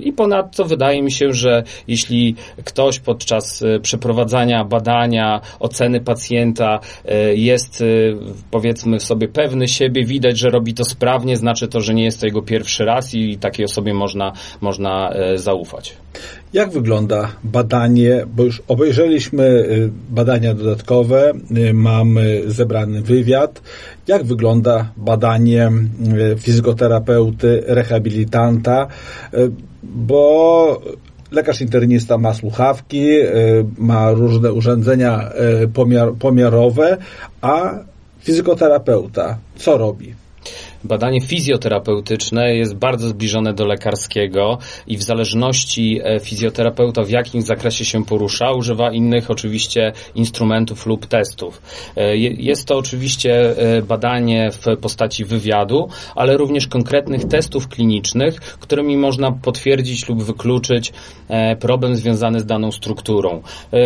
I 0.00 0.12
ponadto 0.12 0.64
wydaje 0.64 1.02
mi 1.02 1.12
się, 1.12 1.32
że 1.32 1.62
jeśli 1.88 2.34
ktoś 2.64 2.98
podczas 2.98 3.64
przeprowadzania 3.82 4.64
badania, 4.64 5.40
oceny 5.60 6.00
pacjenta 6.00 6.80
jest 7.34 7.84
powiedzmy 8.50 9.00
sobie 9.00 9.28
pewny 9.28 9.68
siebie, 9.68 10.04
widać, 10.04 10.38
że 10.38 10.50
robi 10.50 10.74
to 10.74 10.84
sprawnie, 10.84 11.36
znaczy 11.36 11.68
to, 11.68 11.80
że 11.80 11.94
nie 11.94 12.04
jest 12.04 12.20
to 12.20 12.26
jego 12.26 12.42
pierwszy 12.42 12.84
raz 12.84 13.14
i 13.14 13.38
takiej 13.38 13.64
osobie 13.64 13.94
można, 13.94 14.32
można 14.60 15.10
e, 15.12 15.38
zaufać. 15.38 15.96
Jak 16.52 16.70
wygląda 16.70 17.28
badanie, 17.44 18.26
bo 18.36 18.44
już 18.44 18.62
obejrzeliśmy 18.68 19.44
e, 19.44 19.64
badania 20.10 20.54
dodatkowe, 20.54 21.32
e, 21.68 21.72
mamy 21.72 22.42
zebrany 22.46 23.02
wywiad. 23.02 23.62
Jak 24.06 24.24
wygląda 24.24 24.92
badanie 24.96 25.70
fizykoterapeuty, 26.38 27.62
rehabilitanta, 27.66 28.86
bo 29.82 30.82
lekarz 31.30 31.60
internista 31.60 32.18
ma 32.18 32.34
słuchawki, 32.34 33.08
ma 33.78 34.10
różne 34.10 34.52
urządzenia 34.52 35.30
pomiar, 35.74 36.12
pomiarowe, 36.14 36.96
a 37.40 37.74
fizykoterapeuta 38.20 39.38
co 39.56 39.78
robi? 39.78 40.14
Badanie 40.84 41.20
fizjoterapeutyczne 41.20 42.54
jest 42.54 42.76
bardzo 42.76 43.08
zbliżone 43.08 43.54
do 43.54 43.66
lekarskiego 43.66 44.58
i 44.86 44.96
w 44.96 45.02
zależności 45.02 46.00
e, 46.04 46.20
fizjoterapeuta 46.20 47.02
w 47.02 47.10
jakim 47.10 47.42
zakresie 47.42 47.84
się 47.84 48.04
porusza, 48.04 48.52
używa 48.52 48.92
innych 48.92 49.30
oczywiście 49.30 49.92
instrumentów 50.14 50.86
lub 50.86 51.06
testów. 51.06 51.62
E, 51.96 52.16
jest 52.16 52.66
to 52.66 52.78
oczywiście 52.78 53.56
e, 53.76 53.82
badanie 53.82 54.50
w 54.50 54.76
postaci 54.80 55.24
wywiadu, 55.24 55.88
ale 56.14 56.36
również 56.36 56.66
konkretnych 56.66 57.24
testów 57.24 57.68
klinicznych, 57.68 58.40
którymi 58.40 58.96
można 58.96 59.32
potwierdzić 59.32 60.08
lub 60.08 60.22
wykluczyć 60.22 60.92
problem 61.60 61.96
związany 61.96 62.40
z 62.40 62.46
daną 62.46 62.72
strukturą. 62.72 63.42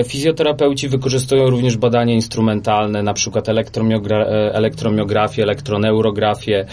Fizjoterapeuci 0.06 0.88
wykorzystują 0.88 1.50
również 1.50 1.76
badania 1.76 2.14
instrumentalne, 2.14 3.02
na 3.02 3.14
przykład 3.14 3.48
elektromiografię, 3.48 5.42
elektroneurografię, 5.42 6.54
E, 6.54 6.66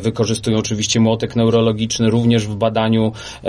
wykorzystują 0.00 0.58
oczywiście 0.58 1.00
młotek 1.00 1.36
neurologiczny 1.36 2.10
również 2.10 2.46
w 2.46 2.56
badaniu 2.56 3.12
e, 3.44 3.48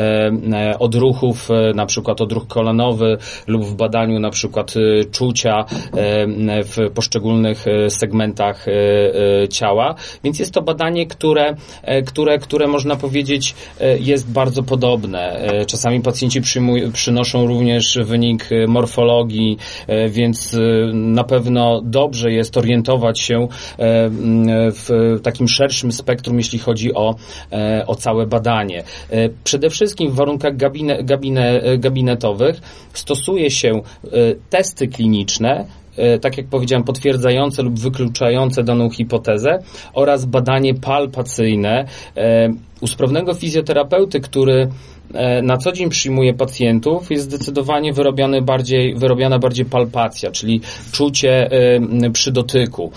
e, 0.54 0.80
odruchów, 0.80 1.50
na 1.76 1.86
przykład 1.86 2.22
odruch 2.22 2.48
kolanowy 2.48 3.18
lub 3.48 3.66
w 3.66 3.76
badaniu 3.76 4.20
na 4.20 4.30
przykład 4.30 4.74
czucia 5.12 5.66
w 6.64 6.92
poszczególnych 6.94 7.66
segmentach 7.90 8.66
ciała. 9.50 9.96
Więc 10.24 10.40
jest 10.40 10.54
to 10.54 10.62
badanie, 10.62 11.08
które, 11.08 11.56
które, 12.06 12.40
które 12.40 12.68
można 12.68 12.96
powiedzieć 12.96 13.56
jest 14.00 14.32
bardzo 14.32 14.64
podobne. 14.64 15.50
Czasami 15.68 16.02
pacjenci 16.02 16.42
przynoszą 16.94 17.48
również 17.48 18.00
wynik 18.04 18.50
morfologii, 18.68 19.58
więc 20.10 20.58
na 20.94 21.24
pewno 21.24 21.82
dobrze 21.84 22.32
jest 22.32 22.58
orientować 22.58 23.20
się 23.20 23.48
w 24.72 25.20
takim 25.24 25.48
szerszym 25.48 25.92
spektrum, 26.06 26.38
jeśli 26.38 26.60
chodzi 26.60 26.94
o, 26.94 27.16
e, 27.52 27.84
o 27.88 27.96
całe 27.96 28.28
badanie. 28.28 28.84
E, 29.10 29.30
przede 29.44 29.70
wszystkim 29.70 30.12
w 30.12 30.16
warunkach 30.16 30.58
gabine, 30.58 31.04
gabine, 31.04 31.62
e, 31.62 31.78
gabinetowych 31.78 32.62
stosuje 32.94 33.52
się 33.52 33.82
testy 34.50 34.88
kliniczne, 34.88 35.66
tak 36.22 36.38
jak 36.38 36.48
powiedziałem, 36.48 36.84
potwierdzające 36.84 37.64
lub 37.64 37.80
wykluczające 37.80 38.64
daną 38.64 38.90
hipotezę 38.90 39.60
oraz 39.94 40.26
badanie 40.26 40.74
palpacyjne 40.74 41.86
u 42.82 42.88
sprawnego 42.88 43.34
fizjoterapeuty, 43.34 44.20
który 44.20 44.68
na 45.44 45.58
co 45.58 45.72
dzień 45.72 45.90
przyjmuje 45.90 46.34
pacjentów, 46.34 47.12
jest 47.12 47.24
zdecydowanie 47.24 47.94
wyrobiony 47.94 48.42
bardziej, 48.42 48.96
wyrobiona 48.96 49.40
bardziej 49.40 49.66
palpacja, 49.66 50.32
czyli 50.32 50.62
czucie 50.92 51.50
przy 52.14 52.32
dotyku 52.32 52.92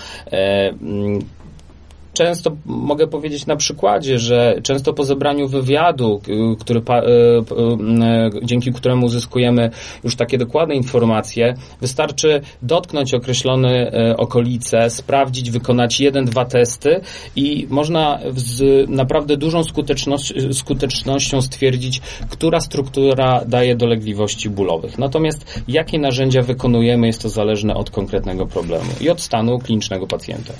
często 2.12 2.56
mogę 2.66 3.06
powiedzieć 3.06 3.46
na 3.46 3.56
przykładzie, 3.56 4.18
że 4.18 4.54
często 4.62 4.92
po 4.92 5.04
zebraniu 5.04 5.48
wywiadu, 5.48 6.20
który, 6.58 6.80
e, 6.88 6.92
e, 6.94 8.30
dzięki 8.42 8.72
któremu 8.72 9.06
uzyskujemy 9.06 9.70
już 10.04 10.16
takie 10.16 10.38
dokładne 10.38 10.74
informacje, 10.74 11.54
wystarczy 11.80 12.40
dotknąć 12.62 13.14
określone 13.14 13.92
okolice, 14.16 14.90
sprawdzić, 14.90 15.50
wykonać 15.50 16.00
jeden, 16.00 16.24
dwa 16.24 16.44
testy 16.44 17.00
i 17.36 17.66
można 17.70 18.18
z 18.36 18.88
naprawdę 18.90 19.36
dużą 19.36 19.64
skuteczność, 19.64 20.34
skutecznością 20.52 21.42
stwierdzić, 21.42 22.00
która 22.30 22.60
struktura 22.60 23.40
daje 23.46 23.76
dolegliwości 23.76 24.50
bólowych. 24.50 24.98
Natomiast 24.98 25.62
jakie 25.68 25.98
narzędzia 25.98 26.42
wykonujemy, 26.42 27.06
jest 27.06 27.22
to 27.22 27.28
zależne 27.28 27.74
od 27.74 27.90
konkretnego 27.90 28.46
problemu 28.46 28.90
i 29.00 29.10
od 29.10 29.20
stanu 29.20 29.58
klinicznego 29.58 30.06
pacjenta. 30.06 30.52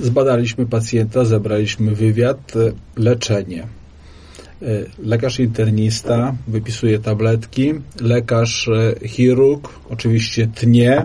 Zbadaliśmy 0.00 0.66
pacjenta, 0.66 1.24
zebraliśmy 1.24 1.94
wywiad, 1.94 2.56
e, 2.56 2.72
leczenie. 2.96 3.62
E, 3.62 4.66
lekarz 4.98 5.40
internista 5.40 6.34
wypisuje 6.48 6.98
tabletki, 6.98 7.74
lekarz 8.00 8.68
e, 8.68 9.08
chirurg 9.08 9.68
oczywiście 9.90 10.48
tnie. 10.54 11.04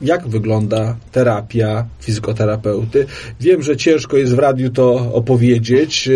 Jak 0.00 0.28
wygląda 0.28 0.96
terapia 1.12 1.86
fizykoterapeuty? 2.00 3.06
Wiem, 3.40 3.62
że 3.62 3.76
ciężko 3.76 4.16
jest 4.16 4.34
w 4.34 4.38
radiu 4.38 4.70
to 4.70 5.14
opowiedzieć, 5.14 6.08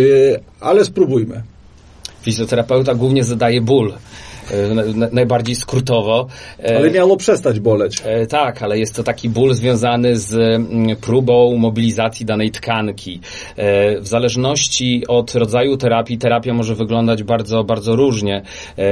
ale 0.60 0.84
spróbujmy. 0.84 1.42
Fizjoterapeuta 2.22 2.94
głównie 2.94 3.24
zadaje 3.24 3.60
ból 3.60 3.92
najbardziej 5.12 5.54
skrótowo. 5.54 6.26
Ale 6.76 6.90
miało 6.90 7.16
przestać 7.16 7.60
boleć. 7.60 8.02
Tak, 8.28 8.62
ale 8.62 8.78
jest 8.78 8.96
to 8.96 9.02
taki 9.02 9.28
ból 9.28 9.54
związany 9.54 10.16
z 10.16 10.34
mm, 10.34 10.96
próbą 10.96 11.56
mobilizacji 11.56 12.26
danej 12.26 12.50
tkanki. 12.50 13.20
W 14.00 14.06
zależności 14.06 15.04
od 15.08 15.34
rodzaju 15.34 15.76
terapii, 15.76 16.18
terapia 16.18 16.54
może 16.54 16.74
wyglądać 16.74 17.22
bardzo, 17.22 17.64
bardzo 17.64 17.96
różnie. 17.96 18.42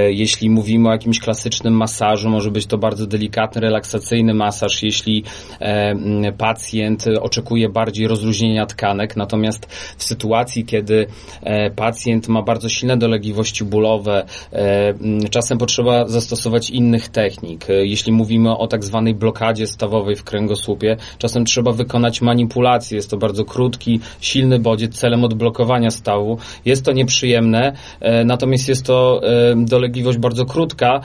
Jeśli 0.08 0.50
mówimy 0.50 0.88
o 0.88 0.92
jakimś 0.92 1.20
klasycznym 1.20 1.74
masażu, 1.74 2.28
może 2.28 2.50
być 2.50 2.66
to 2.66 2.78
bardzo 2.78 3.06
delikatny, 3.06 3.60
relaksacyjny 3.60 4.34
masaż, 4.34 4.82
jeśli 4.82 5.24
mm, 5.60 6.32
pacjent 6.36 7.04
oczekuje 7.20 7.68
bardziej 7.68 8.06
rozluźnienia 8.06 8.66
tkanek, 8.66 9.16
natomiast 9.16 9.66
w 9.96 10.04
sytuacji, 10.04 10.64
kiedy 10.64 11.06
e, 11.42 11.70
pacjent 11.70 12.28
ma 12.28 12.42
bardzo 12.42 12.68
silne 12.68 12.96
dolegliwości 12.96 13.64
bólowe, 13.64 14.24
e, 14.52 14.94
czasem 15.50 15.58
potrzeba 15.58 16.08
zastosować 16.08 16.70
innych 16.70 17.08
technik. 17.08 17.70
E, 17.70 17.86
jeśli 17.86 18.12
mówimy 18.12 18.56
o 18.56 18.66
tak 18.66 18.84
zwanej 18.84 19.14
blokadzie 19.14 19.66
stawowej 19.66 20.16
w 20.16 20.24
kręgosłupie, 20.24 20.96
czasem 21.18 21.44
trzeba 21.44 21.72
wykonać 21.72 22.20
manipulację. 22.20 22.96
Jest 22.96 23.10
to 23.10 23.16
bardzo 23.16 23.44
krótki, 23.44 24.00
silny 24.20 24.58
bodziec 24.58 24.94
celem 24.94 25.24
odblokowania 25.24 25.90
stawu. 25.90 26.38
Jest 26.64 26.84
to 26.84 26.92
nieprzyjemne, 26.92 27.72
natomiast 28.24 28.68
jest 28.68 28.86
to 28.86 29.20
dolegliwość 29.56 30.18
bardzo 30.18 30.44
krótka. 30.44 31.00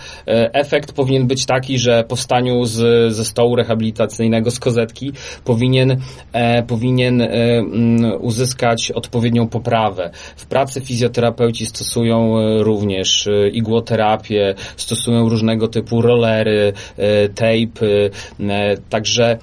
Efekt 0.53 0.93
powinien 0.93 1.27
być 1.27 1.45
taki, 1.45 1.79
że 1.79 2.03
po 2.07 2.15
wstaniu 2.15 2.65
z, 2.65 3.13
ze 3.13 3.25
stołu 3.25 3.55
rehabilitacyjnego, 3.55 4.51
z 4.51 4.59
kozetki, 4.59 5.11
powinien, 5.43 6.01
powinien 6.67 7.23
uzyskać 8.19 8.91
odpowiednią 8.91 9.47
poprawę. 9.47 10.11
W 10.35 10.45
pracy 10.45 10.81
fizjoterapeuci 10.81 11.65
stosują 11.65 12.39
e, 12.39 12.63
również 12.63 13.27
e, 13.27 13.49
stosują 14.77 15.29
różnego 15.29 15.67
typu 15.67 16.01
rollery, 16.01 16.73
e, 16.97 17.29
tape, 17.29 17.85
także 18.89 19.23
mm, 19.23 19.39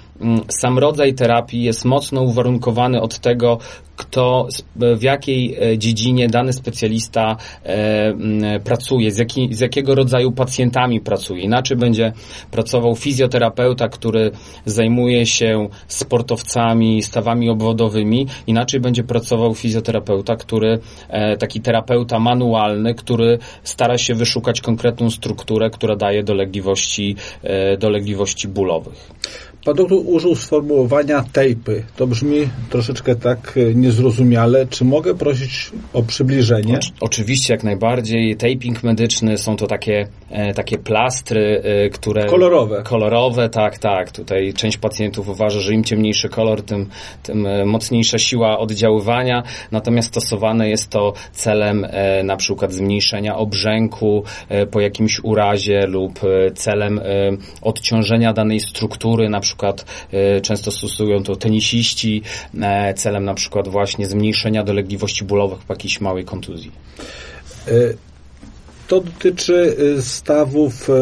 sam 0.49 0.79
rodzaj 0.79 1.15
terapii 1.15 1.63
jest 1.63 1.85
mocno 1.85 2.23
uwarunkowany 2.23 3.01
od 3.01 3.19
tego, 3.19 3.59
kto, 3.97 4.49
w 4.77 5.03
jakiej 5.03 5.57
e, 5.73 5.79
dziedzinie 5.79 6.29
dany 6.29 6.53
specjalista 6.53 7.37
e, 7.65 8.61
pracuje, 8.61 9.13
z, 9.13 9.19
jaki, 9.19 9.55
z 9.55 9.61
jakiego 9.61 9.95
rodzaju 9.95 10.33
pacjentami 10.33 11.01
pracuje. 11.01 11.43
Inaczej 11.43 11.77
będzie 11.77 12.13
pracował 12.51 12.97
fizjoterapeuta, 12.97 13.89
który 13.89 14.31
zajmuje 14.67 15.27
się 15.27 15.69
sportowcami, 15.89 17.03
stawami 17.03 17.51
obwodowymi, 17.51 18.27
inaczej 18.47 18.81
będzie 18.81 19.05
pracował 19.05 19.55
fizjoterapeuta, 19.55 20.37
który, 20.37 20.79
e, 21.09 21.37
taki 21.37 21.61
terapeuta 21.61 22.19
manualny, 22.19 22.95
który 22.95 23.39
stara 23.63 23.99
się 23.99 24.15
wyszukać 24.15 24.61
konkretną 24.61 25.11
strukturę, 25.11 25.71
która 25.71 25.97
daje 25.97 26.23
dolegliwości, 26.23 27.17
dolegliwości 27.79 28.49
bólowych. 28.49 29.11
Pan 29.65 29.75
doktor 29.75 29.99
użył 30.05 30.35
sformułowania 30.35 31.25
tejpy. 31.33 31.85
To 31.97 32.07
brzmi 32.07 32.49
troszeczkę 32.71 33.17
tak 33.17 33.55
e, 33.57 33.75
niezrozumiale. 33.75 34.67
Czy 34.67 34.85
mogę 34.85 35.15
prosić 35.15 35.71
o 35.93 36.03
przybliżenie? 36.03 36.79
oczywiście, 37.01 37.55
jak 37.55 37.65
najbardziej. 37.65 38.37
Taping 38.37 38.83
medyczny 38.83 39.39
są 39.39 39.57
to 39.57 39.67
takie, 39.67 40.07
e, 40.31 40.55
takie 40.55 40.79
plastry, 40.79 41.63
e, 41.65 41.91
które... 41.91 42.27
Kolorowe. 42.27 42.83
Kolorowe, 42.83 43.49
tak, 43.49 43.79
tak. 43.79 44.11
Tutaj 44.11 44.53
część 44.53 44.77
pacjentów 44.77 45.29
uważa, 45.29 45.61
że 45.61 45.75
im 45.75 45.85
ciemniejszy 45.85 46.29
kolor, 46.29 46.63
tym, 46.63 46.89
tym 47.23 47.49
mocniejsza 47.67 48.19
siła 48.19 48.59
oddziaływania. 48.59 49.43
Natomiast 49.71 50.09
stosowane 50.09 50.69
jest 50.69 50.89
to 50.91 51.13
celem 51.33 51.87
na 52.25 52.37
przykład 52.37 52.73
zmniejszenia 52.73 53.37
obrzęku 53.37 54.25
po 54.71 54.81
jakimś 54.81 55.21
urazie 55.23 55.87
lub 55.87 56.21
celem 56.55 57.01
odciążenia 57.63 58.33
danej 58.33 58.61
struktury, 58.61 59.29
na 59.29 59.41
przykład 59.41 59.52
przykład 59.53 59.85
y, 60.37 60.41
często 60.41 60.71
stosują 60.71 61.23
to 61.23 61.37
tenisiści 61.37 62.23
e, 62.61 62.95
celem 62.95 63.25
na 63.25 63.35
przykład 63.35 63.69
właśnie 63.69 64.07
zmniejszenia 64.07 64.65
dolegliwości 64.65 65.25
bólowych 65.25 65.59
po 65.59 65.73
jakiejś 65.73 66.01
małej 66.01 66.25
kontuzji. 66.25 66.73
E, 67.69 67.71
to 68.89 69.01
dotyczy 69.01 69.77
stawów 70.01 70.91
e, 70.91 70.93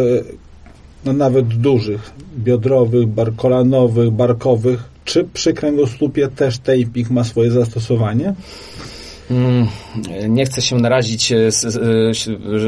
no 1.04 1.12
nawet 1.12 1.48
dużych, 1.48 2.12
biodrowych, 2.38 3.06
bar 3.06 3.36
kolanowych, 3.36 4.10
barkowych. 4.10 4.90
Czy 5.04 5.24
przy 5.24 5.52
kręgosłupie 5.52 6.28
też 6.28 6.58
taping 6.58 7.10
ma 7.10 7.24
swoje 7.24 7.50
zastosowanie? 7.50 8.34
Mm, 9.30 9.66
nie 10.28 10.44
chcę 10.44 10.62
się 10.62 10.76
narazić 10.76 11.32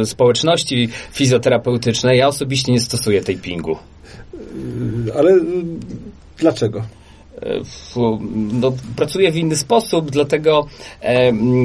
społeczności 0.05 0.89
fizjoterapeutycznej. 1.12 2.18
Ja 2.18 2.28
osobiście 2.28 2.72
nie 2.72 2.80
stosuję 2.80 3.22
tapingu. 3.22 3.76
Y, 5.07 5.14
ale 5.14 5.32
y, 5.32 5.40
dlaczego? 6.38 6.82
No, 8.53 8.72
pracuję 8.97 9.32
w 9.32 9.36
inny 9.36 9.57
sposób, 9.57 10.11
dlatego 10.11 10.66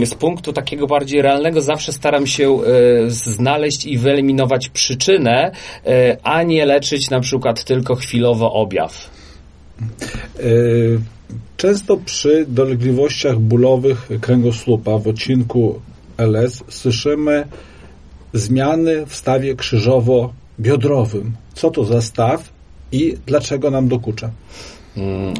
z 0.05 0.15
punktu 0.15 0.53
takiego 0.53 0.88
bardziej 0.88 1.21
realnego 1.21 1.61
zawsze 1.61 1.93
staram 1.93 2.28
się 2.28 2.49
e, 2.49 2.59
znaleźć 3.09 3.86
i 3.86 3.97
wyeliminować 3.97 4.69
przyczynę, 4.69 5.51
a 6.23 6.43
nie 6.43 6.65
leczyć 6.65 7.09
na 7.09 7.19
przykład 7.19 7.63
tylko 7.63 7.95
chwilowo 7.95 8.53
objaw. 8.53 9.09
Często 11.57 11.97
przy 11.97 12.45
dolegliwościach 12.47 13.39
bólowych 13.39 14.09
kręgosłupa 14.21 14.97
w 14.97 15.07
odcinku 15.07 15.82
LS 16.17 16.63
słyszymy 16.69 17.47
zmiany 18.34 19.05
w 19.05 19.15
stawie 19.15 19.55
krzyżowo-biodrowym. 19.55 21.32
Co 21.53 21.71
to 21.71 21.86
za 21.86 22.01
staw 22.01 22.57
i 22.91 23.17
dlaczego 23.25 23.71
nam 23.71 23.88
dokucza? 23.88 24.31
Mm, 24.97 25.33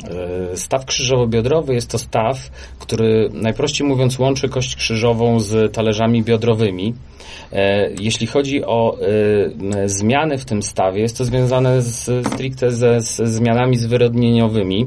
e, 0.54 0.58
staw 0.58 0.86
krzyżowo-biodrowy 0.86 1.74
jest 1.74 1.92
to 1.92 1.98
staw, 1.98 2.50
który 2.80 3.30
najprościej 3.34 3.88
mówiąc 3.88 4.20
łączy 4.20 4.50
kość 4.50 4.76
krzyżową 4.76 5.40
z 5.40 5.74
talerzami 5.74 6.24
biodrowymi. 6.24 6.94
E, 7.54 7.90
jeśli 8.00 8.28
chodzi 8.28 8.66
o 8.66 8.98
e, 9.76 9.90
zmiany 9.90 10.38
w 10.38 10.46
tym 10.46 10.64
stawie, 10.64 11.02
jest 11.02 11.18
to 11.18 11.26
związane 11.26 11.82
z, 11.82 12.28
stricte 12.28 12.72
ze, 12.72 13.02
z 13.02 13.16
zmianami 13.16 13.78
zwyrodnieniowymi. 13.78 14.86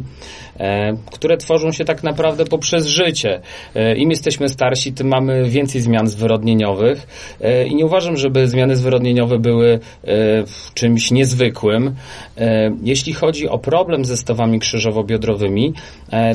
E, 0.60 0.96
które 1.12 1.36
tworzą 1.36 1.72
się 1.72 1.84
tak 1.84 2.02
naprawdę 2.02 2.44
poprzez 2.44 2.86
życie. 2.86 3.40
E, 3.74 3.96
Im 3.96 4.10
jesteśmy 4.10 4.48
starsi, 4.48 4.92
tym 4.92 5.08
mamy 5.08 5.44
więcej 5.50 5.80
zmian 5.80 6.08
zwyrodnieniowych 6.08 7.06
e, 7.40 7.66
i 7.66 7.74
nie 7.74 7.86
uważam, 7.86 8.16
żeby 8.16 8.48
zmiany 8.48 8.76
zwyrodnieniowe 8.76 9.38
były 9.38 9.80
czymś 10.74 11.10
niezwykłym. 11.10 11.94
Jeśli 12.82 13.12
chodzi 13.12 13.48
o 13.48 13.58
problem 13.58 14.04
ze 14.04 14.16
stawami 14.16 14.60
krzyżowo-biodrowymi, 14.60 15.72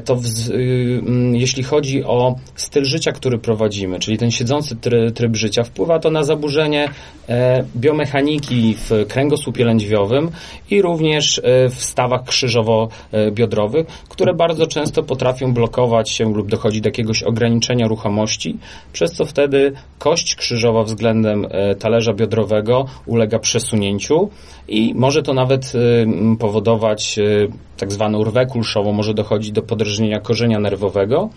to 0.05 0.15
w, 0.15 0.25
jeśli 1.31 1.63
chodzi 1.63 2.03
o 2.03 2.35
styl 2.55 2.85
życia, 2.85 3.11
który 3.11 3.37
prowadzimy, 3.37 3.99
czyli 3.99 4.17
ten 4.17 4.31
siedzący 4.31 4.75
tryb 5.15 5.35
życia, 5.35 5.63
wpływa 5.63 5.99
to 5.99 6.11
na 6.11 6.23
zaburzenie 6.23 6.89
biomechaniki 7.75 8.75
w 8.77 9.05
kręgosłupie 9.07 9.65
lędźwiowym 9.65 10.31
i 10.69 10.81
również 10.81 11.41
w 11.69 11.83
stawach 11.83 12.23
krzyżowo-biodrowych, 12.23 13.85
które 14.15 14.33
bardzo 14.33 14.67
często 14.67 15.03
potrafią 15.03 15.53
blokować 15.53 16.09
się 16.09 16.33
lub 16.33 16.49
dochodzi 16.49 16.81
do 16.81 16.87
jakiegoś 16.87 17.23
ograniczenia 17.23 17.87
ruchomości, 17.87 18.57
przez 18.93 19.11
co 19.11 19.25
wtedy 19.25 19.73
kość 19.99 20.35
krzyżowa 20.35 20.83
względem 20.83 21.47
e, 21.49 21.75
talerza 21.75 22.13
biodrowego 22.13 22.85
ulega 23.05 23.39
przesunięciu 23.39 24.29
i 24.67 24.93
może 24.95 25.23
to 25.23 25.33
nawet 25.33 25.73
e, 25.75 26.37
powodować 26.37 27.19
e, 27.19 27.47
tak 27.77 27.91
zwaną 27.91 28.23
rwę 28.23 28.45
kulszową, 28.45 28.91
może 28.91 29.13
dochodzić 29.13 29.51
do 29.51 29.61
podrażnienia 29.61 30.19
korzenia 30.19 30.59
nerwowego 30.59 31.29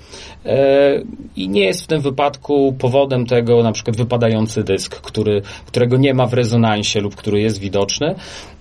i 1.37 1.49
nie 1.49 1.65
jest 1.65 1.85
w 1.85 1.87
tym 1.87 2.01
wypadku 2.01 2.75
powodem 2.79 3.27
tego 3.27 3.63
na 3.63 3.73
przykład 3.73 3.97
wypadający 3.97 4.65
dysk, 4.65 5.01
który, 5.01 5.43
którego 5.67 5.97
nie 5.97 6.15
ma 6.15 6.27
w 6.27 6.35
rezonansie 6.35 7.01
lub 7.01 7.17
który 7.17 7.41
jest 7.41 7.59
widoczny. 7.59 8.15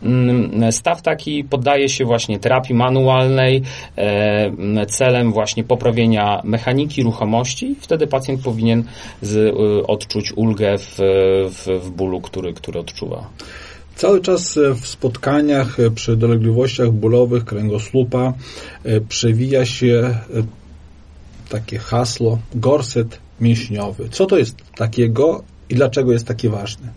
Mm, 0.04 0.72
staw 0.72 1.02
taki 1.02 1.44
poddaje 1.44 1.90
się 1.90 2.06
właśnie 2.06 2.40
terapii 2.40 2.76
manualnej, 2.76 3.64
E, 3.98 4.86
celem 4.86 5.32
właśnie 5.32 5.64
poprawienia 5.64 6.42
mechaniki 6.44 7.04
ruchomości. 7.04 7.76
Wtedy 7.80 8.08
pacjent 8.08 8.42
powinien 8.42 8.84
z, 9.22 9.36
e, 9.36 9.88
odczuć 9.88 10.34
ulgę 10.36 10.78
w, 10.78 10.98
w, 11.50 11.80
w 11.82 11.92
bólu, 11.92 12.22
który, 12.22 12.54
który 12.54 12.80
odczuwa. 12.80 13.30
Cały 13.98 14.22
czas 14.22 14.60
w 14.82 14.88
spotkaniach 14.88 15.78
przy 15.96 16.18
dolegliwościach 16.18 16.92
bólowych 16.92 17.46
kręgosłupa 17.46 18.34
e, 18.84 19.02
przewija 19.02 19.66
się 19.66 20.18
takie 21.50 21.78
hasło 21.80 22.40
gorset 22.56 23.20
mięśniowy. 23.42 24.10
Co 24.10 24.26
to 24.26 24.38
jest 24.38 24.56
takiego 24.76 25.44
i 25.70 25.76
dlaczego 25.76 26.12
jest 26.12 26.28
taki 26.28 26.50
ważny? 26.50 26.88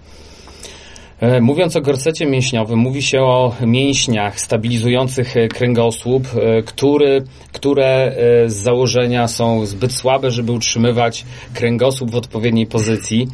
E, 1.20 1.40
mówiąc 1.40 1.76
o 1.76 1.80
gorsecie 1.80 2.26
mięśniowym, 2.26 2.78
mówi 2.78 3.02
się 3.02 3.20
o 3.20 3.54
mięśniach 3.66 4.40
stabilizujących 4.40 5.36
e, 5.36 5.48
kręgosłup, 5.48 6.26
e, 6.34 6.62
który, 6.62 7.22
które 7.52 8.16
z 8.46 8.54
założenia 8.54 9.28
są 9.28 9.66
zbyt 9.66 9.92
słabe, 9.92 10.30
żeby 10.30 10.52
utrzymywać 10.52 11.24
kręgosłup 11.54 12.10
w 12.10 12.16
odpowiedniej 12.16 12.66
pozycji. 12.66 13.28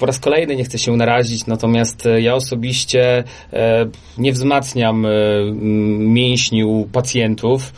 Po 0.00 0.06
raz 0.06 0.18
kolejny 0.18 0.56
nie 0.56 0.64
chcę 0.64 0.78
się 0.78 0.96
narazić, 0.96 1.46
natomiast 1.46 2.08
ja 2.18 2.34
osobiście 2.34 3.24
nie 4.18 4.32
wzmacniam 4.32 5.06
mięśni 5.98 6.64
u 6.64 6.86
pacjentów. 6.92 7.72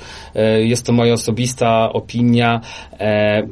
Jest 0.59 0.87
to 0.87 0.93
moja 0.93 1.13
osobista 1.13 1.93
opinia. 1.93 2.61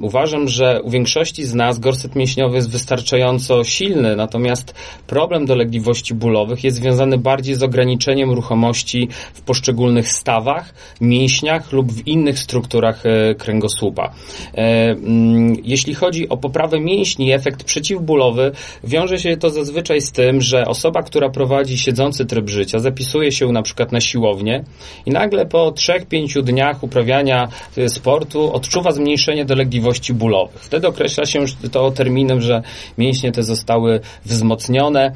Uważam, 0.00 0.48
że 0.48 0.82
u 0.82 0.90
większości 0.90 1.44
z 1.44 1.54
nas 1.54 1.78
gorset 1.78 2.16
mięśniowy 2.16 2.56
jest 2.56 2.70
wystarczająco 2.70 3.64
silny, 3.64 4.16
natomiast 4.16 4.74
problem 5.06 5.41
problem 5.42 5.62
dolegliwości 5.62 6.14
bólowych 6.14 6.64
jest 6.64 6.76
związany 6.76 7.18
bardziej 7.18 7.54
z 7.54 7.62
ograniczeniem 7.62 8.30
ruchomości 8.30 9.08
w 9.34 9.42
poszczególnych 9.42 10.12
stawach, 10.12 10.74
mięśniach 11.00 11.72
lub 11.72 11.92
w 11.92 12.06
innych 12.06 12.38
strukturach 12.38 13.06
e, 13.06 13.34
kręgosłupa. 13.34 14.12
E, 14.54 14.90
mm, 14.90 15.56
jeśli 15.64 15.94
chodzi 15.94 16.28
o 16.28 16.36
poprawę 16.36 16.80
mięśni, 16.80 17.32
efekt 17.32 17.64
przeciwbólowy 17.64 18.52
wiąże 18.84 19.18
się 19.18 19.36
to 19.36 19.50
zazwyczaj 19.50 20.00
z 20.00 20.12
tym, 20.12 20.40
że 20.40 20.64
osoba, 20.64 21.02
która 21.02 21.28
prowadzi 21.30 21.78
siedzący 21.78 22.26
tryb 22.26 22.50
życia, 22.50 22.78
zapisuje 22.78 23.32
się 23.32 23.52
na 23.52 23.62
przykład 23.62 23.92
na 23.92 24.00
siłownię 24.00 24.64
i 25.06 25.10
nagle 25.10 25.46
po 25.46 25.72
3-5 25.72 26.42
dniach 26.42 26.82
uprawiania 26.82 27.48
e, 27.76 27.88
sportu 27.88 28.52
odczuwa 28.52 28.92
zmniejszenie 28.92 29.44
dolegliwości 29.44 30.14
bólowych. 30.14 30.62
Wtedy 30.62 30.88
określa 30.88 31.26
się 31.26 31.44
to 31.72 31.90
terminem, 31.90 32.40
że 32.40 32.62
mięśnie 32.98 33.32
te 33.32 33.42
zostały 33.42 34.00
wzmocnione, 34.24 35.12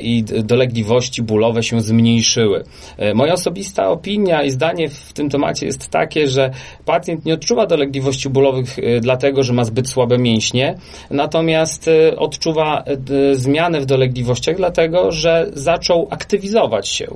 i 0.00 0.24
dolegliwości 0.24 1.22
bólowe 1.22 1.62
się 1.62 1.80
zmniejszyły. 1.80 2.64
E, 2.96 3.14
moja 3.14 3.32
osobista 3.32 3.88
opinia 3.88 4.42
i 4.42 4.50
zdanie 4.50 4.88
w 4.88 5.12
tym 5.12 5.30
temacie 5.30 5.66
jest 5.66 5.88
takie, 5.88 6.28
że 6.28 6.50
pacjent 6.84 7.24
nie 7.24 7.34
odczuwa 7.34 7.66
dolegliwości 7.66 8.28
bólowych 8.28 8.78
e, 8.78 9.00
dlatego, 9.00 9.42
że 9.42 9.52
ma 9.52 9.64
zbyt 9.64 9.88
słabe 9.88 10.18
mięśnie, 10.18 10.74
natomiast 11.10 11.90
odczuwa 12.16 12.84
zmianę 13.32 13.80
w 13.80 13.86
dolegliwościach 13.86 14.56
dlatego, 14.56 15.12
że 15.12 15.46
zaczął 15.52 16.08
aktywizować 16.10 16.88
się. 16.88 17.06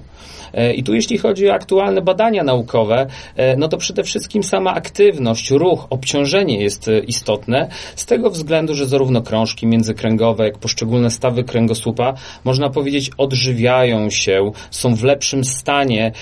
E, 0.54 0.74
I 0.74 0.82
tu 0.82 0.94
jeśli 0.94 1.18
chodzi 1.18 1.48
o 1.48 1.54
aktualne 1.54 2.02
badania 2.02 2.44
naukowe, 2.44 3.06
e, 3.36 3.56
no 3.56 3.68
to 3.68 3.76
przede 3.76 4.02
wszystkim 4.02 4.42
sama 4.42 4.74
aktywność, 4.74 5.50
ruch, 5.50 5.86
obciążenie 5.90 6.62
jest 6.62 6.88
e, 6.88 6.98
istotne 6.98 7.68
z 7.96 8.06
tego 8.06 8.30
względu, 8.30 8.74
że 8.74 8.86
zarówno 8.86 9.22
krążki 9.22 9.66
międzykręgowe, 9.66 10.44
jak 10.44 10.58
poszczególne 10.58 11.10
stawy 11.10 11.44
kręgosłupa, 11.44 12.14
można 12.44 12.70
powiedzieć, 12.70 13.10
odżywiają 13.18 14.10
się, 14.10 14.50
są 14.70 14.94
w 14.94 15.04
lepszym 15.04 15.44
stanie 15.44 16.12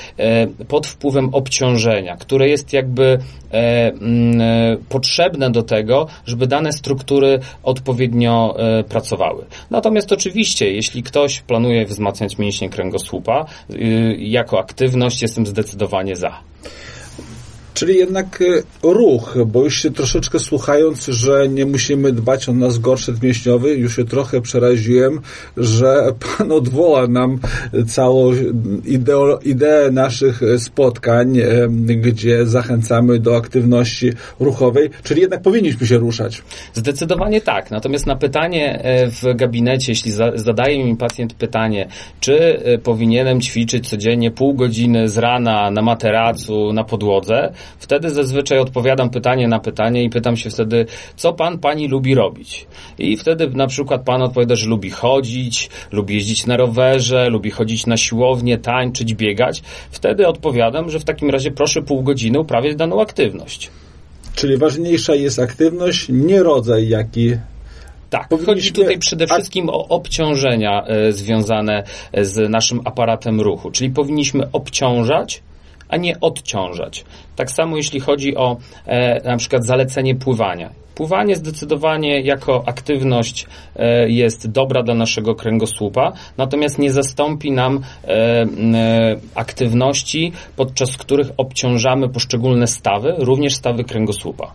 pod 0.69 0.87
wpływem 0.87 1.29
obciążenia, 1.33 2.17
które 2.17 2.49
jest 2.49 2.73
jakby 2.73 3.19
potrzebne 4.89 5.51
do 5.51 5.63
tego, 5.63 6.07
żeby 6.27 6.47
dane 6.47 6.73
struktury 6.73 7.39
odpowiednio 7.63 8.57
pracowały. 8.89 9.45
Natomiast 9.71 10.13
oczywiście, 10.13 10.73
jeśli 10.73 11.03
ktoś 11.03 11.41
planuje 11.41 11.87
wzmacniać 11.87 12.39
mięśnie 12.39 12.69
kręgosłupa, 12.69 13.47
y, 13.71 14.16
jako 14.19 14.59
aktywność 14.59 15.23
jestem 15.23 15.47
zdecydowanie 15.47 16.17
za. 16.17 16.41
Czyli 17.77 17.97
jednak 17.97 18.43
e, 18.43 18.63
ruch, 18.83 19.37
bo 19.47 19.65
już 19.65 19.83
się 19.83 19.91
troszeczkę 19.91 20.39
słuchając, 20.39 21.07
że 21.07 21.49
nie 21.49 21.67
musimy 21.67 22.13
dbać 22.13 22.49
o 22.49 22.53
nas 22.53 22.79
gorszet 22.79 23.23
mięśniowy, 23.23 23.75
już 23.75 23.97
się 23.97 24.05
trochę 24.05 24.41
przeraziłem, 24.41 25.21
że 25.57 26.13
Pan 26.39 26.53
odwoła 26.53 27.07
nam 27.07 27.39
całą 27.87 28.33
ideo, 28.85 29.39
ideę 29.45 29.91
naszych 29.91 30.41
spotkań, 30.59 31.39
e, 31.39 31.69
gdzie 31.97 32.47
zachęcamy 32.47 33.19
do 33.19 33.37
aktywności 33.37 34.13
ruchowej, 34.41 34.91
czyli 35.03 35.21
jednak 35.21 35.43
powinniśmy 35.43 35.87
się 35.87 35.99
ruszać. 35.99 36.43
Zdecydowanie 36.75 37.41
tak. 37.41 37.71
Natomiast 37.71 38.07
na 38.07 38.17
pytanie 38.17 38.83
e, 38.83 39.11
w 39.11 39.37
gabinecie, 39.37 39.93
jeśli 39.93 40.13
zadaje 40.35 40.85
mi 40.85 40.97
pacjent 40.97 41.35
pytanie, 41.35 41.89
czy 42.21 42.63
powinienem 42.83 43.41
ćwiczyć 43.41 43.89
codziennie 43.89 44.31
pół 44.31 44.55
godziny 44.55 45.09
z 45.09 45.19
rana 45.19 45.71
na 45.71 45.83
materacu, 45.83 46.73
na 46.73 46.85
podłodze, 46.85 47.53
Wtedy 47.79 48.11
zazwyczaj 48.11 48.59
odpowiadam 48.59 49.11
pytanie 49.11 49.49
na 49.49 49.59
pytanie 49.61 50.05
i 50.05 50.11
pytam 50.11 50.37
się 50.37 50.51
wtedy, 50.51 50.87
co 51.17 51.33
pan, 51.33 51.59
pani 51.59 51.89
lubi 51.89 52.15
robić? 52.15 52.67
I 52.99 53.17
wtedy 53.17 53.51
na 53.51 53.67
przykład 53.67 54.03
pan 54.05 54.23
odpowiada, 54.23 54.55
że 54.55 54.67
lubi 54.67 54.91
chodzić, 54.91 55.71
lubi 55.93 56.15
jeździć 56.15 56.47
na 56.47 56.57
rowerze, 56.57 57.31
lubi 57.31 57.51
chodzić 57.51 57.87
na 57.87 57.97
siłownię, 57.97 58.59
tańczyć, 58.59 59.15
biegać. 59.15 59.63
Wtedy 59.91 60.29
odpowiadam, 60.29 60.91
że 60.91 61.01
w 61.01 61.05
takim 61.05 61.31
razie 61.31 61.51
proszę 61.51 61.83
pół 61.83 62.03
godziny 62.03 62.41
uprawiać 62.41 62.77
daną 62.77 63.01
aktywność. 63.01 63.71
Czyli 64.35 64.57
ważniejsza 64.57 65.15
jest 65.15 65.39
aktywność, 65.39 66.07
nie 66.09 66.43
rodzaj, 66.43 66.89
jaki 66.89 67.33
tak, 68.11 68.29
Powinniśmy... 68.29 68.55
chodzi 68.55 68.73
tutaj 68.73 68.99
przede 68.99 69.27
wszystkim 69.27 69.69
o 69.69 69.89
obciążenia 69.89 70.85
e, 70.87 71.13
związane 71.13 71.83
z 72.23 72.51
naszym 72.51 72.81
aparatem 72.85 73.41
ruchu, 73.41 73.71
czyli 73.71 73.91
powinniśmy 73.91 74.53
obciążać 74.53 75.43
a 75.89 75.97
nie 75.97 76.21
odciążać. 76.21 77.05
Tak 77.37 77.51
samo 77.51 77.77
jeśli 77.77 78.01
chodzi 78.01 78.37
o 78.37 78.57
e, 78.87 79.31
na 79.31 79.37
przykład 79.37 79.67
zalecenie 79.67 80.15
pływania. 80.15 80.71
Pływanie 80.97 81.37
zdecydowanie 81.37 82.21
jako 82.21 82.69
aktywność 82.69 83.47
e, 83.77 84.11
jest 84.11 84.51
dobra 84.51 84.83
dla 84.83 84.95
naszego 84.95 85.35
kręgosłupa, 85.35 86.13
natomiast 86.37 86.79
nie 86.79 86.93
zastąpi 86.93 87.53
nam 87.53 87.81
e, 88.05 88.09
e, 88.13 88.47
aktywności, 89.35 90.33
podczas 90.57 90.97
których 90.97 91.29
obciążamy 91.37 92.09
poszczególne 92.09 92.67
stawy, 92.67 93.15
również 93.19 93.55
stawy 93.55 93.85
kręgosłupa. 93.85 94.53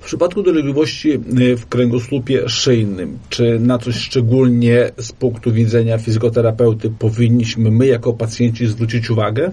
W 0.00 0.04
przypadku 0.04 0.42
dolegliwości 0.42 1.18
w 1.56 1.66
kręgosłupie 1.68 2.48
szyjnym, 2.48 3.18
czy 3.28 3.58
na 3.60 3.78
coś 3.78 3.94
szczególnie 3.94 4.90
z 4.96 5.12
punktu 5.12 5.52
widzenia 5.52 5.98
fizjoterapeuty 5.98 6.90
powinniśmy 6.98 7.70
my 7.70 7.86
jako 7.86 8.12
pacjenci 8.12 8.66
zwrócić 8.66 9.10
uwagę? 9.10 9.50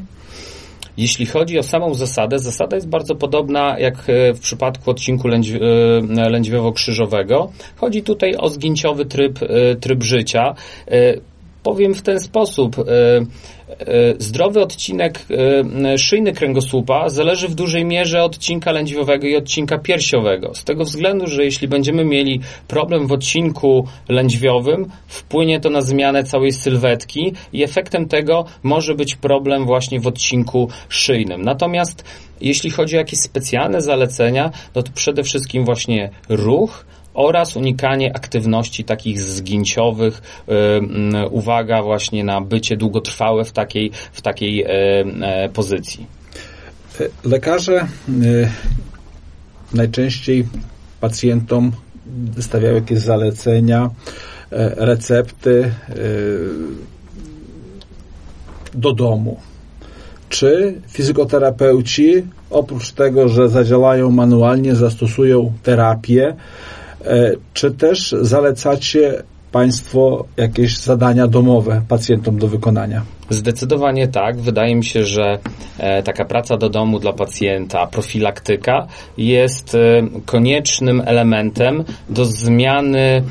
Jeśli 0.97 1.25
chodzi 1.25 1.59
o 1.59 1.63
samą 1.63 1.93
zasadę, 1.93 2.39
zasada 2.39 2.75
jest 2.75 2.89
bardzo 2.89 3.15
podobna 3.15 3.79
jak 3.79 3.95
e, 4.09 4.33
w 4.33 4.39
przypadku 4.39 4.91
odcinku 4.91 5.27
lędź, 5.27 5.51
e, 5.51 5.59
lędźwiowo-krzyżowego. 6.29 7.47
Chodzi 7.75 8.03
tutaj 8.03 8.35
o 8.37 8.49
zgięciowy 8.49 9.05
tryb, 9.05 9.39
e, 9.43 9.75
tryb 9.75 10.03
życia. 10.03 10.55
Powiem 11.63 11.93
w 11.93 12.01
ten 12.01 12.19
sposób. 12.19 12.75
Zdrowy 14.17 14.61
odcinek 14.61 15.25
szyjny 15.97 16.33
kręgosłupa 16.33 17.09
zależy 17.09 17.47
w 17.47 17.55
dużej 17.55 17.85
mierze 17.85 18.23
od 18.23 18.35
odcinka 18.35 18.71
lędźwiowego 18.71 19.27
i 19.27 19.35
odcinka 19.35 19.77
piersiowego. 19.77 20.55
Z 20.55 20.63
tego 20.63 20.83
względu, 20.83 21.27
że 21.27 21.43
jeśli 21.43 21.67
będziemy 21.67 22.05
mieli 22.05 22.41
problem 22.67 23.07
w 23.07 23.11
odcinku 23.11 23.87
lędźwiowym, 24.09 24.85
wpłynie 25.07 25.59
to 25.59 25.69
na 25.69 25.81
zmianę 25.81 26.23
całej 26.23 26.51
sylwetki 26.51 27.33
i 27.53 27.63
efektem 27.63 28.07
tego 28.07 28.45
może 28.63 28.95
być 28.95 29.15
problem 29.15 29.65
właśnie 29.65 29.99
w 29.99 30.07
odcinku 30.07 30.69
szyjnym. 30.89 31.41
Natomiast 31.41 32.03
jeśli 32.41 32.69
chodzi 32.69 32.95
o 32.95 32.99
jakieś 32.99 33.19
specjalne 33.19 33.81
zalecenia, 33.81 34.51
no 34.75 34.83
to 34.83 34.91
przede 34.91 35.23
wszystkim 35.23 35.65
właśnie 35.65 36.09
ruch, 36.29 36.85
oraz 37.17 37.55
unikanie 37.55 38.15
aktywności 38.15 38.83
takich 38.83 39.21
zgięciowych, 39.21 40.21
uwaga 41.31 41.83
właśnie 41.83 42.23
na 42.23 42.41
bycie 42.41 42.77
długotrwałe 42.77 43.45
w 43.45 43.51
takiej, 43.51 43.91
w 44.11 44.21
takiej 44.21 44.63
e, 44.63 44.69
e, 44.69 45.49
pozycji. 45.49 46.05
Lekarze 47.23 47.87
najczęściej 49.73 50.47
pacjentom 51.01 51.71
wystawiają 52.05 52.75
jakieś 52.75 52.99
zalecenia, 52.99 53.89
recepty 54.77 55.71
do 58.73 58.93
domu. 58.93 59.39
Czy 60.29 60.81
fizykoterapeuci 60.89 62.23
oprócz 62.49 62.91
tego, 62.91 63.29
że 63.29 63.49
zadziałają 63.49 64.11
manualnie, 64.11 64.75
zastosują 64.75 65.53
terapię, 65.63 66.35
czy 67.53 67.71
też 67.71 68.15
zalecacie 68.21 69.23
Państwo 69.51 70.25
jakieś 70.37 70.77
zadania 70.77 71.27
domowe 71.27 71.81
pacjentom 71.87 72.39
do 72.39 72.47
wykonania? 72.47 73.01
Zdecydowanie 73.29 74.07
tak. 74.07 74.39
Wydaje 74.41 74.75
mi 74.75 74.85
się, 74.85 75.03
że 75.03 75.39
e, 75.77 76.03
taka 76.03 76.25
praca 76.25 76.57
do 76.57 76.69
domu 76.69 76.99
dla 76.99 77.13
pacjenta, 77.13 77.87
profilaktyka 77.87 78.87
jest 79.17 79.75
e, 79.75 79.79
koniecznym 80.25 81.01
elementem 81.05 81.83
do 82.09 82.25
zmiany 82.25 82.99
e, 82.99 83.21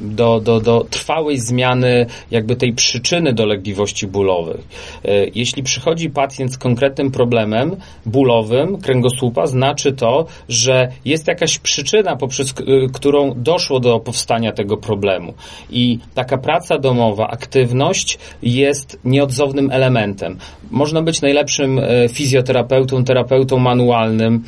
do, 0.00 0.40
do, 0.40 0.60
do 0.60 0.86
trwałej 0.90 1.38
zmiany 1.38 2.06
jakby 2.30 2.56
tej 2.56 2.72
przyczyny 2.72 3.32
dolegliwości 3.32 4.06
bólowych. 4.06 4.60
E, 5.04 5.26
jeśli 5.34 5.62
przychodzi 5.62 6.10
pacjent 6.10 6.52
z 6.52 6.58
konkretnym 6.58 7.10
problemem 7.10 7.76
bólowym 8.06 8.78
kręgosłupa, 8.78 9.46
znaczy 9.46 9.92
to, 9.92 10.26
że 10.48 10.88
jest 11.04 11.28
jakaś 11.28 11.58
przyczyna, 11.58 12.16
poprzez 12.16 12.54
którą 12.94 13.32
doszło 13.36 13.80
do 13.80 14.00
powstania 14.00 14.52
tego 14.52 14.76
problemu. 14.76 15.34
I 15.70 15.98
taka 16.14 16.38
praca 16.38 16.78
domowa, 16.78 17.28
aktywność 17.28 18.18
jest 18.42 19.00
nieodzownym 19.04 19.70
elementem. 19.70 20.38
Można 20.70 21.02
być 21.02 21.22
najlepszym 21.22 21.80
fizjoterapeutą, 22.12 23.04
terapeutą 23.04 23.58
manualnym, 23.58 24.44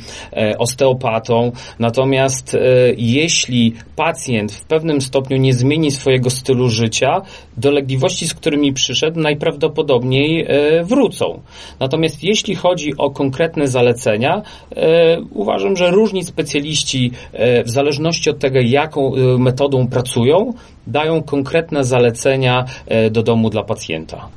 osteopatą, 0.57 1.51
natomiast 1.79 2.57
jeśli 2.97 3.73
pacjent 3.95 4.51
w 4.51 4.65
pewnym 4.65 4.88
stopniu 5.01 5.37
nie 5.37 5.53
zmieni 5.53 5.91
swojego 5.91 6.29
stylu 6.29 6.69
życia, 6.69 7.21
dolegliwości, 7.57 8.27
z 8.27 8.33
którymi 8.33 8.73
przyszedł, 8.73 9.19
najprawdopodobniej 9.19 10.45
e, 10.47 10.83
wrócą. 10.83 11.41
Natomiast 11.79 12.23
jeśli 12.23 12.55
chodzi 12.55 12.97
o 12.97 13.11
konkretne 13.11 13.67
zalecenia, 13.67 14.41
e, 14.75 15.21
uważam, 15.33 15.77
że 15.77 15.91
różni 15.91 16.23
specjaliści, 16.23 17.11
e, 17.33 17.63
w 17.63 17.69
zależności 17.69 18.29
od 18.29 18.39
tego, 18.39 18.59
jaką 18.59 19.11
metodą 19.37 19.87
pracują, 19.87 20.53
dają 20.87 21.23
konkretne 21.23 21.83
zalecenia 21.83 22.65
do 23.11 23.23
domu 23.23 23.49
dla 23.49 23.63
pacjenta. 23.63 24.27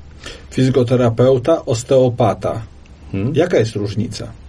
Fizjoterapeuta, 0.51 1.65
osteopata. 1.67 2.63
Hmm? 3.13 3.33
Jaka 3.37 3.59
jest 3.59 3.77
różnica? 3.77 4.42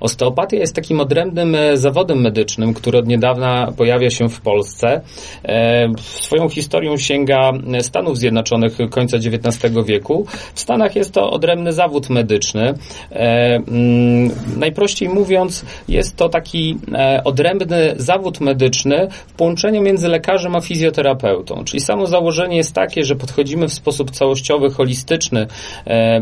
Osteopatia 0.00 0.56
jest 0.56 0.74
takim 0.74 1.00
odrębnym 1.00 1.54
e, 1.54 1.76
zawodem 1.76 2.20
medycznym, 2.20 2.74
który 2.74 2.98
od 2.98 3.06
niedawna 3.06 3.72
pojawia 3.76 4.10
się 4.10 4.28
w 4.28 4.40
Polsce. 4.40 5.00
E, 5.44 5.88
swoją 5.98 6.48
historią 6.48 6.96
sięga 6.96 7.52
Stanów 7.80 8.18
Zjednoczonych 8.18 8.78
końca 8.90 9.16
XIX 9.16 9.74
wieku. 9.86 10.26
W 10.54 10.60
Stanach 10.60 10.96
jest 10.96 11.12
to 11.12 11.30
odrębny 11.30 11.72
zawód 11.72 12.10
medyczny. 12.10 12.74
E, 13.12 13.54
mm, 13.56 14.30
najprościej 14.56 15.08
mówiąc, 15.08 15.64
jest 15.88 16.16
to 16.16 16.28
taki 16.28 16.76
odrębny 17.24 17.94
zawód 17.96 18.40
medyczny 18.40 19.08
w 19.26 19.32
połączeniu 19.32 19.82
między 19.82 20.08
lekarzem 20.08 20.56
a 20.56 20.60
fizjoterapeutą. 20.60 21.64
Czyli 21.64 21.80
samo 21.80 22.06
założenie 22.06 22.56
jest 22.56 22.74
takie, 22.74 23.04
że 23.04 23.16
podchodzimy 23.16 23.68
w 23.68 23.72
sposób 23.72 24.10
całościowy, 24.10 24.70
holistyczny 24.70 25.46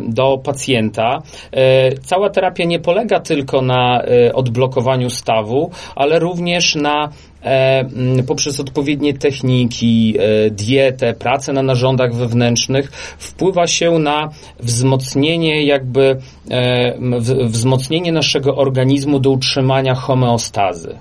do 0.09 0.39
pacjenta. 0.39 1.19
Cała 2.03 2.31
terapia 2.31 2.65
nie 2.65 2.81
polega 2.81 3.21
tylko 3.21 3.36
na 3.63 4.03
e, 4.03 4.33
odblokowaniu 4.33 5.11
stawu, 5.11 5.71
ale 5.97 6.19
również 6.19 6.75
na 6.75 7.09
e, 7.43 8.23
poprzez 8.27 8.61
odpowiednie 8.61 9.15
techniki, 9.15 10.15
e, 10.19 10.51
dietę, 10.51 11.15
pracę 11.15 11.53
na 11.53 11.63
narządach 11.63 12.15
wewnętrznych 12.15 12.93
wpływa 13.19 13.67
się 13.67 13.99
na 13.99 14.29
wzmocnienie 14.61 15.65
jakby 15.65 16.17
wzmocnienie 17.45 18.13
naszego 18.13 18.57
organizmu 18.57 19.21
do 19.21 19.31
utrzymania 19.31 19.95
homeostazy. 19.95 20.99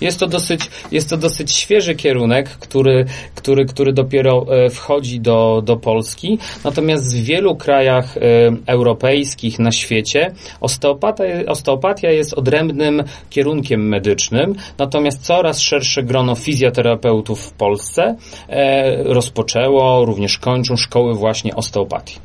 Jest 0.00 0.20
to 0.20 0.26
dosyć, 0.26 0.70
jest 0.92 1.10
to 1.10 1.16
dosyć 1.16 1.52
świeży 1.52 1.94
kierunek, 1.94 2.48
który, 2.48 3.04
który, 3.34 3.66
który 3.66 3.92
dopiero 3.92 4.46
e, 4.48 4.70
wchodzi 4.70 5.20
do, 5.20 5.62
do 5.64 5.76
Polski. 5.76 6.38
Natomiast 6.64 7.16
w 7.16 7.24
wielu 7.24 7.56
krajach 7.56 8.16
e, 8.16 8.20
europejskich 8.66 9.58
na 9.58 9.72
świecie 9.72 10.32
osteopata, 10.60 11.24
osteopatia 11.46 12.10
jest 12.10 12.34
odrębnym 12.34 13.02
kierunkiem 13.30 13.88
medycznym. 13.88 14.54
Natomiast 14.78 15.22
coraz 15.22 15.60
szersze 15.60 16.02
grono 16.02 16.34
fizjoterapeutów 16.34 17.40
w 17.40 17.52
Polsce 17.52 18.16
e, 18.48 19.02
rozpoczęło, 19.02 20.04
również 20.04 20.38
kończą 20.38 20.76
szkoły 20.76 21.14
właśnie 21.14 21.56
osteopatii. 21.56 22.18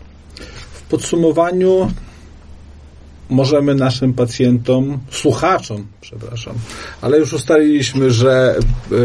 W 0.74 0.82
podsumowaniu 0.90 1.92
możemy 3.34 3.76
naszym 3.76 4.14
pacjentom, 4.14 5.00
słuchaczom, 5.12 5.88
przepraszam, 6.02 6.54
ale 7.02 7.18
już 7.18 7.34
ustaliliśmy, 7.34 8.12
że 8.12 8.56
y, 8.92 8.96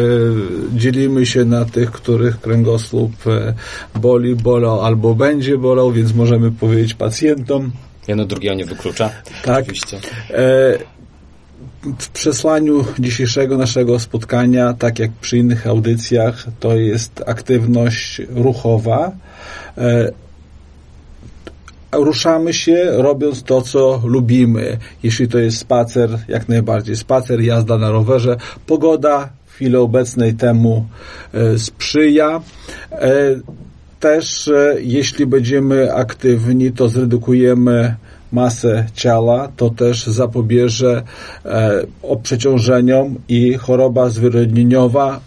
dzielimy 0.76 1.26
się 1.26 1.45
na 1.45 1.64
tych, 1.64 1.91
których 1.91 2.41
kręgosłup 2.41 3.26
y, 3.26 3.55
boli, 3.99 4.37
bolał 4.37 4.81
albo 4.81 5.14
będzie 5.14 5.59
bolał, 5.59 5.93
więc 5.93 6.14
możemy 6.14 6.51
powiedzieć 6.53 6.95
pacjentom. 6.95 7.72
Jedno 8.09 8.24
drugiego 8.24 8.55
nie 8.55 8.64
wyklucza. 8.64 9.11
Tak. 9.45 9.62
Oczywiście. 9.62 10.01
E, 10.31 10.79
w 11.99 12.09
przesłaniu 12.09 12.85
dzisiejszego 12.99 13.59
naszego 13.59 13.99
spotkania, 13.99 14.74
tak 14.74 14.99
jak 14.99 15.11
przy 15.12 15.39
innych 15.39 15.66
audycjach, 15.66 16.47
to 16.61 16.76
jest 16.76 17.22
aktywność 17.26 18.22
ruchowa. 18.29 19.12
E, 19.79 20.12
ruszamy 21.93 22.53
się 22.55 22.86
robiąc 22.91 23.43
to, 23.43 23.62
co 23.62 24.03
lubimy. 24.05 24.78
Jeśli 25.03 25.28
to 25.28 25.39
jest 25.39 25.59
spacer, 25.59 26.18
jak 26.28 26.49
najbardziej 26.49 26.97
spacer, 26.97 27.41
jazda 27.41 27.78
na 27.78 27.91
rowerze. 27.91 28.36
Pogoda 28.66 29.28
w 29.47 29.53
chwili 29.53 29.76
obecnej 29.76 30.34
temu 30.34 30.86
e, 31.34 31.59
sprzyja. 31.59 32.41
E, 32.93 33.11
też 34.01 34.49
e, 34.49 34.76
jeśli 34.80 35.26
będziemy 35.26 35.95
aktywni, 35.95 36.72
to 36.72 36.89
zredukujemy 36.89 37.95
masę 38.32 38.86
ciała, 38.95 39.49
to 39.57 39.70
też 39.70 40.07
zapobieże 40.07 41.03
przeciążeniom 42.22 43.14
i 43.28 43.55
choroba 43.55 44.09
zwyrodnieniowa 44.09 45.20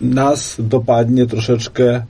nas 0.00 0.56
dopadnie 0.58 1.26
troszeczkę 1.26 2.02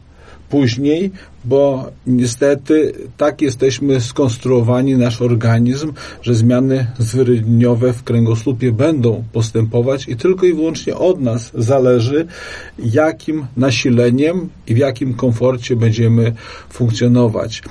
później, 0.55 1.11
bo 1.45 1.91
niestety 2.07 2.93
tak 3.17 3.43
jesteśmy 3.43 4.01
skonstruowani, 4.01 4.97
nasz 4.97 5.23
organizm, 5.23 5.93
że 6.23 6.35
zmiany 6.35 6.87
zwyrodniowe 6.99 7.93
w 7.93 8.03
kręgosłupie 8.03 8.73
będą 8.73 9.25
postępować 9.33 10.09
i 10.09 10.17
tylko 10.17 10.47
i 10.47 10.55
wyłącznie 10.55 10.97
od 10.97 11.21
nas 11.21 11.51
zależy, 11.55 12.27
jakim 12.79 13.47
nasileniem 13.57 14.49
i 14.67 14.75
w 14.75 14.79
jakim 14.79 15.15
komforcie 15.15 15.77
będziemy 15.77 16.33
funkcjonować. 16.71 17.63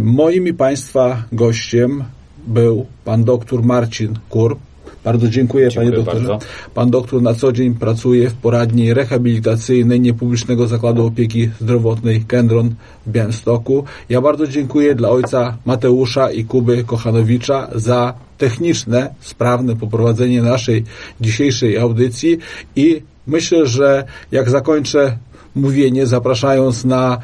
Moim 0.00 0.46
i 0.46 0.54
Państwa 0.54 1.22
gościem 1.32 2.04
był 2.46 2.86
pan 3.04 3.24
doktor 3.24 3.62
Marcin 3.62 4.18
Kurb, 4.28 4.58
bardzo 5.04 5.28
dziękuję, 5.28 5.68
dziękuję 5.68 5.92
panie 5.92 6.04
doktorze. 6.04 6.28
Bardzo. 6.28 6.46
Pan 6.74 6.90
doktor 6.90 7.22
na 7.22 7.34
co 7.34 7.52
dzień 7.52 7.74
pracuje 7.74 8.30
w 8.30 8.34
poradni 8.34 8.94
rehabilitacyjnej 8.94 10.00
Niepublicznego 10.00 10.66
Zakładu 10.66 11.06
Opieki 11.06 11.50
Zdrowotnej 11.60 12.24
Kendron 12.24 12.74
w 13.06 13.10
Białymstoku. 13.10 13.84
Ja 14.08 14.20
bardzo 14.20 14.46
dziękuję 14.46 14.94
dla 14.94 15.10
ojca 15.10 15.56
Mateusza 15.64 16.30
i 16.30 16.44
Kuby 16.44 16.84
Kochanowicza 16.84 17.68
za 17.74 18.14
techniczne, 18.38 19.14
sprawne 19.20 19.76
poprowadzenie 19.76 20.42
naszej 20.42 20.84
dzisiejszej 21.20 21.78
audycji 21.78 22.38
i 22.76 23.02
myślę, 23.26 23.66
że 23.66 24.04
jak 24.32 24.50
zakończę 24.50 25.18
mówienie, 25.54 26.06
zapraszając 26.06 26.84
na 26.84 27.18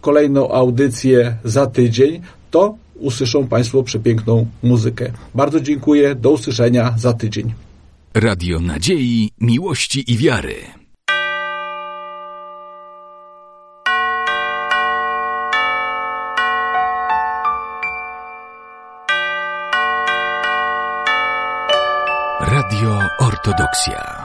kolejną 0.00 0.50
audycję 0.50 1.36
za 1.44 1.66
tydzień, 1.66 2.20
to 2.50 2.74
usłyszą 3.02 3.46
Państwo 3.46 3.82
przepiękną 3.82 4.46
muzykę. 4.62 5.12
Bardzo 5.34 5.60
dziękuję, 5.60 6.14
do 6.14 6.30
usłyszenia 6.30 6.94
za 6.98 7.12
tydzień. 7.12 7.52
Radio 8.14 8.60
Nadziei, 8.60 9.30
Miłości 9.40 10.12
i 10.12 10.16
Wiary. 10.16 10.54
Radio 22.40 23.00
Ortodoksja. 23.18 24.21